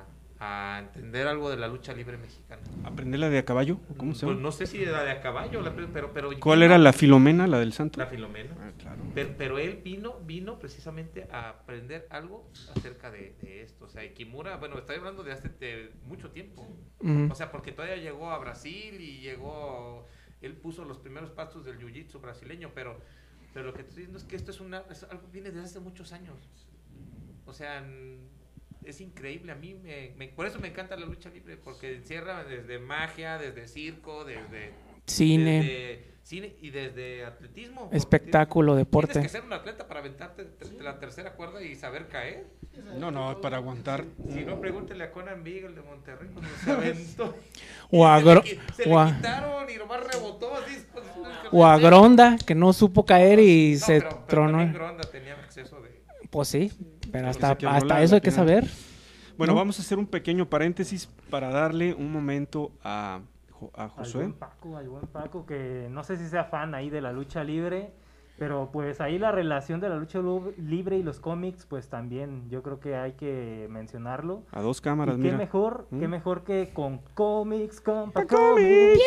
a- 0.01 0.05
a 0.43 0.79
entender 0.81 1.27
algo 1.27 1.51
de 1.51 1.59
la 1.59 1.69
lucha 1.69 1.93
libre 1.93 2.17
mexicana. 2.17 2.63
¿Aprenderla 2.85 3.29
de 3.29 3.37
a 3.39 3.45
caballo? 3.45 3.79
¿Cómo 3.99 4.15
se 4.15 4.25
Pues 4.25 4.37
llama? 4.37 4.43
no 4.43 4.53
sé 4.53 4.67
si 4.67 4.83
era 4.83 5.05
de 5.05 5.11
a 5.11 5.21
caballo, 5.21 5.61
la- 5.61 5.75
pero... 5.75 6.13
pero 6.15 6.31
¿Cuál 6.41 6.63
era 6.63 6.79
la 6.79 6.95
Filomena, 6.95 7.47
la 7.47 7.59
del 7.59 7.75
santo? 7.75 8.01
La 8.01 8.07
Filomena. 8.07 8.51
Ah, 8.59 8.71
claro. 8.79 9.03
Pero, 9.15 9.35
pero 9.37 9.59
él 9.59 9.81
vino, 9.85 10.19
vino 10.21 10.59
precisamente 10.59 11.29
a 11.31 11.51
aprender 11.51 12.07
algo 12.09 12.49
acerca 12.75 13.11
de, 13.11 13.35
de 13.43 13.63
esto. 13.63 13.85
O 13.85 13.89
sea, 13.91 14.03
y 14.03 14.15
Kimura, 14.15 14.57
bueno, 14.57 14.79
estoy 14.79 14.97
hablando 14.97 15.23
de 15.23 15.33
hace 15.33 15.51
de 15.51 15.93
mucho 16.07 16.31
tiempo. 16.31 16.67
Ujú. 17.01 17.29
O 17.31 17.35
sea, 17.35 17.53
porque 17.53 17.73
todavía 17.73 17.97
llegó 17.99 18.31
a 18.31 18.39
Brasil 18.39 18.99
y 18.99 19.19
llegó, 19.21 20.07
él 20.41 20.55
puso 20.57 20.87
los 20.87 20.97
primeros 20.99 21.31
pasos 21.33 21.67
del 21.67 21.79
jiu-jitsu 21.79 22.19
brasileño, 22.19 22.71
pero, 22.75 22.99
pero 23.53 23.67
lo 23.67 23.75
que 23.75 23.83
estoy 23.83 23.97
diciendo 23.97 24.17
es 24.17 24.25
que 24.25 24.37
esto 24.37 24.53
es 24.53 24.61
una, 24.61 24.85
es 24.91 25.03
algo 25.03 25.27
que 25.27 25.33
viene 25.33 25.51
desde 25.51 25.67
hace 25.67 25.81
muchos 25.81 26.13
años. 26.15 26.39
O 27.45 27.53
sea, 27.53 27.85
es 28.85 29.01
increíble, 29.01 29.53
a 29.53 29.55
mí 29.57 29.75
me, 29.75 30.13
me- 30.17 30.29
por 30.29 30.47
eso 30.47 30.59
me 30.59 30.69
encanta 30.69 30.97
la 30.97 31.07
lucha 31.07 31.29
libre, 31.31 31.57
porque 31.57 31.95
encierra 31.97 32.45
desde 32.45 32.79
magia, 32.79 33.39
desde 33.39 33.69
circo, 33.69 34.25
desde 34.25 34.73
Cine, 35.07 35.63
desde 35.63 36.11
cine 36.23 36.55
y 36.61 36.71
desde 36.71 37.25
atletismo. 37.25 37.89
espectáculo, 37.93 38.73
Tienes 38.75 38.87
deporte. 38.87 39.23
que 39.23 39.29
ser 39.29 39.43
un 39.43 39.53
atleta 39.53 39.89
para 39.89 40.01
aventarte 40.01 40.45
de 40.45 40.83
la 40.85 41.01
tercera 41.01 41.33
cuerda 41.33 41.61
y 41.63 41.75
saber 41.75 42.07
caer. 42.09 42.47
No, 42.97 43.11
no, 43.11 43.41
para 43.41 43.57
aguantar. 43.57 44.05
Si 44.29 44.45
no, 44.45 44.61
pregúntele 44.61 45.03
a 45.05 45.11
Conan 45.11 45.43
Beagle 45.43 45.75
de 45.75 45.83
Monterrey 45.83 46.29
cuando 46.33 46.51
se 46.65 46.71
aventó. 46.71 47.35
O 47.91 48.07
a 48.07 48.19
se 48.21 48.25
le 48.87 48.95
a- 48.97 49.17
quitaron 49.17 49.69
y 49.69 49.77
nomás 49.77 50.01
rebotó 50.07 50.55
así. 50.55 50.85
pues, 50.93 51.05
O 51.51 51.67
a 51.67 51.77
Gronda, 51.79 52.37
que 52.47 52.55
no 52.55 52.73
supo 52.73 53.05
caer 53.05 53.41
y 53.41 53.73
No, 53.73 53.79
se 53.87 53.99
pero- 54.01 54.09
pero 54.11 54.27
tronó. 54.27 54.73
Gronda 54.73 55.03
tenía 55.11 55.35
exceso 55.45 55.81
de... 55.81 56.01
Pues 56.31 56.47
sí, 56.49 56.71
pero 57.13 57.29
hasta, 57.29 57.51
hasta 57.69 58.03
eso 58.03 58.15
hay 58.17 58.21
que 58.21 58.31
saber. 58.31 58.67
Bueno, 59.37 59.55
¿no? 59.55 59.59
vamos 59.59 59.79
a 59.79 59.83
hacer 59.83 59.99
un 59.99 60.07
pequeño 60.07 60.47
paréntesis 60.49 61.09
para 61.31 61.49
darle 61.51 61.95
un 61.95 62.13
momento 62.13 62.73
a, 62.85 63.21
a 63.75 63.83
Al 63.85 63.91
Josué. 63.91 64.23
buen 64.23 64.35
Paco, 64.35 64.77
al 64.77 64.89
buen 64.89 65.07
Paco, 65.07 65.47
que 65.47 65.89
no 65.91 66.05
sé 66.05 66.17
si 66.17 66.29
sea 66.29 66.45
fan 66.45 66.75
ahí 66.75 66.91
de 66.91 67.01
la 67.01 67.13
lucha 67.13 67.43
libre, 67.43 67.91
pero 68.39 68.71
pues 68.73 69.01
ahí 69.01 69.19
la 69.19 69.33
relación 69.33 69.81
de 69.81 69.89
la 69.89 69.97
lucha 69.97 70.19
lu- 70.19 70.53
libre 70.59 70.97
y 70.99 71.03
los 71.03 71.21
cómics, 71.21 71.67
pues 71.67 71.89
también 71.89 72.49
yo 72.51 72.63
creo 72.63 72.81
que 72.81 72.97
hay 72.97 73.13
que 73.13 73.67
mencionarlo. 73.71 74.43
A 74.53 74.61
dos 74.63 74.79
Y 74.79 74.83
cámaras, 74.83 75.17
qué 75.17 75.23
mira. 75.23 75.37
mejor, 75.39 75.87
qué 75.91 76.07
¿Mm? 76.09 76.11
mejor 76.11 76.45
que 76.45 76.71
con 76.75 76.99
cómics, 77.15 77.81
compa, 77.81 78.25
cómics. 78.27 79.01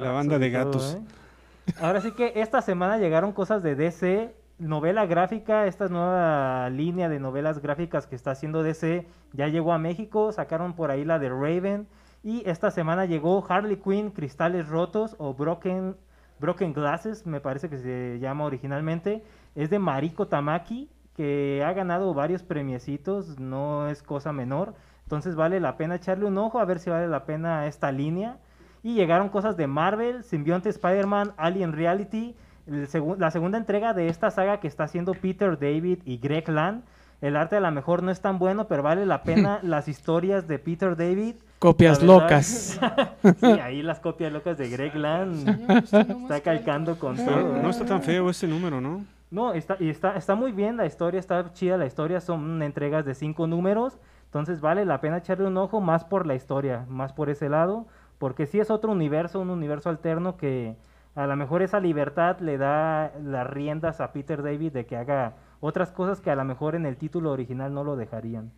La 0.00 0.10
banda 0.12 0.38
de 0.38 0.50
gatos. 0.50 0.96
¿eh? 0.98 1.72
Ahora 1.80 2.00
sí 2.00 2.10
que 2.12 2.32
esta 2.36 2.60
semana 2.62 2.98
llegaron 2.98 3.32
cosas 3.32 3.62
de 3.62 3.74
DC, 3.74 4.34
novela 4.58 5.06
gráfica, 5.06 5.66
esta 5.66 5.88
nueva 5.88 6.68
línea 6.70 7.08
de 7.08 7.18
novelas 7.18 7.60
gráficas 7.60 8.06
que 8.06 8.14
está 8.14 8.32
haciendo 8.32 8.62
DC 8.62 9.06
ya 9.32 9.48
llegó 9.48 9.72
a 9.72 9.78
México, 9.78 10.32
sacaron 10.32 10.74
por 10.74 10.90
ahí 10.90 11.04
la 11.04 11.18
de 11.18 11.28
Raven 11.28 11.86
y 12.22 12.48
esta 12.48 12.70
semana 12.70 13.04
llegó 13.04 13.44
Harley 13.48 13.76
Quinn, 13.76 14.10
Cristales 14.10 14.68
Rotos 14.68 15.16
o 15.18 15.34
Broken, 15.34 15.96
Broken 16.38 16.72
Glasses, 16.72 17.26
me 17.26 17.40
parece 17.40 17.68
que 17.68 17.78
se 17.78 18.18
llama 18.20 18.44
originalmente, 18.44 19.24
es 19.54 19.70
de 19.70 19.78
Mariko 19.78 20.28
Tamaki 20.28 20.88
que 21.16 21.62
ha 21.64 21.72
ganado 21.72 22.12
varios 22.14 22.42
premiecitos, 22.42 23.38
no 23.38 23.88
es 23.88 24.02
cosa 24.02 24.32
menor, 24.32 24.74
entonces 25.04 25.36
vale 25.36 25.60
la 25.60 25.76
pena 25.76 25.96
echarle 25.96 26.24
un 26.24 26.38
ojo 26.38 26.58
a 26.58 26.64
ver 26.64 26.78
si 26.78 26.90
vale 26.90 27.06
la 27.08 27.24
pena 27.24 27.66
esta 27.66 27.92
línea. 27.92 28.38
Y 28.82 28.94
llegaron 28.94 29.30
cosas 29.30 29.56
de 29.56 29.66
Marvel, 29.66 30.24
Symbionte 30.24 30.68
Spider-Man, 30.68 31.32
Alien 31.36 31.72
Reality, 31.72 32.36
el 32.66 32.88
segu- 32.88 33.16
la 33.18 33.30
segunda 33.30 33.58
entrega 33.58 33.92
de 33.94 34.08
esta 34.08 34.30
saga 34.30 34.60
que 34.60 34.68
está 34.68 34.84
haciendo 34.84 35.14
Peter 35.14 35.58
David 35.58 35.98
y 36.04 36.18
Greg 36.18 36.48
Land. 36.48 36.82
El 37.20 37.36
arte 37.36 37.56
a 37.56 37.60
lo 37.60 37.70
mejor 37.70 38.02
no 38.02 38.10
es 38.10 38.20
tan 38.20 38.38
bueno, 38.38 38.66
pero 38.66 38.82
vale 38.82 39.06
la 39.06 39.22
pena 39.22 39.58
las 39.62 39.88
historias 39.88 40.46
de 40.46 40.58
Peter 40.58 40.96
David. 40.96 41.36
Copias 41.58 42.00
verdad- 42.00 42.22
locas. 42.22 42.80
sí, 43.40 43.46
ahí 43.46 43.82
las 43.82 44.00
copias 44.00 44.32
locas 44.32 44.58
de 44.58 44.68
Greg 44.68 44.94
Land. 44.96 45.48
Está 45.88 46.40
calcando 46.42 46.98
con 46.98 47.16
todo. 47.16 47.56
¿eh? 47.56 47.60
no 47.62 47.70
está 47.70 47.84
tan 47.86 48.02
feo 48.02 48.28
ese 48.30 48.46
número, 48.46 48.80
¿no? 48.80 49.04
No, 49.30 49.52
está, 49.52 49.76
y 49.80 49.88
está, 49.88 50.16
está 50.16 50.34
muy 50.36 50.52
bien, 50.52 50.76
la 50.76 50.86
historia 50.86 51.18
está 51.18 51.52
chida, 51.54 51.76
la 51.76 51.86
historia 51.86 52.20
son 52.20 52.62
entregas 52.62 53.04
de 53.04 53.14
cinco 53.14 53.48
números, 53.48 53.98
entonces 54.26 54.60
vale 54.60 54.84
la 54.84 55.00
pena 55.00 55.16
echarle 55.18 55.46
un 55.48 55.56
ojo 55.56 55.80
más 55.80 56.04
por 56.04 56.24
la 56.24 56.36
historia, 56.36 56.84
más 56.88 57.12
por 57.12 57.28
ese 57.30 57.48
lado, 57.48 57.86
porque 58.18 58.46
sí 58.46 58.60
es 58.60 58.70
otro 58.70 58.92
universo, 58.92 59.40
un 59.40 59.50
universo 59.50 59.88
alterno 59.90 60.36
que 60.36 60.76
a 61.14 61.26
lo 61.26 61.36
mejor 61.36 61.62
esa 61.62 61.80
libertad 61.80 62.38
le 62.40 62.58
da 62.58 63.12
las 63.22 63.46
riendas 63.46 64.00
a 64.00 64.12
Peter 64.12 64.42
David 64.42 64.72
de 64.72 64.86
que 64.86 64.96
haga 64.96 65.34
otras 65.60 65.92
cosas 65.92 66.20
que 66.20 66.30
a 66.30 66.36
lo 66.36 66.44
mejor 66.44 66.74
en 66.74 66.86
el 66.86 66.96
título 66.96 67.30
original 67.30 67.72
no 67.72 67.84
lo 67.84 67.96
dejarían. 67.96 68.52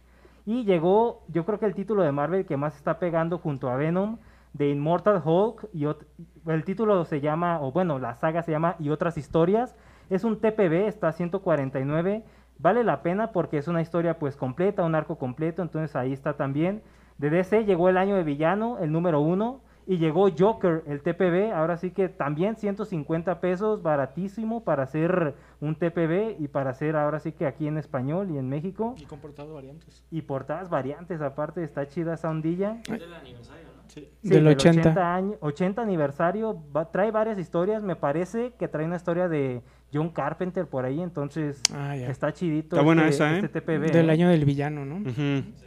Y 0.47 0.65
llegó, 0.65 1.23
yo 1.29 1.45
creo 1.45 1.59
que 1.59 1.67
el 1.67 1.75
título 1.75 2.03
de 2.03 2.13
Marvel 2.13 2.47
que 2.47 2.57
más 2.57 2.77
está 2.77 2.99
pegando 2.99 3.39
junto 3.39 3.69
a 3.69 3.77
Venom, 3.77 4.19
de 4.53 4.71
Immortal 4.71 5.21
Hulk, 5.23 5.69
y 5.75 5.85
el 5.85 6.65
título 6.65 7.05
se 7.05 7.21
llama, 7.21 7.61
o 7.61 7.73
bueno, 7.73 7.99
la 7.99 8.15
saga 8.15 8.43
se 8.43 8.53
llama 8.53 8.77
Y 8.79 8.89
otras 8.89 9.19
historias. 9.19 9.77
Es 10.09 10.25
un 10.25 10.41
TPB, 10.41 10.87
está 10.87 11.09
a 11.09 11.13
149. 11.13 12.25
Vale 12.59 12.85
la 12.85 13.03
pena 13.03 13.33
porque 13.33 13.59
es 13.59 13.69
una 13.69 13.83
historia 13.83 14.19
pues 14.19 14.37
completa, 14.37 14.85
un 14.85 14.95
arco 14.95 15.19
completo, 15.19 15.63
entonces 15.63 15.95
ahí 15.95 16.13
está 16.13 16.35
también. 16.35 16.83
De 17.19 17.29
DC 17.29 17.65
llegó 17.65 17.89
el 17.89 17.99
año 17.99 18.17
de 18.17 18.23
villano, 18.23 18.79
el 18.79 18.93
número 18.93 19.21
uno, 19.21 19.61
y 19.87 19.99
llegó 19.99 20.29
Joker, 20.37 20.83
el 20.87 21.01
TPB, 21.01 21.53
ahora 21.55 21.77
sí 21.77 21.93
que 21.93 22.09
también 22.09 22.57
150 22.57 23.41
pesos, 23.41 23.83
baratísimo 23.83 24.65
para 24.65 24.83
hacer 24.83 25.35
un 25.61 25.77
TPB 25.77 26.41
y 26.41 26.49
para 26.49 26.71
hacer 26.71 26.97
ahora 26.97 27.21
sí 27.21 27.33
que 27.33 27.47
aquí 27.47 27.69
en 27.69 27.79
español 27.79 28.31
y 28.33 28.39
en 28.39 28.49
México. 28.49 28.95
Y 28.99 29.05
con 29.05 29.21
portada 29.21 29.53
variantes. 29.53 30.05
Y 30.11 30.23
portadas 30.23 30.71
variantes, 30.71 31.21
aparte 31.21 31.63
está 31.63 31.87
chida 31.87 32.15
esa 32.15 32.29
ondilla. 32.31 32.79
Es 32.83 32.99
del 33.01 33.15
aniversario, 33.15 33.65
¿no? 33.77 33.83
Sí. 33.89 34.09
Sí, 34.23 34.29
Del 34.29 34.47
80. 34.49 35.15
año- 35.15 35.37
80 35.41 35.81
aniversario, 35.83 36.61
va- 36.77 36.91
trae 36.91 37.13
varias 37.13 37.39
historias, 37.39 37.83
me 37.85 37.95
parece 37.97 38.53
que 38.59 38.67
trae 38.67 38.85
una 38.85 38.97
historia 38.97 39.29
de 39.29 39.63
John 39.95 40.11
Carpenter 40.11 40.67
por 40.67 40.85
ahí, 40.85 41.01
entonces 41.01 41.63
Ah, 41.73 41.95
ya. 41.97 42.11
está 42.11 42.33
chidito. 42.33 42.75
Está 42.77 42.83
buena 42.85 43.03
este, 43.09 43.15
esa, 43.25 43.33
¿eh? 43.37 43.41
este 43.45 43.61
TPB. 43.61 43.93
Del 43.93 44.11
¿eh? 44.11 44.13
año 44.13 44.29
del 44.29 44.45
villano, 44.45 44.85
¿no? 44.85 45.09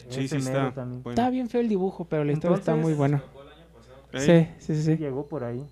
Sí, 0.09 0.25
está. 0.25 0.71
también. 0.73 1.01
bueno. 1.03 1.11
Está 1.11 1.29
bien 1.29 1.47
feo 1.49 1.61
el 1.61 1.69
dibujo, 1.69 2.05
pero 2.05 2.25
la 2.25 2.33
historia 2.33 2.57
está 2.57 2.75
muy 2.75 2.93
buena. 2.93 3.23
Sí, 4.13 4.47
sí, 4.57 4.75
sí. 4.75 4.83
sí. 4.83 4.97
Llegó 4.97 5.27
por 5.27 5.43
ahí. 5.43 5.65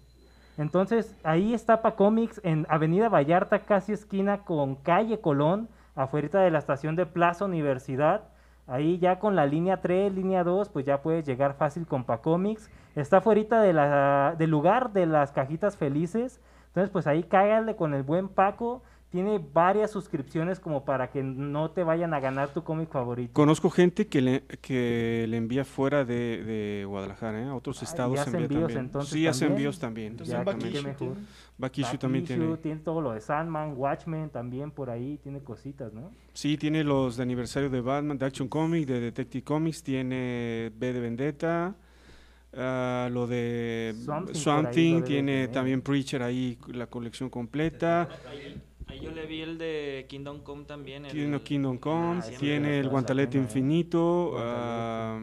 Entonces, 0.58 1.16
ahí 1.24 1.54
está 1.54 1.82
Pa 1.82 1.96
Comics 1.96 2.42
en 2.44 2.66
Avenida 2.70 3.10
Vallarta, 3.10 3.60
casi 3.60 3.94
esquina 3.94 4.40
con 4.40 4.76
Calle 4.76 5.20
Colón, 5.22 5.70
afuera 5.96 6.42
de 6.42 6.50
la 6.50 6.60
estación 6.60 6.96
de 6.96 7.06
Plaza 7.06 7.46
Universidad. 7.46 8.24
Ahí 8.66 8.98
ya 8.98 9.20
con 9.20 9.36
la 9.36 9.46
línea 9.46 9.82
3, 9.82 10.14
línea 10.14 10.44
2, 10.44 10.70
pues 10.70 10.86
ya 10.86 11.02
puedes 11.02 11.26
llegar 11.26 11.54
fácil 11.54 11.86
con 11.86 12.04
Pa 12.04 12.18
Comics. 12.18 12.70
Está 12.96 13.18
afuera 13.18 13.62
de 13.62 13.72
la, 13.72 14.36
del 14.38 14.50
lugar 14.50 14.92
de 14.94 15.06
las 15.06 15.32
cajitas 15.32 15.78
felices. 15.78 16.42
Entonces, 16.70 16.90
pues 16.92 17.08
ahí 17.08 17.24
cágale 17.24 17.76
con 17.76 17.94
el 17.94 18.04
buen 18.04 18.28
Paco. 18.28 18.82
Tiene 19.10 19.40
varias 19.54 19.92
suscripciones 19.92 20.60
como 20.60 20.84
para 20.84 21.10
que 21.10 21.24
no 21.24 21.72
te 21.72 21.84
vayan 21.84 22.14
a 22.14 22.20
ganar 22.20 22.50
tu 22.54 22.64
cómic 22.66 22.90
favorito. 22.90 23.32
Conozco 23.34 23.70
gente 23.70 24.08
que 24.08 24.22
le, 24.22 24.42
que 24.62 25.26
le 25.30 25.38
envía 25.38 25.64
fuera 25.64 26.04
de, 26.04 26.44
de 26.44 26.86
Guadalajara, 26.86 27.42
¿eh? 27.42 27.46
a 27.46 27.56
otros 27.56 27.78
Ah, 27.78 27.84
y 27.84 27.86
estados 27.86 28.20
hace 28.20 28.32
envía 28.32 28.44
envíos, 28.48 28.62
también. 28.64 28.86
entonces, 28.86 29.10
sí, 29.14 29.26
hace 29.26 29.40
también. 29.40 29.58
envíos 29.58 29.80
también. 29.80 30.08
Entonces, 30.12 30.34
Ya, 30.34 30.44
Bakishu 30.44 31.98
también 31.98 32.24
Bakishu, 32.26 32.26
tiene. 32.28 32.58
tiene 32.58 32.82
todo 32.82 33.00
lo 33.02 33.14
de 33.14 33.22
Sandman, 33.22 33.74
Watchmen 33.78 34.30
también 34.30 34.72
por 34.72 34.90
ahí, 34.90 35.18
tiene 35.24 35.40
cositas, 35.40 35.94
¿no? 35.94 36.12
Sí, 36.34 36.58
tiene 36.58 36.84
los 36.84 37.16
de 37.16 37.24
aniversario 37.24 37.70
de 37.70 37.80
Batman, 37.80 38.18
de 38.18 38.26
Action 38.26 38.50
Comics, 38.50 38.88
de 38.88 39.00
Detective 39.00 39.44
Comics, 39.46 39.84
tiene 39.84 40.70
B 40.76 40.92
de 40.94 41.00
Vendetta, 41.00 41.76
ah, 42.54 43.10
lo 43.12 43.26
de 43.26 43.96
Swamp 44.04 44.32
Thing 44.32 44.44
por 44.44 44.44
Swamp 44.44 44.68
ahí 44.68 44.74
Thing, 44.76 44.94
lo 44.96 44.96
debe 45.00 45.08
tiene 45.08 45.32
tener. 45.34 45.52
también 45.52 45.82
Preacher 45.82 46.22
ahí, 46.24 46.58
la 46.68 46.88
colección 46.88 47.30
completa, 47.30 48.08
Ahí, 48.88 49.00
yo 49.02 49.12
le 49.12 49.26
vi 49.26 49.42
el 49.42 49.58
de 49.58 50.06
Kingdom 50.08 50.40
Come 50.42 50.64
también. 50.66 51.06
el- 51.06 51.12
tiene 51.12 51.42
Kingdom 51.42 51.78
Come, 51.78 52.20
Ah, 52.24 52.30
tiene 52.40 52.80
el 52.80 52.90
Guantelete. 52.90 53.38
Infinito, 53.38 54.30
Guantelete. 54.32 54.54
ah, 54.56 55.20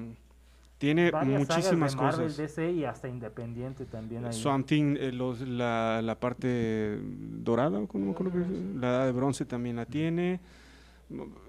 tiene 0.78 1.10
Varias 1.10 1.38
muchísimas 1.48 1.92
de 1.92 1.96
Marvel, 1.96 2.26
cosas. 2.26 2.36
DC 2.36 2.72
y 2.72 2.84
hasta 2.84 3.08
Independiente 3.08 3.86
también 3.86 4.26
ahí. 4.26 4.32
Swamp 4.34 4.66
Thing, 4.66 4.96
eh, 4.98 5.12
los- 5.12 5.40
la, 5.40 6.02
la 6.02 6.18
parte 6.20 6.98
dorada, 7.00 7.86
¿cómo 7.86 8.12
es? 8.12 8.76
la 8.76 8.88
edad 8.88 9.06
de 9.06 9.12
bronce 9.12 9.44
también 9.46 9.76
la 9.76 9.86
tiene. 9.86 10.40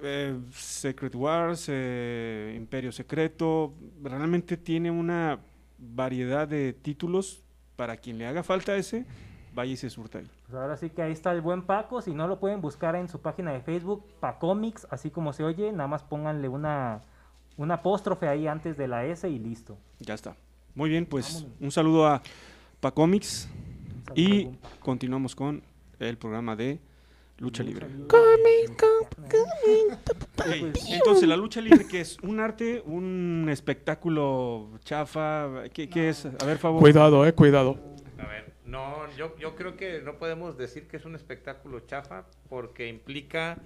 Eh, 0.03 0.37
Secret 0.51 1.15
Wars, 1.15 1.65
eh, 1.69 2.53
Imperio 2.55 2.91
Secreto, 2.91 3.73
realmente 4.03 4.57
tiene 4.57 4.91
una 4.91 5.39
variedad 5.77 6.47
de 6.47 6.71
títulos 6.73 7.41
para 7.75 7.97
quien 7.97 8.17
le 8.17 8.25
haga 8.27 8.43
falta 8.43 8.75
ese, 8.77 9.05
vaya 9.53 9.73
y 9.73 9.77
se 9.77 9.89
surta 9.89 10.19
ahí. 10.19 10.27
Pues 10.47 10.61
ahora 10.61 10.77
sí 10.77 10.91
que 10.91 11.01
ahí 11.01 11.11
está 11.11 11.31
el 11.31 11.41
buen 11.41 11.63
Paco, 11.63 12.01
si 12.01 12.13
no 12.13 12.27
lo 12.27 12.39
pueden 12.39 12.61
buscar 12.61 12.95
en 12.95 13.09
su 13.09 13.19
página 13.19 13.51
de 13.51 13.61
Facebook, 13.61 14.05
Pacomics, 14.19 14.85
así 14.91 15.09
como 15.09 15.33
se 15.33 15.43
oye, 15.43 15.71
nada 15.71 15.87
más 15.87 16.03
pónganle 16.03 16.47
una, 16.49 17.01
un 17.57 17.71
apóstrofe 17.71 18.27
ahí 18.27 18.47
antes 18.47 18.77
de 18.77 18.87
la 18.87 19.05
S 19.05 19.27
y 19.27 19.39
listo. 19.39 19.77
Ya 19.99 20.13
está. 20.13 20.35
Muy 20.75 20.89
bien, 20.89 21.05
pues 21.07 21.35
Vámonos. 21.35 21.61
un 21.61 21.71
saludo 21.71 22.05
a 22.07 22.21
Pacomics 22.79 23.49
saludo 23.49 24.11
al 24.11 24.19
y 24.19 24.59
continuamos 24.81 25.35
con 25.35 25.63
el 25.99 26.17
programa 26.17 26.55
de 26.55 26.79
Lucha 27.37 27.63
Libre. 27.63 27.87
Ok, 28.03 28.13
Entonces, 30.89 31.27
la 31.27 31.37
lucha 31.37 31.61
libre, 31.61 31.87
que 31.87 32.01
es? 32.01 32.17
¿Un 32.21 32.39
arte? 32.39 32.83
¿Un 32.85 33.47
espectáculo 33.49 34.69
chafa? 34.83 35.63
¿Qué, 35.73 35.89
qué 35.89 36.09
es? 36.09 36.25
A 36.25 36.45
ver, 36.45 36.57
favor. 36.57 36.79
Cuidado, 36.81 37.25
eh, 37.25 37.33
cuidado. 37.33 37.94
No, 38.65 39.07
yo, 39.15 39.37
yo 39.37 39.55
creo 39.55 39.77
que 39.77 40.01
no 40.01 40.17
podemos 40.17 40.57
decir 40.57 40.87
que 40.87 40.97
es 40.97 41.05
un 41.05 41.15
espectáculo 41.15 41.81
chafa 41.81 42.25
porque 42.49 42.87
implica 42.87 43.61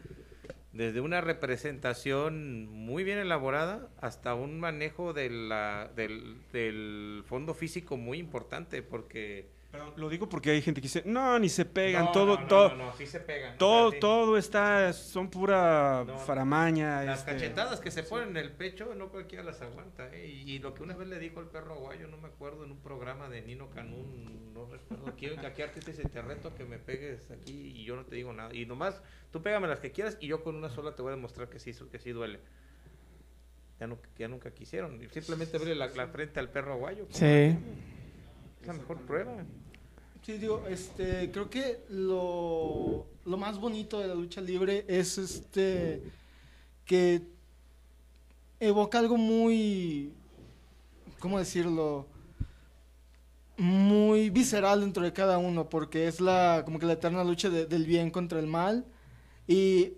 desde 0.73 0.99
una 0.99 1.21
representación 1.21 2.67
muy 2.67 3.03
bien 3.03 3.17
elaborada 3.17 3.89
hasta 4.01 4.35
un 4.35 4.59
manejo 4.59 5.13
de 5.13 5.29
la, 5.29 5.89
del, 5.95 6.41
del 6.51 7.23
fondo 7.25 7.53
físico 7.53 7.97
muy 7.97 8.19
importante 8.19 8.83
porque... 8.83 9.57
Perdón, 9.71 9.93
lo 9.97 10.09
digo 10.09 10.27
porque 10.27 10.49
hay 10.49 10.63
gente 10.63 10.81
que 10.81 10.85
dice, 10.85 11.03
no, 11.05 11.37
ni 11.37 11.47
se 11.47 11.63
pegan, 11.63 12.05
No, 12.05 12.11
todo, 12.11 12.35
no, 12.35 12.41
no, 12.41 12.47
todo, 12.47 12.69
no, 12.69 12.85
no, 12.87 12.93
sí 12.97 13.05
se 13.05 13.19
pegan. 13.19 13.55
todo, 13.59 13.91
sí. 13.91 13.99
todo 13.99 14.35
está, 14.35 14.91
son 14.93 15.29
pura 15.29 16.03
No, 16.07 16.17
faramaña. 16.17 17.03
Las 17.03 17.19
este, 17.19 17.33
cachetadas 17.33 17.79
que 17.79 17.91
se 17.91 18.01
ponen 18.01 18.29
en 18.29 18.37
el 18.37 18.51
pecho, 18.51 18.95
no 18.95 19.09
cualquiera 19.09 19.43
las 19.43 19.61
aguanta. 19.61 20.09
¿eh? 20.11 20.27
Y, 20.27 20.53
y 20.53 20.59
lo 20.59 20.73
que 20.73 20.81
una 20.81 20.95
vez 20.95 21.07
le 21.07 21.19
dijo 21.19 21.39
el 21.39 21.45
perro 21.47 21.75
aguayo, 21.75 22.07
no 22.07 22.17
me 22.17 22.29
acuerdo, 22.29 22.63
en 22.65 22.71
un 22.71 22.79
programa 22.79 23.29
de 23.29 23.43
Nino 23.43 23.69
Canún, 23.69 24.53
no 24.55 24.65
recuerdo. 24.65 25.07
Aquí, 25.07 25.27
aquí 25.27 25.61
artista 25.61 25.91
dice, 25.91 26.09
te 26.09 26.19
reto 26.23 26.47
a 26.47 26.55
que 26.55 26.65
me 26.65 26.79
pegues 26.79 27.29
aquí 27.29 27.73
y 27.75 27.83
yo 27.85 27.95
no 27.95 28.05
te 28.05 28.15
digo 28.15 28.33
nada. 28.33 28.51
Y 28.55 28.65
nomás, 28.65 28.99
tú 29.31 29.43
pégame 29.43 29.67
las 29.67 29.79
que 29.79 29.91
quieras 29.91 30.17
y 30.19 30.25
yo 30.25 30.43
con 30.43 30.55
una 30.55 30.69
sola 30.71 30.95
te 30.95 31.03
voy 31.03 31.09
a 31.11 31.15
demostrar 31.15 31.47
que 31.47 31.59
sí, 31.59 31.73
que 31.91 31.99
sí 31.99 32.09
duele. 32.11 32.39
Ya, 33.79 33.85
no, 33.85 33.99
ya 34.17 34.27
nunca 34.27 34.51
quisieron. 34.51 34.99
Simplemente 35.11 35.59
verle 35.59 35.75
la, 35.75 35.87
la 35.87 36.07
frente 36.07 36.39
al 36.39 36.49
perro 36.49 36.73
aguayo. 36.73 37.05
¿cómo 37.05 37.15
Sí. 37.15 37.55
Es 38.61 38.67
la 38.67 38.73
mejor 38.73 38.97
prueba. 39.01 39.45
Sí, 40.25 40.33
digo, 40.33 40.65
este, 40.67 41.31
creo 41.31 41.49
que 41.49 41.79
lo, 41.89 43.07
lo 43.25 43.37
más 43.37 43.57
bonito 43.59 43.99
de 43.99 44.07
la 44.07 44.15
lucha 44.15 44.41
libre 44.41 44.85
es 44.87 45.17
este 45.17 46.03
que 46.85 47.21
evoca 48.59 48.99
algo 48.99 49.17
muy, 49.17 50.13
¿cómo 51.19 51.39
decirlo? 51.39 52.07
Muy 53.57 54.29
visceral 54.29 54.79
dentro 54.81 55.03
de 55.03 55.11
cada 55.11 55.37
uno, 55.37 55.67
porque 55.69 56.07
es 56.07 56.21
la, 56.21 56.61
como 56.63 56.79
que 56.79 56.85
la 56.85 56.93
eterna 56.93 57.23
lucha 57.25 57.49
de- 57.49 57.65
del 57.65 57.85
bien 57.85 58.09
contra 58.09 58.39
el 58.39 58.47
mal. 58.47 58.85
Y 59.47 59.93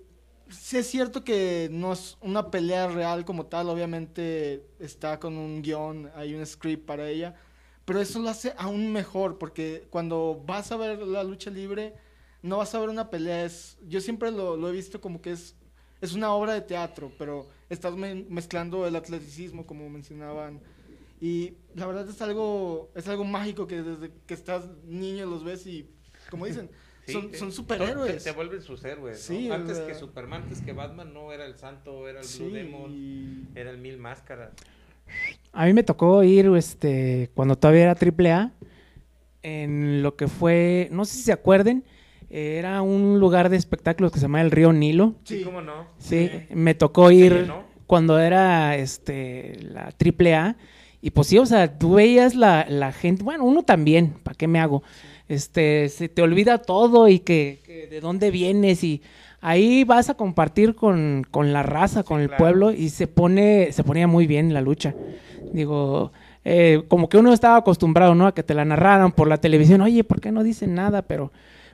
sí 0.49 0.77
es 0.77 0.87
cierto 0.87 1.23
que 1.23 1.69
no 1.71 1.93
es 1.93 2.17
una 2.21 2.49
pelea 2.49 2.87
real 2.87 3.23
como 3.25 3.45
tal, 3.45 3.69
obviamente 3.69 4.65
está 4.79 5.19
con 5.19 5.37
un 5.37 5.61
guion, 5.61 6.09
hay 6.15 6.33
un 6.33 6.45
script 6.45 6.85
para 6.87 7.07
ella, 7.09 7.35
pero 7.91 7.99
eso 7.99 8.19
lo 8.19 8.29
hace 8.29 8.53
aún 8.57 8.93
mejor, 8.93 9.37
porque 9.37 9.85
cuando 9.89 10.41
vas 10.45 10.71
a 10.71 10.77
ver 10.77 10.99
la 10.99 11.25
lucha 11.25 11.49
libre, 11.51 11.93
no 12.41 12.55
vas 12.59 12.73
a 12.73 12.79
ver 12.79 12.87
una 12.87 13.09
pelea, 13.09 13.43
es, 13.43 13.77
yo 13.85 13.99
siempre 13.99 14.31
lo, 14.31 14.55
lo 14.55 14.69
he 14.69 14.71
visto 14.71 15.01
como 15.01 15.21
que 15.21 15.31
es, 15.33 15.57
es 15.99 16.13
una 16.13 16.31
obra 16.33 16.53
de 16.53 16.61
teatro, 16.61 17.11
pero 17.17 17.49
estás 17.69 17.93
me- 17.97 18.15
mezclando 18.29 18.87
el 18.87 18.95
atleticismo, 18.95 19.65
como 19.65 19.89
mencionaban, 19.89 20.61
y 21.19 21.55
la 21.75 21.85
verdad 21.85 22.07
es 22.09 22.21
algo, 22.21 22.89
es 22.95 23.09
algo 23.09 23.25
mágico 23.25 23.67
que 23.67 23.81
desde 23.81 24.13
que 24.25 24.35
estás 24.35 24.69
niño 24.85 25.25
los 25.25 25.43
ves 25.43 25.67
y, 25.67 25.89
como 26.29 26.45
dicen, 26.45 26.69
Sí, 27.05 27.11
son, 27.11 27.31
te- 27.31 27.37
son 27.39 27.51
superhéroes. 27.51 28.23
se 28.23 28.31
vuelven 28.31 28.61
sus 28.61 28.85
héroes. 28.85 29.17
¿no? 29.17 29.35
Sí, 29.35 29.51
antes 29.51 29.79
que 29.79 29.95
Superman, 29.95 30.43
antes 30.43 30.61
que 30.61 30.71
Batman, 30.71 31.13
no 31.13 31.33
era 31.33 31.45
el 31.45 31.57
santo, 31.57 32.07
era 32.07 32.21
el 32.21 32.25
Blue 32.25 32.47
Sí, 32.47 32.51
Demon, 32.51 32.91
y- 32.93 33.47
era 33.59 33.69
el 33.69 33.79
Mil 33.79 33.97
Máscaras. 33.97 34.53
A 35.53 35.65
mí 35.65 35.73
me 35.73 35.83
tocó 35.83 36.23
ir, 36.23 36.47
este, 36.55 37.29
cuando 37.33 37.57
todavía 37.57 37.83
era 37.83 37.97
AAA, 37.99 38.51
en 39.43 40.01
lo 40.03 40.15
que 40.15 40.27
fue, 40.27 40.87
no 40.91 41.05
sé 41.05 41.17
si 41.17 41.23
se 41.23 41.31
acuerden, 41.31 41.83
era 42.29 42.81
un 42.81 43.19
lugar 43.19 43.49
de 43.49 43.57
espectáculos 43.57 44.11
que 44.11 44.19
se 44.19 44.23
llama 44.23 44.41
el 44.41 44.51
Río 44.51 44.71
Nilo. 44.71 45.15
Sí, 45.25 45.41
cómo 45.43 45.61
no. 45.61 45.87
Sí, 45.97 46.29
me 46.51 46.75
tocó 46.75 47.11
ir 47.11 47.51
cuando 47.87 48.17
era 48.19 48.77
este 48.77 49.57
la 49.61 49.93
AAA 49.99 50.55
y 51.01 51.11
pues 51.11 51.27
sí, 51.27 51.37
o 51.39 51.45
sea, 51.45 51.77
tú 51.77 51.95
veías 51.95 52.35
la, 52.35 52.65
la 52.69 52.93
gente, 52.93 53.23
bueno, 53.23 53.43
uno 53.43 53.63
también, 53.63 54.13
¿para 54.23 54.35
qué 54.35 54.47
me 54.47 54.59
hago? 54.59 54.83
Este, 55.27 55.89
se 55.89 56.07
te 56.07 56.21
olvida 56.21 56.59
todo 56.59 57.07
y 57.09 57.19
que, 57.19 57.59
que 57.65 57.87
de 57.87 57.99
dónde 57.99 58.31
vienes 58.31 58.83
y 58.83 59.01
ahí 59.41 59.83
vas 59.83 60.09
a 60.09 60.13
compartir 60.13 60.75
con, 60.75 61.25
con 61.29 61.51
la 61.51 61.63
raza, 61.63 62.03
con 62.03 62.21
el 62.21 62.27
claro. 62.27 62.43
pueblo 62.43 62.71
y 62.71 62.89
se 62.89 63.07
pone, 63.07 63.71
se 63.71 63.83
ponía 63.83 64.07
muy 64.07 64.27
bien 64.27 64.53
la 64.53 64.61
lucha. 64.61 64.93
Digo, 65.51 66.11
eh, 66.45 66.83
como 66.87 67.09
que 67.09 67.17
uno 67.17 67.33
estaba 67.33 67.57
acostumbrado, 67.57 68.15
¿no? 68.15 68.27
A 68.27 68.33
que 68.33 68.43
te 68.43 68.53
la 68.53 68.63
narraran 68.65 69.11
por 69.11 69.27
la 69.27 69.37
televisión, 69.37 69.81
oye, 69.81 70.03
¿por 70.03 70.21
qué 70.21 70.31
no 70.31 70.43
dicen 70.43 70.75
nada? 70.75 71.01
Pero, 71.01 71.31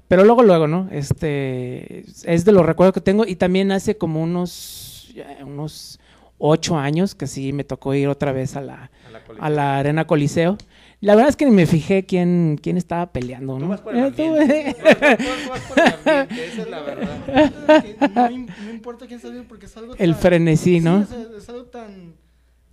pero 0.08 0.24
luego, 0.24 0.44
luego, 0.44 0.68
¿no? 0.68 0.88
Este, 0.92 2.06
es 2.24 2.46
de 2.46 2.52
los 2.52 2.66
recuerdos 2.66 2.94
que 2.94 3.02
tengo 3.02 3.26
y 3.26 3.36
también 3.36 3.72
hace 3.72 3.98
como 3.98 4.24
unos, 4.24 5.14
unos 5.46 6.00
ocho 6.38 6.78
años 6.78 7.16
que 7.16 7.28
sí 7.28 7.54
me 7.54 7.64
tocó 7.64 7.94
ir 7.94 8.08
otra 8.08 8.32
vez 8.32 8.56
a 8.56 8.62
la, 8.62 8.90
A 9.08 9.12
la, 9.12 9.22
a 9.40 9.50
la 9.50 9.78
Arena 9.80 10.08
Coliseo. 10.08 10.58
La 11.00 11.14
verdad 11.14 11.30
es 11.30 11.36
que 11.36 11.46
ni 11.46 11.52
me 11.52 11.68
fijé 11.68 12.06
quién, 12.06 12.60
quién 12.62 12.76
estaba 12.76 13.12
peleando, 13.12 13.54
Tú 13.54 13.60
¿no? 13.60 13.68
vas 13.70 13.82
por 13.82 13.96
el 13.96 14.06
Eh, 14.06 14.12
tú- 14.16 14.24
ambiente. 14.24 14.76
Tú 14.80 14.84
vas- 14.84 14.98
tú 14.98 15.50
vas 15.50 15.62
por 15.62 15.80
el 15.80 16.20
ambiente, 16.22 16.48
esa 16.48 16.62
es 16.64 16.70
la 16.70 16.82
verdad. 16.82 17.18
no, 18.16 18.30
no 18.66 18.72
importa 18.72 19.06
quién 19.06 19.20
salga 19.20 19.44
porque 19.48 19.68
es 19.68 19.78
algo 19.78 19.94
El 19.98 20.12
tan- 20.14 20.20
frenesí, 20.22 20.80
¿no? 20.80 21.06
Sí, 21.06 21.14
sea, 21.14 21.38
es 21.38 21.50
algo 21.50 21.66
tan, 21.66 22.16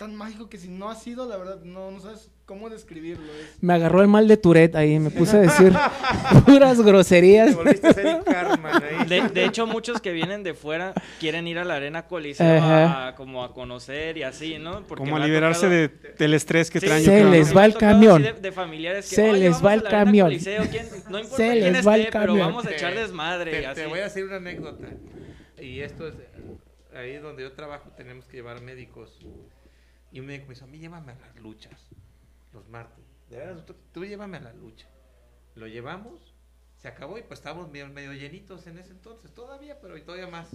tan 0.04 0.14
mágico 0.14 0.48
que 0.48 0.58
si 0.58 0.68
no 0.68 0.90
ha 0.90 0.94
sido, 0.96 1.26
la 1.28 1.36
verdad, 1.36 1.60
no, 1.64 1.90
no 1.90 1.98
sabes 2.00 2.30
cómo 2.44 2.68
describirlo. 2.68 3.24
Es... 3.32 3.62
Me 3.62 3.72
agarró 3.72 4.02
el 4.02 4.08
mal 4.08 4.28
de 4.28 4.36
Tourette 4.36 4.76
ahí, 4.76 4.98
me 4.98 5.10
puse 5.10 5.38
a 5.38 5.40
decir 5.40 5.72
puras 6.46 6.76
Te 6.76 6.82
groserías. 6.84 7.56
a 7.56 7.92
ser 7.94 8.22
ahí. 8.84 9.06
De, 9.08 9.28
de 9.28 9.44
hecho, 9.46 9.66
muchos 9.66 10.00
que 10.02 10.12
vienen 10.12 10.42
de 10.42 10.52
fuera 10.54 10.92
quieren 11.20 11.46
ir 11.48 11.58
a 11.58 11.64
la 11.64 11.76
arena 11.76 12.06
Coliseo 12.06 12.62
a, 12.62 13.14
como 13.16 13.42
a 13.44 13.54
conocer 13.54 14.18
y 14.18 14.22
así, 14.24 14.58
¿no? 14.58 14.82
Porque 14.86 15.04
Como 15.04 15.16
a 15.16 15.26
liberarse 15.26 15.66
tocado- 15.66 15.70
de, 16.02 16.14
del 16.18 16.34
estrés 16.34 16.70
que 16.70 16.80
Sí, 16.80 16.86
traen. 16.86 17.04
Se 17.04 17.24
les 17.24 17.56
va 17.56 17.64
el 17.64 17.74
camión. 17.74 18.22
De, 18.22 18.32
de 18.34 18.52
familiares 18.52 19.08
que 19.08 19.16
Se 19.16 19.30
"Oye, 19.30 19.40
les 19.40 19.64
va 19.64 19.72
el 19.74 19.82
camión". 19.84 20.28
No 21.08 21.18
importa 21.18 21.36
Se 21.36 21.50
quién 21.52 21.72
les 21.72 21.86
va 21.86 21.94
el 21.94 22.00
esté, 22.02 22.12
pero 22.12 22.26
camión. 22.26 22.46
vamos 22.48 22.66
a 22.66 22.70
echar 22.72 22.94
desmadre 22.94 23.50
Te, 23.52 23.62
y 23.62 23.64
así. 23.64 23.80
te 23.80 23.86
voy 23.86 24.00
a 24.00 24.04
decir 24.04 24.24
una 24.24 24.36
anécdota. 24.36 24.86
Y 25.60 25.80
esto 25.80 26.08
es 26.08 26.14
ahí 26.94 27.16
donde 27.16 27.42
yo 27.42 27.52
trabajo, 27.52 27.90
tenemos 27.96 28.26
que 28.26 28.36
llevar 28.36 28.60
médicos. 28.60 29.18
Y 30.14 30.20
me 30.20 30.38
dijo, 30.38 30.64
a 30.64 30.68
mí 30.68 30.78
llévame 30.78 31.10
a 31.10 31.16
las 31.16 31.34
luchas, 31.40 31.88
los 32.52 32.68
martes. 32.68 33.04
De 33.28 33.36
veras, 33.36 33.64
tú, 33.92 34.04
llévame 34.04 34.36
a 34.36 34.42
la 34.42 34.52
lucha. 34.52 34.86
Lo 35.56 35.66
llevamos, 35.66 36.32
se 36.76 36.86
acabó 36.86 37.18
y 37.18 37.22
pues 37.22 37.40
estábamos 37.40 37.68
medio, 37.68 38.12
llenitos 38.12 38.68
en 38.68 38.78
ese 38.78 38.92
entonces, 38.92 39.34
todavía, 39.34 39.80
pero 39.80 40.00
todavía 40.04 40.28
más. 40.28 40.50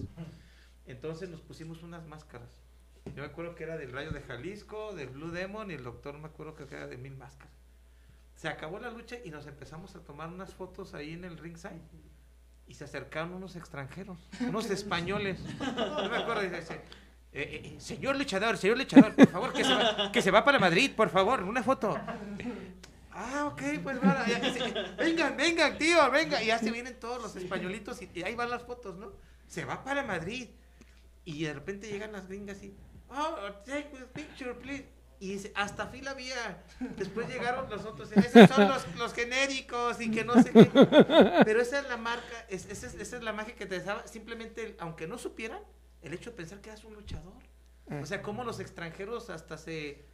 Entonces 0.86 1.28
nos 1.28 1.42
pusimos 1.42 1.82
unas 1.82 2.06
máscaras. 2.06 2.48
Yo 3.04 3.22
me 3.22 3.26
acuerdo 3.26 3.54
que 3.54 3.64
era 3.64 3.76
del 3.76 3.92
Rayo 3.92 4.12
de 4.12 4.22
Jalisco, 4.22 4.94
del 4.94 5.10
Blue 5.10 5.30
Demon 5.30 5.70
y 5.70 5.74
el 5.74 5.84
doctor 5.84 6.18
me 6.18 6.28
acuerdo 6.28 6.54
que 6.54 6.62
era 6.62 6.86
de 6.86 6.96
Mil 6.96 7.18
Máscaras. 7.18 7.52
Se 8.36 8.48
acabó 8.48 8.78
la 8.78 8.88
lucha 8.88 9.18
y 9.22 9.30
nos 9.30 9.46
empezamos 9.46 9.94
a 9.94 10.00
tomar 10.00 10.30
unas 10.30 10.54
fotos 10.54 10.94
ahí 10.94 11.12
en 11.12 11.24
el 11.24 11.36
ringside. 11.36 11.82
Y 12.66 12.72
se 12.76 12.84
acercaron 12.84 13.34
unos 13.34 13.56
extranjeros, 13.56 14.26
unos 14.40 14.70
españoles. 14.70 15.38
No 15.76 16.08
me 16.08 16.16
acuerdo. 16.16 16.40
dice, 16.44 16.80
eh, 17.32 17.72
eh, 17.76 17.80
señor 17.80 18.16
luchador, 18.16 18.56
señor 18.58 18.76
luchador, 18.78 19.14
por 19.14 19.28
favor, 19.28 19.52
que 19.52 19.64
se, 19.64 19.72
va, 19.74 20.10
que 20.12 20.22
se 20.22 20.30
va 20.30 20.44
para 20.44 20.58
Madrid, 20.58 20.90
por 20.96 21.10
favor, 21.10 21.42
una 21.42 21.62
foto. 21.62 21.98
Ah, 23.12 23.46
ok, 23.52 23.62
pues 23.82 23.98
va. 24.02 24.26
ya, 24.26 24.94
Vengan, 24.96 25.36
vengan, 25.36 25.76
tío, 25.78 26.10
venga. 26.10 26.42
Y 26.42 26.46
ya 26.46 26.58
se 26.58 26.70
vienen 26.70 26.98
todos 26.98 27.20
los 27.22 27.36
españolitos 27.36 28.00
y, 28.02 28.10
y 28.14 28.22
ahí 28.22 28.34
van 28.34 28.50
las 28.50 28.62
fotos, 28.62 28.96
¿no? 28.96 29.12
Se 29.46 29.64
va 29.64 29.84
para 29.84 30.02
Madrid. 30.02 30.48
Y 31.24 31.44
de 31.44 31.52
repente 31.52 31.88
llegan 31.88 32.12
las 32.12 32.26
gringas 32.28 32.62
y, 32.62 32.74
oh, 33.10 33.36
take 33.66 33.90
a 34.00 34.06
picture, 34.12 34.54
please. 34.54 34.86
Y 35.18 35.34
dice, 35.34 35.52
hasta 35.54 35.86
fila 35.88 36.12
había. 36.12 36.62
Después 36.96 37.28
llegaron 37.28 37.68
los 37.68 37.84
otros, 37.84 38.10
esos 38.12 38.48
son 38.48 38.68
los, 38.68 38.86
los 38.96 39.12
genéricos 39.12 40.00
y 40.00 40.10
que 40.10 40.24
no 40.24 40.42
sé 40.42 40.50
qué. 40.50 40.64
Pero 41.44 41.60
esa 41.60 41.80
es 41.80 41.88
la 41.88 41.98
marca, 41.98 42.46
es- 42.48 42.64
esa, 42.70 42.86
es, 42.86 42.94
esa 42.94 43.16
es 43.18 43.22
la 43.22 43.34
magia 43.34 43.54
que 43.54 43.66
te 43.66 43.80
daba. 43.80 44.06
Simplemente, 44.06 44.76
aunque 44.78 45.06
no 45.06 45.18
supieran, 45.18 45.60
el 46.02 46.14
hecho 46.14 46.30
de 46.30 46.36
pensar 46.36 46.60
que 46.60 46.70
eras 46.70 46.84
un 46.84 46.94
luchador. 46.94 47.34
O 48.00 48.06
sea, 48.06 48.22
cómo 48.22 48.44
los 48.44 48.60
extranjeros 48.60 49.30
hasta 49.30 49.58
se... 49.58 50.04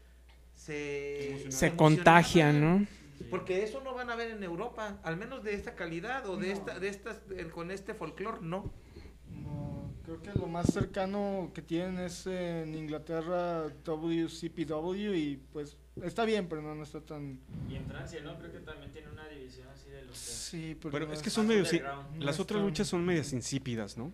Se, 0.55 1.51
Se 1.51 1.77
contagian, 1.77 2.61
¿no? 2.63 2.87
Porque 3.31 3.63
eso 3.63 3.83
no 3.83 3.95
van 3.95 4.11
a 4.11 4.17
ver 4.17 4.31
en 4.31 4.43
Europa, 4.43 4.99
al 5.03 5.17
menos 5.17 5.43
de 5.43 5.55
esta 5.55 5.75
calidad 5.75 6.27
o 6.29 6.37
de 6.37 6.53
esta, 6.53 6.79
de 6.79 6.89
estas, 6.89 7.21
eh, 7.31 7.49
con 7.53 7.71
este 7.71 7.95
folclore, 7.95 8.39
no. 8.41 8.73
No, 9.31 9.93
creo 10.05 10.23
que 10.23 10.33
lo 10.39 10.47
más 10.47 10.73
cercano 10.73 11.51
que 11.55 11.63
tienen 11.63 11.99
es 11.99 12.27
en 12.27 12.75
Inglaterra 12.75 13.65
WCPW 13.85 15.15
y 15.15 15.37
pues 15.53 15.77
está 16.03 16.25
bien, 16.25 16.49
pero 16.49 16.63
no, 16.63 16.75
no 16.75 16.83
está 16.83 17.01
tan... 17.01 17.41
Y 17.69 17.77
en 17.77 17.87
Francia, 17.87 18.21
¿no? 18.23 18.39
Creo 18.39 18.53
que 18.53 18.61
también 18.61 18.91
tiene 18.93 19.09
una 19.11 19.29
división 19.29 19.69
así 19.69 19.91
de 19.91 20.05
los... 20.05 20.17
Sí, 20.17 20.79
pero 20.81 21.13
es 21.13 21.23
que 21.23 21.31
son 21.31 21.47
más 21.47 21.57
medio... 21.57 21.65
underground. 21.65 22.23
Las 22.23 22.41
otras 22.41 22.63
luchas 22.63 22.87
son 22.87 23.05
medias 23.05 23.33
insípidas, 23.33 23.99
¿no? 23.99 24.13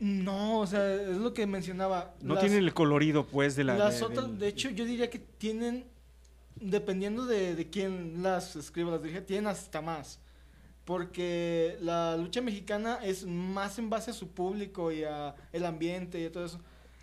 No, 0.00 0.60
o 0.60 0.66
sea, 0.66 0.92
es 0.94 1.16
lo 1.18 1.32
que 1.34 1.46
mencionaba. 1.46 2.14
No 2.22 2.34
Las- 2.34 2.42
tienen 2.44 2.64
el 2.64 2.74
colorido, 2.74 3.26
pues, 3.26 3.54
de 3.54 3.64
la... 3.64 3.76
Las 3.76 4.00
de- 4.00 4.06
otras, 4.06 4.26
del- 4.28 4.38
de 4.38 4.48
hecho, 4.48 4.70
yo 4.70 4.84
diría 4.86 5.08
que 5.10 5.18
tienen, 5.18 5.84
dependiendo 6.56 7.26
de, 7.26 7.54
de 7.54 7.70
quién 7.70 8.22
las 8.22 8.56
escriba, 8.56 8.90
las 8.90 9.02
dirige, 9.02 9.20
tienen 9.20 9.46
hasta 9.46 9.80
más. 9.82 10.18
Porque 10.86 11.76
la 11.80 12.16
lucha 12.16 12.40
mexicana 12.40 12.98
es 13.02 13.26
más 13.26 13.78
en 13.78 13.90
base 13.90 14.10
a 14.10 14.14
su 14.14 14.28
público 14.30 14.90
y 14.90 15.04
a 15.04 15.34
el 15.52 15.64
ambiente 15.66 16.18
y 16.20 16.24
a 16.24 16.32
todo 16.32 16.46
eso. 16.46 16.60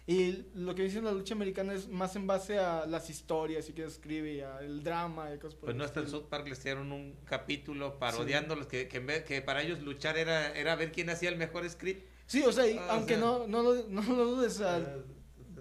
Y 0.07 0.45
lo 0.55 0.73
que 0.73 0.83
dice 0.83 1.01
la 1.01 1.11
lucha 1.11 1.35
americana 1.35 1.73
es 1.73 1.87
más 1.87 2.15
en 2.15 2.25
base 2.27 2.57
a 2.57 2.85
las 2.85 3.09
historias 3.09 3.69
y 3.69 3.73
que 3.73 3.83
escribe 3.83 4.33
y 4.35 4.39
al 4.41 4.81
drama 4.83 5.33
y 5.33 5.37
cosas 5.37 5.55
por 5.55 5.65
Pues 5.65 5.75
no 5.75 5.83
hasta 5.83 5.99
el. 5.99 6.07
South 6.07 6.25
Park 6.29 6.47
les 6.47 6.57
hicieron 6.59 6.91
un 6.91 7.13
capítulo 7.25 7.99
parodiándolos, 7.99 8.67
que, 8.67 8.87
que 8.87 9.41
para 9.41 9.61
ellos 9.61 9.81
luchar 9.81 10.17
era, 10.17 10.53
era 10.57 10.75
ver 10.75 10.91
quién 10.91 11.09
hacía 11.09 11.29
el 11.29 11.37
mejor 11.37 11.69
script. 11.69 12.07
Sí, 12.27 12.43
o 12.43 12.51
sea, 12.51 12.65
Ah, 12.79 12.87
o 12.89 12.91
aunque 12.93 13.15
sea. 13.15 13.23
no, 13.23 13.47
no, 13.47 13.63
lo, 13.63 13.83
no 13.89 14.01
lo 14.03 14.25
dudes, 14.35 14.59
o 14.59 14.67
Ah, 14.67 14.79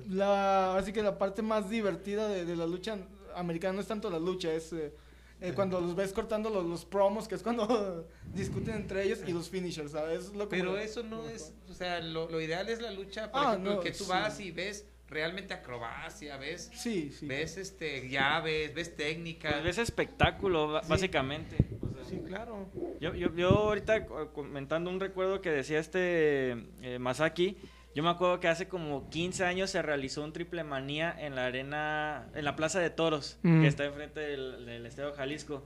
la, 0.08 0.76
así 0.76 0.92
que 0.92 1.02
la 1.02 1.18
parte 1.18 1.42
más 1.42 1.68
divertida 1.70 2.28
de, 2.28 2.44
de 2.44 2.56
la 2.56 2.66
lucha 2.66 2.98
americana 3.34 3.74
no 3.74 3.80
es 3.80 3.86
tanto 3.88 4.10
la 4.10 4.18
lucha, 4.18 4.52
es 4.52 4.72
eh, 4.72 4.94
eh, 5.40 5.52
cuando 5.54 5.80
los 5.80 5.94
ves 5.96 6.12
cortando 6.12 6.48
los, 6.50 6.64
los 6.64 6.84
promos, 6.84 7.26
que 7.28 7.34
es 7.34 7.42
cuando 7.42 8.06
discuten 8.34 8.74
entre 8.74 9.02
ellos, 9.04 9.20
y 9.26 9.32
los 9.32 9.48
finishers, 9.48 9.92
¿sabes? 9.92 10.26
Es 10.26 10.32
lo 10.34 10.48
que 10.48 10.56
Pero 10.58 10.78
eso 10.78 11.02
no 11.02 11.28
es, 11.28 11.52
o 11.68 11.74
sea, 11.74 12.00
lo, 12.00 12.28
lo 12.30 12.40
ideal 12.40 12.68
es 12.68 12.80
la 12.80 12.90
lucha, 12.90 13.30
por 13.30 13.40
Ah, 13.42 13.48
ejemplo, 13.50 13.74
no, 13.74 13.80
que 13.80 13.90
tú 13.92 14.04
sí. 14.04 14.10
vas 14.10 14.40
y 14.40 14.50
ves 14.52 14.86
realmente 15.08 15.54
acrobacia, 15.54 16.36
ves, 16.36 16.70
Sí, 16.74 17.12
sí. 17.16 17.26
ves 17.26 17.56
este 17.58 18.08
llaves, 18.08 18.74
ves 18.74 18.96
técnica. 18.96 19.50
Pues 19.50 19.64
ves 19.64 19.78
espectáculo, 19.78 20.80
básicamente. 20.88 21.56
O 21.82 21.92
sea, 21.94 21.95
Sí, 22.08 22.20
claro. 22.26 22.66
Yo, 23.00 23.14
yo, 23.14 23.34
yo 23.34 23.48
ahorita 23.50 24.06
co- 24.06 24.32
comentando 24.32 24.90
un 24.90 25.00
recuerdo 25.00 25.40
que 25.40 25.50
decía 25.50 25.78
este 25.78 26.52
eh, 26.82 26.98
Masaki, 27.00 27.56
yo 27.94 28.02
me 28.02 28.10
acuerdo 28.10 28.40
que 28.40 28.48
hace 28.48 28.68
como 28.68 29.08
15 29.10 29.44
años 29.44 29.70
se 29.70 29.82
realizó 29.82 30.22
un 30.22 30.32
triple 30.32 30.62
manía 30.64 31.14
en 31.18 31.34
la 31.34 31.46
arena, 31.46 32.26
en 32.34 32.44
la 32.44 32.54
Plaza 32.56 32.78
de 32.80 32.90
Toros, 32.90 33.38
Mm. 33.42 33.62
que 33.62 33.68
está 33.68 33.84
enfrente 33.86 34.20
del, 34.20 34.66
del 34.66 34.86
Estadio 34.86 35.12
Jalisco. 35.14 35.64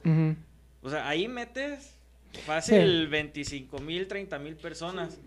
O 0.83 0.89
sea, 0.91 1.09
ahí 1.09 1.29
metes 1.29 1.95
fácil 2.47 3.09
25 3.09 3.79
mil, 3.81 4.07
30 4.09 4.39
mil 4.39 4.57
personas. 4.57 5.19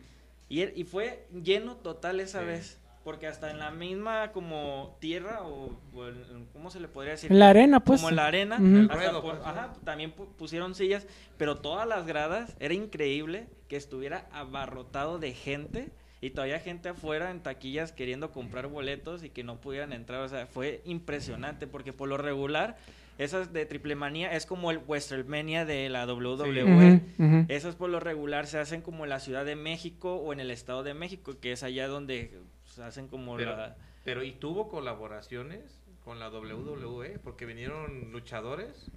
Y, 0.49 0.63
y 0.79 0.83
fue 0.83 1.25
lleno 1.43 1.75
total 1.75 2.19
esa 2.19 2.39
Sí. 2.39 2.45
vez. 2.45 2.79
Porque 3.03 3.27
hasta 3.27 3.51
en 3.51 3.59
la 3.59 3.69
misma 3.71 4.31
como 4.31 4.95
tierra 5.01 5.41
o, 5.43 5.77
o 5.93 6.07
en- 6.07 6.47
¿cómo 6.53 6.69
se 6.69 6.79
le 6.79 6.87
podría 6.87 7.11
decir? 7.11 7.31
En 7.31 7.39
la 7.39 7.49
arena, 7.49 7.79
pues. 7.81 7.99
Como 7.99 8.09
en 8.09 8.15
la 8.15 8.27
arena. 8.27 8.57
Ruedo, 8.87 9.21
por- 9.21 9.35
pues, 9.37 9.45
ajá, 9.47 9.73
también 9.83 10.15
pu- 10.15 10.27
pusieron 10.37 10.73
sillas. 10.73 11.05
Pero 11.37 11.57
todas 11.57 11.85
las 11.87 12.05
gradas, 12.05 12.55
era 12.59 12.73
increíble 12.73 13.47
que 13.67 13.75
estuviera 13.75 14.27
abarrotado 14.31 15.19
de 15.19 15.33
gente. 15.33 15.89
Y 16.21 16.29
todavía 16.29 16.59
gente 16.61 16.87
afuera 16.87 17.31
en 17.31 17.41
taquillas 17.41 17.91
queriendo 17.91 18.31
comprar 18.31 18.67
boletos 18.67 19.25
y 19.25 19.29
que 19.29 19.43
no 19.43 19.59
pudieran 19.59 19.91
entrar. 19.91 20.21
O 20.21 20.29
sea, 20.29 20.45
fue 20.47 20.81
impresionante. 20.85 21.67
Porque 21.67 21.91
por 21.91 22.07
lo 22.07 22.15
regular, 22.17 22.77
esas 23.17 23.51
de 23.51 23.65
Triple 23.65 23.95
Manía 23.95 24.31
es 24.33 24.45
como 24.45 24.71
el 24.71 24.77
WrestleMania 24.77 25.65
de 25.65 25.89
la 25.89 26.05
WWE. 26.05 27.01
Esas 27.49 27.75
por 27.75 27.89
lo 27.89 27.99
regular 27.99 28.47
se 28.47 28.57
hacen 28.59 28.81
como 28.81 29.03
en 29.03 29.09
la 29.09 29.19
Ciudad 29.19 29.43
de 29.43 29.57
México 29.57 30.15
o 30.15 30.31
en 30.31 30.39
el 30.39 30.49
Estado 30.51 30.83
de 30.83 30.93
México, 30.93 31.33
que 31.41 31.51
es 31.51 31.61
allá 31.63 31.89
donde 31.89 32.39
se 32.75 32.83
hacen 32.83 33.07
como 33.07 33.35
Pero, 33.37 33.55
la... 33.57 33.75
pero 34.03 34.23
y 34.23 34.31
tuvo 34.33 34.67
colaboraciones 34.69 35.81
con 36.03 36.19
la 36.19 36.29
WWE, 36.29 37.19
porque 37.19 37.45
vinieron 37.45 38.11
luchadores 38.11 38.91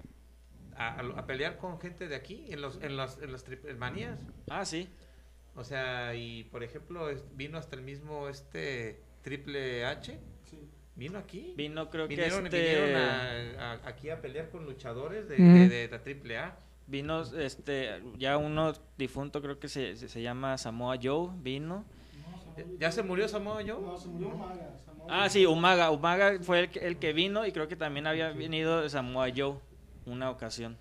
a, 0.75 0.99
a- 0.99 1.19
a 1.19 1.25
pelear 1.25 1.57
con 1.57 1.79
gente 1.79 2.07
de 2.07 2.15
aquí, 2.15 2.45
en 2.49 2.61
los, 2.61 2.81
en 2.81 2.97
las, 2.97 3.21
en 3.21 3.31
las 3.31 3.43
triple 3.43 3.73
manías. 3.75 4.19
Ah, 4.49 4.65
sí. 4.65 4.89
O 5.55 5.63
sea, 5.63 6.13
y 6.15 6.43
por 6.45 6.63
ejemplo, 6.63 7.07
vino 7.33 7.57
hasta 7.57 7.75
el 7.75 7.81
mismo 7.81 8.27
este 8.29 9.01
Triple 9.23 9.85
H. 9.85 10.19
Vino 10.95 11.19
aquí. 11.19 11.53
Vino 11.55 11.89
creo 11.91 12.07
vinieron, 12.07 12.47
que 12.49 12.57
este... 12.57 12.81
vinieron 12.81 13.01
a- 13.59 13.71
a- 13.73 13.87
aquí 13.87 14.09
a 14.09 14.19
pelear 14.21 14.49
con 14.49 14.65
luchadores 14.65 15.27
de, 15.29 15.35
de 15.37 15.87
la 15.89 16.01
Triple 16.03 16.37
A. 16.37 16.57
Vino 16.87 17.21
este, 17.21 18.01
ya 18.17 18.37
uno 18.37 18.73
difunto 18.97 19.41
creo 19.41 19.59
que 19.59 19.67
se, 19.67 19.95
se, 19.95 20.07
se 20.09 20.21
llama 20.21 20.57
Samoa 20.57 20.97
Joe, 21.01 21.29
vino. 21.37 21.85
¿Ya 22.79 22.91
se 22.91 23.03
murió 23.03 23.27
Samoa 23.27 23.61
Joe? 23.65 23.81
No, 23.81 23.97
se 23.97 24.07
murió 24.07 24.29
Maga, 24.29 24.77
Samoa 24.85 25.07
Ah, 25.09 25.29
sí, 25.29 25.45
Umaga. 25.45 25.91
Umaga 25.91 26.37
fue 26.41 26.61
el 26.61 26.69
que, 26.69 26.79
el 26.79 26.97
que 26.97 27.13
vino 27.13 27.45
y 27.45 27.51
creo 27.51 27.67
que 27.67 27.75
también 27.75 28.07
había 28.07 28.31
venido 28.31 28.87
Samoa 28.89 29.27
Joe 29.35 29.55
una 30.05 30.29
ocasión. 30.29 30.77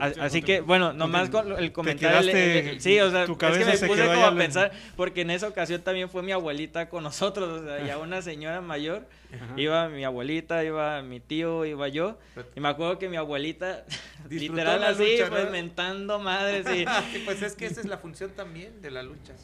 Así 0.00 0.42
que, 0.42 0.60
bueno, 0.60 0.92
nomás 0.92 1.30
con 1.30 1.52
el 1.58 1.72
comentario. 1.72 2.18
el- 2.20 2.24
quedaste- 2.26 2.58
el- 2.60 2.68
el- 2.68 2.80
sí, 2.80 2.98
o 3.00 3.10
sea, 3.10 3.26
tu 3.26 3.32
es 3.32 3.58
que 3.58 3.64
me 3.64 3.76
se 3.76 3.86
puse 3.86 4.04
como 4.06 4.24
a 4.24 4.28
en- 4.28 4.36
pensar, 4.38 4.72
porque 4.96 5.20
en 5.22 5.30
esa 5.30 5.48
ocasión 5.48 5.82
también 5.82 6.08
fue 6.08 6.22
mi 6.22 6.32
abuelita 6.32 6.88
con 6.88 7.02
nosotros, 7.04 7.60
o 7.60 7.64
sea, 7.64 7.84
ya 7.84 7.98
una 7.98 8.22
señora 8.22 8.60
mayor. 8.60 9.06
Ajá. 9.32 9.54
Iba 9.60 9.88
mi 9.88 10.04
abuelita, 10.04 10.64
iba 10.64 11.02
mi 11.02 11.20
tío, 11.20 11.64
iba 11.64 11.86
yo. 11.88 12.18
Y 12.56 12.60
me 12.60 12.68
acuerdo 12.68 12.98
que 12.98 13.08
mi 13.08 13.16
abuelita, 13.16 13.84
literal 14.30 14.80
la 14.80 14.88
así, 14.88 15.12
lucha, 15.18 15.28
pues 15.30 15.44
¿no? 15.44 15.50
mentando 15.50 16.18
madres 16.18 16.66
y. 16.74 16.84
Sí, 17.12 17.22
pues 17.24 17.42
es 17.42 17.54
que 17.54 17.66
esa 17.66 17.80
es 17.80 17.86
la 17.86 17.98
función 17.98 18.30
también 18.32 18.80
de 18.82 18.90
la 18.90 19.02
lucha. 19.02 19.34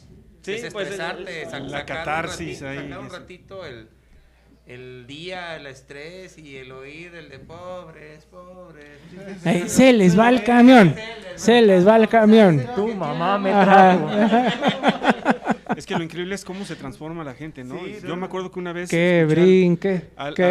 Sí, 0.41 0.55
pues, 0.71 0.89
es- 0.91 0.97
sa- 0.97 1.13
La 1.13 1.45
sacar 1.49 1.61
un 1.61 1.85
catarsis 1.85 2.61
ratito- 2.61 2.67
ahí, 2.67 2.77
sacar 2.89 2.99
un 2.99 3.09
ratito 3.09 3.65
el, 3.65 3.89
el 4.67 5.05
día, 5.07 5.55
el 5.55 5.65
estrés 5.67 6.37
y 6.37 6.57
el 6.57 6.71
oír 6.71 7.15
el 7.15 7.29
de 7.29 7.39
pobres, 7.39 8.25
pobres. 8.25 8.99
Se 9.71 9.93
les 9.93 10.17
va 10.17 10.29
el 10.29 10.43
camión. 10.43 10.93
Se 11.35 11.61
les 11.61 11.87
va 11.87 11.95
el 11.97 12.07
camión. 12.09 12.61
Tu 12.75 12.87
mamá 12.93 13.37
me 13.37 13.51
trajo. 13.51 14.09
Es 15.75 15.85
que 15.85 15.95
lo 15.95 16.03
increíble 16.03 16.33
es 16.35 16.43
cómo 16.43 16.65
se 16.65 16.75
transforma 16.75 17.23
la 17.23 17.33
gente, 17.33 17.63
¿no? 17.63 17.77
Sí, 17.79 17.97
Yo 18.05 18.15
me 18.15 18.25
acuerdo 18.25 18.51
que 18.51 18.59
una 18.59 18.73
vez 18.73 18.89
Que 18.89 19.25
brinque. 19.29 20.09
al, 20.15 20.33
Que 20.33 20.43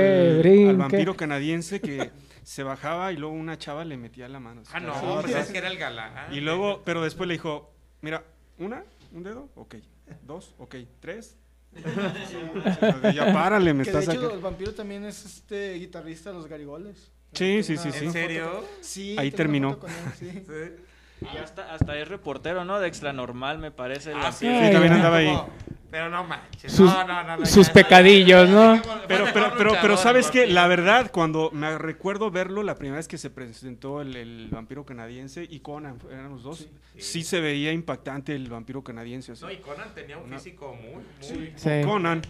al- 0.69 0.77
vampiro 0.77 1.17
canadiense 1.17 1.81
que 1.81 2.11
se 2.43 2.63
bajaba 2.63 3.13
y 3.13 3.17
luego 3.17 3.35
una 3.35 3.59
chava 3.59 3.85
le 3.85 3.97
metía 3.97 4.29
la 4.29 4.39
mano. 4.41 4.63
Ah, 4.73 4.79
no, 4.81 4.93
pues 5.23 5.35
es 5.35 5.51
que 5.51 5.59
era 5.59 5.69
el 5.69 5.79
galán. 5.79 6.33
Y 6.33 6.41
luego, 6.41 6.83
pero 6.85 7.03
después 7.03 7.27
le 7.27 7.35
dijo, 7.35 7.73
mira, 8.03 8.23
una, 8.59 8.85
un 9.13 9.23
dedo, 9.25 9.49
ok, 9.57 9.75
dos, 10.23 10.55
ok, 10.59 10.77
tres. 11.01 11.37
Ya 13.15 13.33
párale, 13.33 13.75
me 13.75 13.85
Que 13.85 13.93
de 13.93 13.99
estás 13.99 14.15
hecho 14.15 14.27
acá. 14.27 14.35
el 14.35 14.41
vampiro 14.41 14.73
también 14.75 15.05
es 15.05 15.25
este 15.25 15.75
guitarrista 15.75 16.31
de 16.31 16.37
los 16.37 16.47
Garigoles. 16.47 17.11
Sí, 17.33 17.63
sí, 17.63 17.77
sí, 17.77 17.93
sí. 17.93 18.07
¿En 18.07 18.13
serio? 18.13 18.65
Sí, 18.81 19.17
Ahí 19.19 19.31
terminó. 19.31 19.71
foto 19.75 19.81
con 19.83 19.91
él, 19.91 19.97
sí. 20.19 20.31
Sí. 20.47 20.83
Y 21.21 21.37
hasta, 21.39 21.73
hasta 21.75 21.97
es 21.99 22.09
reportero, 22.09 22.65
¿no? 22.65 22.79
De 22.79 22.89
Extra 22.89 23.13
Normal, 23.13 23.59
me 23.59 23.71
parece. 23.71 24.13
Ah, 24.15 24.33
sí, 24.33 24.47
también 24.47 24.93
andaba 24.93 25.17
ahí. 25.19 25.37
Pero 25.91 26.11
no 26.11 26.25
manches. 26.25 26.73
Sus- 26.73 26.93
no, 26.93 27.05
no, 27.05 27.23
no, 27.23 27.37
no, 27.39 27.47
sus 27.47 27.71
pecadillos, 27.71 28.49
¿no? 28.51 28.83
Pero, 29.09 29.27
pero, 29.33 29.53
pero, 29.57 29.73
pero 29.81 29.97
¿sabes 29.97 30.31
qué? 30.31 30.47
La 30.47 30.67
verdad, 30.67 31.11
cuando 31.11 31.51
me 31.53 31.79
recuerdo 31.79 32.31
verlo 32.31 32.63
la 32.63 32.75
primera 32.75 32.97
vez 32.99 33.09
que 33.09 33.17
se 33.17 33.31
presentó 33.31 34.03
el, 34.03 34.15
el 34.17 34.49
vampiro 34.51 34.85
canadiense 34.85 35.47
y 35.49 35.61
Conan, 35.61 35.99
eran 36.11 36.29
los 36.31 36.43
dos, 36.43 36.67
sí, 36.99 37.23
se 37.23 37.41
veía 37.41 37.73
impactante 37.73 38.35
el 38.35 38.51
vampiro 38.51 38.83
canadiense. 38.83 39.33
así. 39.33 39.45
No, 39.45 39.51
y 39.51 39.57
Conan 39.59 39.95
tenía 39.95 40.19
un 40.19 40.29
físico 40.29 40.75
muy, 40.75 41.37
muy... 41.39 41.53
Sí. 41.57 41.71
Conan, 41.85 42.21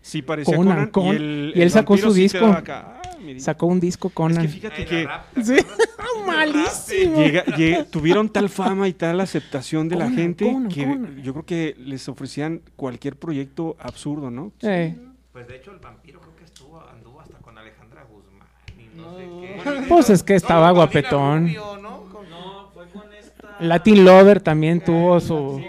sí 0.00 0.22
parecía 0.22 0.56
Conan, 0.56 0.86
Conan, 0.86 0.90
Conan. 0.90 1.12
y 1.12 1.16
el, 1.16 1.52
Y 1.56 1.58
él 1.58 1.62
el 1.64 1.70
sacó 1.72 1.96
su 1.98 2.14
disco. 2.14 2.46
acá. 2.46 2.99
Sacó 3.38 3.66
un 3.66 3.80
disco 3.80 4.08
Es 4.08 4.14
Conan. 4.14 4.42
que 4.42 4.48
fíjate 4.48 4.76
Ay, 4.82 4.84
que 4.86 5.04
la 5.04 5.08
rap, 5.08 5.32
¿te 5.34 5.44
Sí. 5.44 5.56
Malísimo. 6.26 7.16
llega- 7.16 7.44
llega- 7.56 7.84
tuvieron 7.84 8.28
tal 8.28 8.48
fama 8.48 8.88
y 8.88 8.92
tal 8.92 9.20
aceptación 9.20 9.88
de 9.88 9.96
la 9.96 10.04
Conan, 10.04 10.18
gente 10.18 10.44
Conan, 10.52 10.68
que 10.68 10.84
Conan. 10.84 11.22
yo 11.22 11.32
creo 11.32 11.44
que 11.46 11.74
les 11.78 12.08
ofrecían 12.08 12.62
cualquier 12.76 13.16
proyecto 13.16 13.76
absurdo, 13.78 14.30
¿no? 14.30 14.52
Eh, 14.62 14.96
Pues 15.32 15.46
de 15.48 15.56
hecho 15.56 15.72
el 15.72 15.78
vampiro 15.78 16.20
creo 16.20 16.36
que 16.36 16.44
estuvo, 16.44 16.80
anduvo 16.88 17.20
hasta 17.20 17.38
con 17.38 17.56
Alejandra 17.56 18.04
Guzmán 18.04 18.48
y 18.78 18.96
no, 18.96 19.12
No. 19.12 19.18
sé 19.18 19.80
qué. 19.80 19.86
Pues 19.88 20.10
es 20.10 20.22
que 20.22 20.34
estaba 20.34 20.68
con 20.72 20.76
Paulina 20.88 21.00
guapetón. 21.10 21.42
Rubio, 21.46 21.78
¿no? 21.78 22.00
Con- 22.12 22.30
No, 22.30 22.70
fue 22.74 22.86
con 22.90 23.12
esta. 23.12 23.56
Latin 23.60 24.04
Lover 24.04 24.40
también 24.40 24.82
tuvo 24.82 25.20
su. 25.20 25.62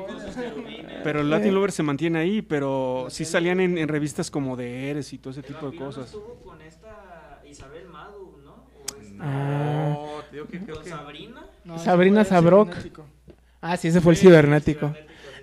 Pero 1.03 1.21
el 1.21 1.29
Latin 1.31 1.53
Lover 1.55 1.71
se 1.71 1.81
mantiene 1.81 2.19
ahí, 2.19 2.41
pero 2.43 3.07
sí 3.09 3.25
salían 3.25 3.59
en, 3.59 3.77
en 3.79 3.87
revistas 3.87 4.29
como 4.29 4.55
de 4.55 4.91
Eres 4.91 5.11
y 5.13 5.17
todo 5.17 5.31
ese 5.31 5.39
El 5.39 5.47
tipo 5.47 5.71
de 5.71 5.75
no 5.77 5.85
cosas. 5.85 6.05
estuvo 6.05 6.35
con 6.43 6.61
esta 6.61 7.41
Isabel 7.49 7.87
Madu, 7.89 8.37
¿no? 8.43 8.51
O 8.53 9.01
esta. 9.01 9.10
Ah. 9.21 9.89
No, 9.93 10.21
te 10.29 10.35
digo 10.35 10.47
que 10.47 10.59
creo 10.59 10.75
con 10.75 10.83
que... 10.83 10.89
Sabrina. 10.89 11.45
No, 11.63 11.77
Sabrina 11.77 12.23
Sabrok. 12.25 12.73
Ah, 13.61 13.77
sí, 13.77 13.89
ese 13.89 14.01
fue 14.01 14.13
el 14.13 14.17
cibernético. 14.17 14.93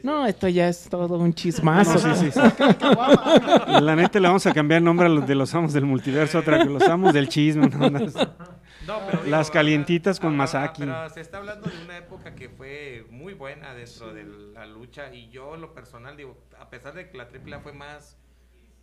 No, 0.02 0.26
esto 0.26 0.48
ya 0.48 0.68
es 0.68 0.88
todo 0.88 1.16
un 1.18 1.32
chismazo. 1.34 1.94
No, 2.08 2.14
sí, 2.16 2.30
sí, 2.30 2.32
sí. 2.32 2.40
Caguama. 2.78 3.80
La 3.80 3.96
neta 3.96 4.18
le 4.20 4.28
vamos 4.28 4.46
a 4.46 4.52
cambiar 4.52 4.82
nombre 4.82 5.06
a 5.06 5.08
los 5.08 5.26
de 5.26 5.34
los 5.34 5.54
amos 5.54 5.72
del 5.72 5.84
multiverso, 5.84 6.38
otra 6.38 6.58
que 6.58 6.68
los 6.70 6.82
amos 6.88 7.12
del 7.12 7.28
chisme. 7.28 7.68
¿no? 7.68 7.88
Las- 7.90 8.14
No, 8.14 9.00
pero 9.06 9.18
digo, 9.22 9.30
Las 9.36 9.50
calientitas 9.50 10.18
con 10.20 10.36
Masaki. 10.36 10.82
Pero 10.82 11.08
se 11.10 11.20
está 11.20 11.38
hablando 11.38 11.68
de 11.68 11.76
una 11.84 11.96
época 11.98 12.34
que 12.34 12.48
fue 12.48 13.06
muy 13.10 13.34
buena 13.34 13.74
dentro 13.74 14.12
de 14.14 14.24
la 14.24 14.66
lucha 14.66 15.12
y 15.14 15.28
yo 15.30 15.56
lo 15.56 15.74
personal 15.74 16.16
digo, 16.16 16.36
a 16.60 16.70
pesar 16.70 16.94
de 16.94 17.10
que 17.10 17.18
la 17.18 17.24
AAA 17.24 17.60
fue 17.60 17.72
más, 17.72 18.16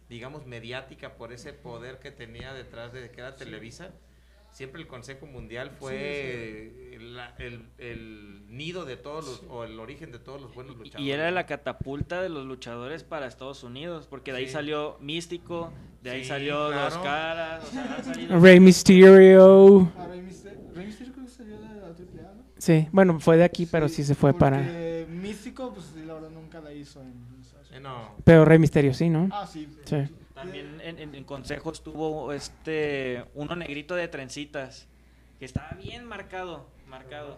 digamos, 0.10 0.46
mediática 0.46 1.14
por 1.16 1.32
ese 1.34 1.54
poder 1.54 2.00
que 2.00 2.12
tenía 2.12 2.54
detrás 2.54 2.92
de 2.94 3.10
que 3.10 3.22
era 3.22 3.36
Televisa, 3.36 3.90
siempre 4.56 4.82
el 4.82 4.88
Consejo 4.88 5.26
Mundial 5.26 5.70
fue 5.70 6.98
la- 7.02 7.36
el, 7.40 7.62
el 7.78 8.46
nido 8.48 8.86
de 8.86 8.96
todos 8.96 9.26
los, 9.26 9.44
o 9.50 9.66
el 9.66 9.78
origen 9.82 10.12
de 10.14 10.20
todos 10.20 10.42
los 10.42 10.56
buenos 10.56 10.78
luchadores. 10.78 11.06
Y 11.06 11.12
era 11.12 11.30
la 11.30 11.46
catapulta 11.46 12.22
de 12.22 12.30
los 12.30 12.46
luchadores 12.46 13.04
para 13.04 13.28
Estados 13.28 13.64
Unidos, 13.66 14.08
porque 14.10 14.32
de 14.32 14.38
ahí 14.40 14.46
Sí. 14.48 14.54
salió 14.54 14.98
Místico, 15.02 15.74
de 16.02 16.10
ahí 16.12 16.24
Sí, 16.24 16.30
salió 16.30 16.58
Dos 16.72 16.72
claro. 16.74 17.04
Caras, 17.04 17.64
o 17.66 17.68
sea, 17.72 18.04
salido- 18.04 18.40
Rey 18.40 18.60
Mysterio. 18.62 19.92
Ah, 19.98 20.08
Rey 20.10 20.22
Mysterio, 20.22 20.60
Rey 20.74 20.86
Mysterio 20.88 21.14
creo 21.14 21.26
que 21.26 21.32
salió 21.32 21.58
de 21.60 21.66
la 21.66 21.88
AAA, 21.88 22.34
¿no? 22.36 22.44
Sí, 22.58 22.88
bueno, 22.94 23.20
fue 23.20 23.36
de 23.38 23.44
aquí, 23.44 23.66
pero 23.66 23.90
sí 23.90 24.04
se 24.06 24.16
fue 24.16 24.34
para. 24.34 24.62
Místico, 25.10 25.74
pues 25.74 25.88
sí, 25.94 26.04
la 26.06 26.14
verdad 26.14 26.30
nunca 26.30 26.62
la 26.62 26.72
hizo 26.72 27.02
en 27.02 27.36
Eh, 27.74 27.80
no, 27.82 28.16
Pero 28.24 28.46
Rey 28.46 28.58
Mysterio 28.58 28.94
sí, 28.94 29.10
¿no? 29.10 29.28
Ah, 29.34 29.46
sí. 29.46 29.68
Sí. 29.84 29.98
También 30.46 30.82
en, 30.82 31.00
en- 31.00 31.16
en 31.16 31.24
consejos 31.24 31.84
tuvo 31.84 32.32
este 32.34 33.26
uno 33.34 33.56
negrito 33.56 33.96
de 33.96 34.08
trencitas, 34.08 34.88
que 35.40 35.46
estaba 35.46 35.72
bien 35.82 36.06
marcado, 36.06 36.68
marcado. 36.88 37.38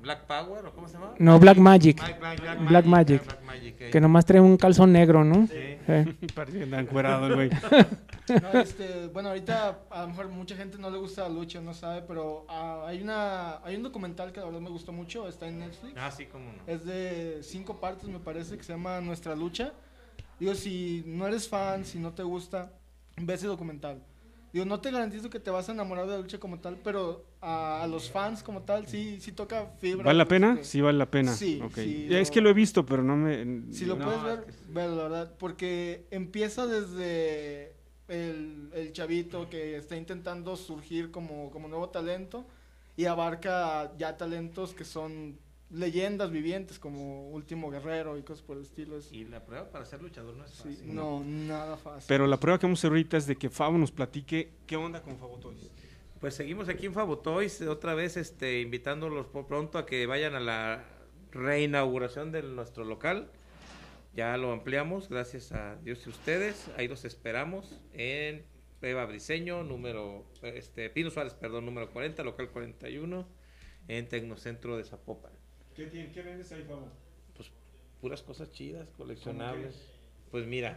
Black 0.00 0.26
Power 0.26 0.64
o 0.64 0.72
cómo 0.72 0.86
se 0.86 0.94
llama? 0.94 1.14
No, 1.18 1.40
Black 1.40 1.58
Magic. 1.58 1.96
Black, 1.96 2.20
Black- 2.20 2.40
Black 2.40 2.58
Black 2.68 2.84
Magic, 2.84 2.86
Magic. 2.86 3.24
Black 3.24 3.42
Magic, 3.44 3.80
eh. 3.80 3.90
Que 3.90 4.00
nomás 4.00 4.24
trae 4.24 4.40
un 4.40 4.56
calzón 4.56 4.92
negro, 4.92 5.24
¿no? 5.24 5.48
Sí. 5.48 5.76
Sí. 5.86 6.26
Parecía 6.36 6.70
tan 6.70 6.80
encuerado 6.80 7.26
el 7.26 7.34
güey. 7.34 7.50
No, 8.28 8.60
este, 8.60 9.06
bueno, 9.06 9.30
ahorita 9.30 9.84
a 9.88 10.02
lo 10.02 10.08
mejor 10.08 10.28
mucha 10.28 10.54
gente 10.54 10.76
no 10.76 10.90
le 10.90 10.98
gusta 10.98 11.22
la 11.22 11.30
lucha, 11.30 11.62
no 11.62 11.72
sabe, 11.72 12.02
pero 12.02 12.44
ah, 12.50 12.84
hay 12.86 13.00
una 13.00 13.56
hay 13.64 13.74
un 13.74 13.82
documental 13.82 14.32
que 14.32 14.40
la 14.40 14.44
verdad 14.44 14.60
me 14.60 14.68
gustó 14.68 14.92
mucho, 14.92 15.26
está 15.26 15.48
en 15.48 15.60
Netflix. 15.60 15.94
Ah, 15.96 16.10
sí, 16.10 16.26
cómo 16.26 16.44
no. 16.52 16.58
Es 16.66 16.84
de 16.84 17.38
cinco 17.42 17.80
partes, 17.80 18.06
me 18.06 18.18
parece, 18.18 18.58
que 18.58 18.64
se 18.64 18.74
llama 18.74 19.00
Nuestra 19.00 19.34
Lucha. 19.34 19.72
Digo, 20.38 20.54
si 20.54 21.02
no 21.06 21.26
eres 21.26 21.48
fan, 21.48 21.84
si 21.84 21.98
no 21.98 22.12
te 22.12 22.22
gusta, 22.22 22.72
ve 23.16 23.34
ese 23.34 23.46
documental. 23.46 24.02
Digo, 24.52 24.64
no 24.64 24.80
te 24.80 24.90
garantizo 24.90 25.28
que 25.28 25.40
te 25.40 25.50
vas 25.50 25.68
a 25.68 25.72
enamorar 25.72 26.06
de 26.06 26.12
la 26.12 26.18
lucha 26.20 26.38
como 26.38 26.58
tal, 26.58 26.78
pero 26.82 27.24
a, 27.40 27.82
a 27.82 27.86
los 27.86 28.10
fans 28.10 28.42
como 28.42 28.62
tal, 28.62 28.86
sí, 28.86 29.18
sí 29.20 29.32
toca 29.32 29.66
fibra. 29.78 30.04
¿Vale 30.06 30.16
la 30.18 30.24
pues, 30.24 30.40
pena? 30.40 30.56
que- 30.56 30.64
Sí, 30.64 30.80
vale 30.80 30.96
la 30.96 31.10
pena. 31.10 31.32
Sí, 31.34 31.60
Ok. 31.62 31.74
sí, 31.74 32.06
es 32.08 32.28
lo- 32.28 32.34
que 32.34 32.40
lo 32.40 32.50
he 32.50 32.54
visto, 32.54 32.86
pero 32.86 33.02
no 33.02 33.16
me... 33.16 33.70
Si 33.72 33.84
lo 33.84 33.96
no. 33.96 34.04
puedes 34.06 34.20
es 34.20 34.24
ver, 34.24 34.46
sí. 34.54 34.72
la 34.74 34.86
verdad, 34.86 35.34
porque 35.38 36.06
empieza 36.10 36.66
desde 36.66 37.74
el, 38.08 38.70
el 38.72 38.92
chavito 38.92 39.50
que 39.50 39.76
está 39.76 39.96
intentando 39.96 40.56
surgir 40.56 41.10
como, 41.10 41.50
como 41.50 41.68
nuevo 41.68 41.90
talento 41.90 42.46
y 42.96 43.04
abarca 43.04 43.92
ya 43.98 44.16
talentos 44.16 44.72
que 44.72 44.84
son 44.84 45.38
leyendas 45.70 46.30
vivientes 46.30 46.78
como 46.78 47.30
Último 47.30 47.70
Guerrero 47.70 48.16
y 48.18 48.22
cosas 48.22 48.42
por 48.42 48.56
el 48.56 48.62
estilo. 48.62 48.96
Es, 48.98 49.12
Y 49.12 49.24
la 49.24 49.44
prueba 49.44 49.70
para 49.70 49.84
ser 49.84 50.02
luchador 50.02 50.36
no 50.36 50.44
es 50.44 50.50
sí, 50.50 50.68
fácil. 50.70 50.94
no, 50.94 51.22
nada 51.24 51.76
fácil. 51.76 52.06
Pero 52.08 52.26
la 52.26 52.38
prueba 52.38 52.58
que 52.58 52.66
vamos 52.66 52.78
a 52.78 52.80
hacer 52.80 52.90
ahorita 52.90 53.16
es 53.16 53.26
de 53.26 53.36
que 53.36 53.50
Fabo 53.50 53.76
nos 53.78 53.90
platique 53.92 54.52
qué 54.66 54.76
onda 54.76 55.02
con 55.02 55.18
Fabo 55.18 55.38
Toys. 55.38 55.70
Pues 56.20 56.34
seguimos 56.34 56.68
aquí 56.68 56.86
en 56.86 56.94
Fabotoys, 56.94 57.62
otra 57.62 57.94
vez 57.94 58.16
este, 58.16 58.60
invitándolos 58.60 59.28
por 59.28 59.46
pronto 59.46 59.78
a 59.78 59.86
que 59.86 60.04
vayan 60.06 60.34
a 60.34 60.40
la 60.40 60.84
reinauguración 61.30 62.32
de 62.32 62.42
nuestro 62.42 62.84
local. 62.84 63.30
Ya 64.14 64.36
lo 64.36 64.50
ampliamos, 64.50 65.08
gracias 65.08 65.52
a 65.52 65.76
Dios 65.76 66.04
y 66.06 66.10
ustedes. 66.10 66.68
Ahí 66.76 66.88
los 66.88 67.04
esperamos 67.04 67.80
en 67.92 68.44
Eva 68.82 69.06
Briseño, 69.06 69.62
número, 69.62 70.24
este, 70.42 70.90
Pino 70.90 71.10
Suárez, 71.10 71.34
perdón, 71.34 71.66
número 71.66 71.92
40, 71.92 72.24
local 72.24 72.50
41, 72.50 73.28
en 73.86 74.08
Tecnocentro 74.08 74.76
de 74.76 74.82
Zapopan. 74.82 75.37
¿Qué, 75.78 76.10
qué 76.12 76.22
vendes 76.22 76.50
ahí, 76.50 76.64
Fabo? 76.64 76.88
Pues 77.36 77.52
puras 78.00 78.20
cosas 78.22 78.50
chidas, 78.50 78.88
coleccionables. 78.96 79.76
Pues 80.32 80.44
mira, 80.44 80.76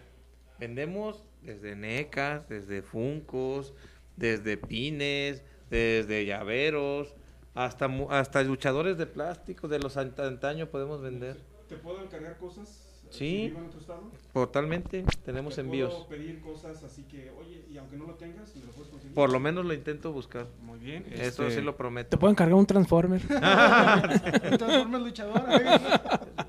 vendemos 0.59 1.23
desde 1.41 1.75
necas, 1.75 2.47
desde 2.47 2.83
funcos, 2.83 3.73
desde 4.15 4.57
pines, 4.57 5.43
desde 5.71 6.27
llaveros, 6.27 7.15
hasta 7.55 7.87
hasta 8.11 8.43
luchadores 8.43 8.99
de 8.99 9.07
plástico 9.07 9.67
de 9.67 9.79
los 9.79 9.97
ant- 9.97 10.19
antaño 10.19 10.67
podemos 10.69 11.01
vender. 11.01 11.37
¿Te 11.67 11.77
puedo 11.77 12.03
encargar 12.03 12.37
cosas? 12.37 12.90
Sí. 13.11 13.17
si 13.19 13.47
vivo 13.49 13.59
en 13.59 13.65
otro 13.67 13.79
estado? 13.79 14.11
Totalmente, 14.33 15.03
tenemos 15.25 15.55
Te 15.55 15.61
envíos. 15.61 15.93
puedo 15.93 16.07
pedir 16.07 16.41
cosas 16.41 16.81
así 16.83 17.03
que, 17.03 17.29
oye, 17.31 17.65
y 17.69 17.77
aunque 17.77 17.97
no 17.97 18.05
lo 18.07 18.13
tengas, 18.15 18.55
me 18.55 18.65
lo 18.65 18.71
puedes 18.71 18.89
conseguir. 18.89 19.13
Por 19.13 19.31
lo 19.31 19.39
menos 19.39 19.65
lo 19.65 19.73
intento 19.73 20.11
buscar. 20.13 20.47
Muy 20.61 20.79
bien. 20.79 21.05
Eso 21.11 21.43
este, 21.45 21.51
sí 21.57 21.61
lo 21.61 21.73
Te 21.73 21.77
prometo. 21.77 22.17
pueden 22.19 22.35
cargar 22.35 22.55
un 22.55 22.65
Transformer. 22.65 23.21
Un 23.29 24.57
Transformer 24.57 25.01
luchador. 25.01 25.43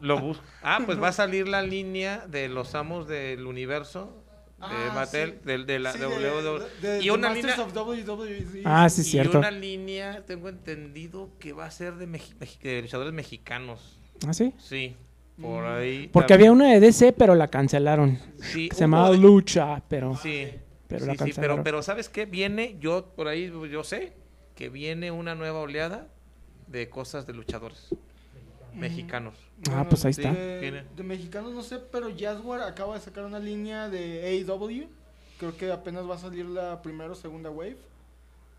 Lo 0.01 0.21
busco. 0.21 0.45
Ah, 0.63 0.81
pues 0.87 1.01
va 1.03 1.09
a 1.09 1.13
salir 1.13 1.49
la 1.49 1.63
línea 1.63 2.27
de 2.29 2.49
los 2.49 2.75
amos 2.75 3.07
del 3.09 3.47
universo 3.47 4.19
de 4.59 4.67
Ah, 4.69 4.93
Mattel, 4.95 5.41
sí. 5.45 5.65
de 5.67 5.79
la 5.81 5.93
Sí, 5.93 5.99
WWE. 5.99 6.61
de- 6.81 7.03
y 7.03 7.11
una 7.11 7.35
línea 7.35 7.57
WWE, 7.57 8.47
sí. 8.53 8.63
Ah, 8.65 8.89
sí, 8.89 9.01
es 9.01 9.07
y 9.09 9.11
cierto. 9.11 9.39
una 9.39 9.51
línea, 9.51 10.25
tengo 10.25 10.49
entendido 10.49 11.31
que 11.41 11.53
va 11.53 11.67
a 11.67 11.71
ser 11.73 11.95
de, 11.97 12.07
mexi- 12.07 12.59
de 12.61 12.83
luchadores 12.83 13.13
mexicanos. 13.13 13.99
¿Ah, 14.25 14.33
sí? 14.33 14.55
Sí, 14.59 14.95
por 15.41 15.65
Mm. 15.65 15.67
ahí. 15.67 16.09
Porque 16.13 16.35
había 16.35 16.53
una 16.53 16.71
de 16.73 16.81
DC, 16.81 17.13
pero 17.13 17.35
la 17.35 17.49
cancelaron. 17.49 18.19
Sí, 18.41 18.69
se 18.73 18.81
llamaba 18.81 19.11
de- 19.11 19.19
Lucha, 19.19 19.83
pero. 19.89 20.17
Sí, 20.17 20.49
pero 20.89 21.01
sí, 21.01 21.07
la 21.07 21.13
sí, 21.13 21.19
pero, 21.19 21.25
cancelaron. 21.27 21.65
pero 21.65 21.83
¿sabes 21.83 22.09
qué? 22.09 22.27
Viene, 22.27 22.77
yo 22.81 23.07
por 23.17 23.29
ahí, 23.29 23.51
yo 23.71 23.85
sé 23.85 24.13
que 24.55 24.69
viene 24.69 25.11
una 25.11 25.35
nueva 25.35 25.61
oleada 25.61 26.09
de 26.67 26.89
cosas 26.91 27.27
de 27.27 27.33
luchadores 27.33 27.89
mexicanos. 28.75 29.35
Ah, 29.71 29.85
pues 29.89 30.05
ahí 30.05 30.11
está. 30.13 30.33
De, 30.33 30.85
mexicanos 31.05 31.53
no 31.53 31.63
sé, 31.63 31.79
pero 31.79 32.09
Jaguar 32.17 32.63
acaba 32.63 32.95
de 32.95 33.01
sacar 33.01 33.25
una 33.25 33.39
línea 33.39 33.89
de 33.89 34.25
AEW 34.47 34.89
creo 35.39 35.57
que 35.57 35.73
apenas 35.73 36.09
va 36.09 36.15
a 36.15 36.19
salir 36.19 36.47
la 36.47 36.81
primera 36.83 37.11
o 37.11 37.15
segunda 37.15 37.51
wave. 37.51 37.77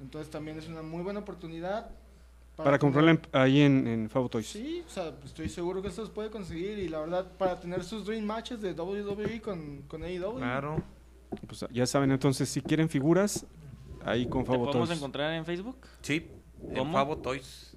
Entonces 0.02 0.30
también 0.30 0.58
es 0.60 0.68
una 0.68 0.82
muy 0.82 1.02
buena 1.02 1.22
oportunidad. 1.22 1.90
Para, 2.56 2.66
tener- 2.78 2.80
comprarla 2.80 3.12
en- 3.12 3.22
ahí 3.32 3.62
en, 3.62 3.88
en 3.88 4.10
Fabo 4.10 4.30
Toys. 4.30 4.48
Sí, 4.48 4.84
o 4.86 4.90
sea, 4.90 5.12
estoy 5.26 5.50
seguro 5.50 5.82
que 5.82 5.88
esto 5.88 6.06
se 6.06 6.12
puede 6.12 6.30
conseguir 6.30 6.78
y 6.80 6.88
la 6.88 7.00
verdad 7.00 7.26
para 7.38 7.60
tener 7.60 7.84
sus 7.84 8.06
dream 8.06 8.24
matches 8.26 8.62
de 8.62 8.74
WWE 8.74 9.42
con, 9.42 9.82
con 9.88 10.04
AEW. 10.04 10.38
Claro. 10.38 10.84
Pues 11.48 11.66
ya 11.72 11.86
saben, 11.88 12.12
entonces, 12.12 12.48
si 12.50 12.62
quieren 12.62 12.90
figuras, 12.90 13.46
ahí 14.06 14.28
con 14.28 14.44
¿Te 14.44 14.52
Fabo 14.52 14.66
podemos 14.66 14.90
Toys. 14.90 15.00
encontrar 15.00 15.34
en 15.34 15.46
Facebook? 15.46 15.78
Sí, 16.02 16.28
en 16.70 16.76
¿Cómo? 16.76 16.94
Favo 16.94 17.18
Toys. 17.18 17.76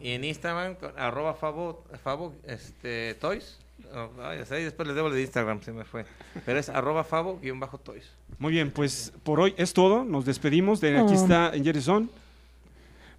Y 0.00 0.10
en 0.12 0.24
Instagram, 0.24 0.76
con- 0.76 0.92
arroba 0.98 1.34
Favo, 1.34 1.84
Favo 2.02 2.32
este, 2.44 3.14
Toys. 3.20 3.58
Oh, 3.94 4.08
sé, 4.44 4.56
después 4.56 4.86
les 4.88 4.96
debo 4.96 5.08
el 5.08 5.14
de 5.14 5.22
Instagram, 5.22 5.60
se 5.62 5.72
me 5.72 5.84
fue. 5.84 6.04
Pero 6.46 6.58
es 6.58 6.68
arroba 6.68 7.04
Favo 7.04 7.38
guion 7.40 7.60
bajo 7.60 7.78
Toys. 7.78 8.10
Muy 8.38 8.52
bien, 8.52 8.70
pues 8.70 9.12
por 9.24 9.40
hoy 9.40 9.54
es 9.56 9.72
todo. 9.72 10.04
Nos 10.04 10.24
despedimos. 10.24 10.80
De 10.80 10.98
aquí 10.98 11.14
está 11.14 11.54
en 11.54 11.64
Jerison. 11.64 12.10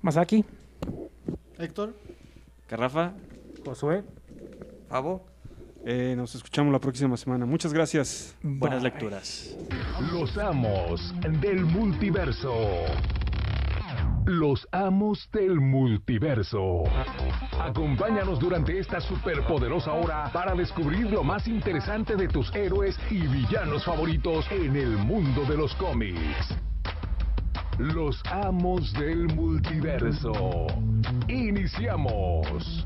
Masaki. 0.02 0.45
Héctor, 1.58 1.93
Carrafa. 2.68 3.14
Josué. 3.66 4.04
Favo. 4.88 5.26
Eh, 5.86 6.14
nos 6.18 6.36
escuchamos 6.36 6.72
la 6.72 6.80
próxima 6.80 7.16
semana. 7.18 7.45
Muchas 7.45 7.74
gracias. 7.74 8.36
Buenas 8.41 8.84
lecturas. 8.84 9.56
Los 10.12 10.38
amos 10.38 11.14
del 11.39 11.66
multiverso. 11.66 12.54
Los 14.26 14.68
amos 14.72 15.30
del 15.32 15.60
multiverso. 15.60 16.84
Acompáñanos 17.60 18.39
durante 18.39 18.78
esta 18.78 19.02
superpoderosa 19.02 19.93
hora 19.93 20.30
para 20.32 20.54
descubrir 20.54 21.10
lo 21.10 21.24
más 21.24 21.47
interesante 21.47 22.16
de 22.16 22.28
tus 22.28 22.54
héroes 22.54 22.97
y 23.10 23.22
villanos 23.28 23.84
favoritos 23.86 24.45
en 24.52 24.76
el 24.76 24.97
mundo 24.97 25.43
de 25.45 25.58
los 25.58 25.74
cómics. 25.76 26.56
Los 27.80 28.21
amos 28.25 28.91
del 28.91 29.34
multiverso. 29.34 30.67
Iniciamos. 31.30 32.86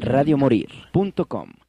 radiomorir.com 0.00 1.59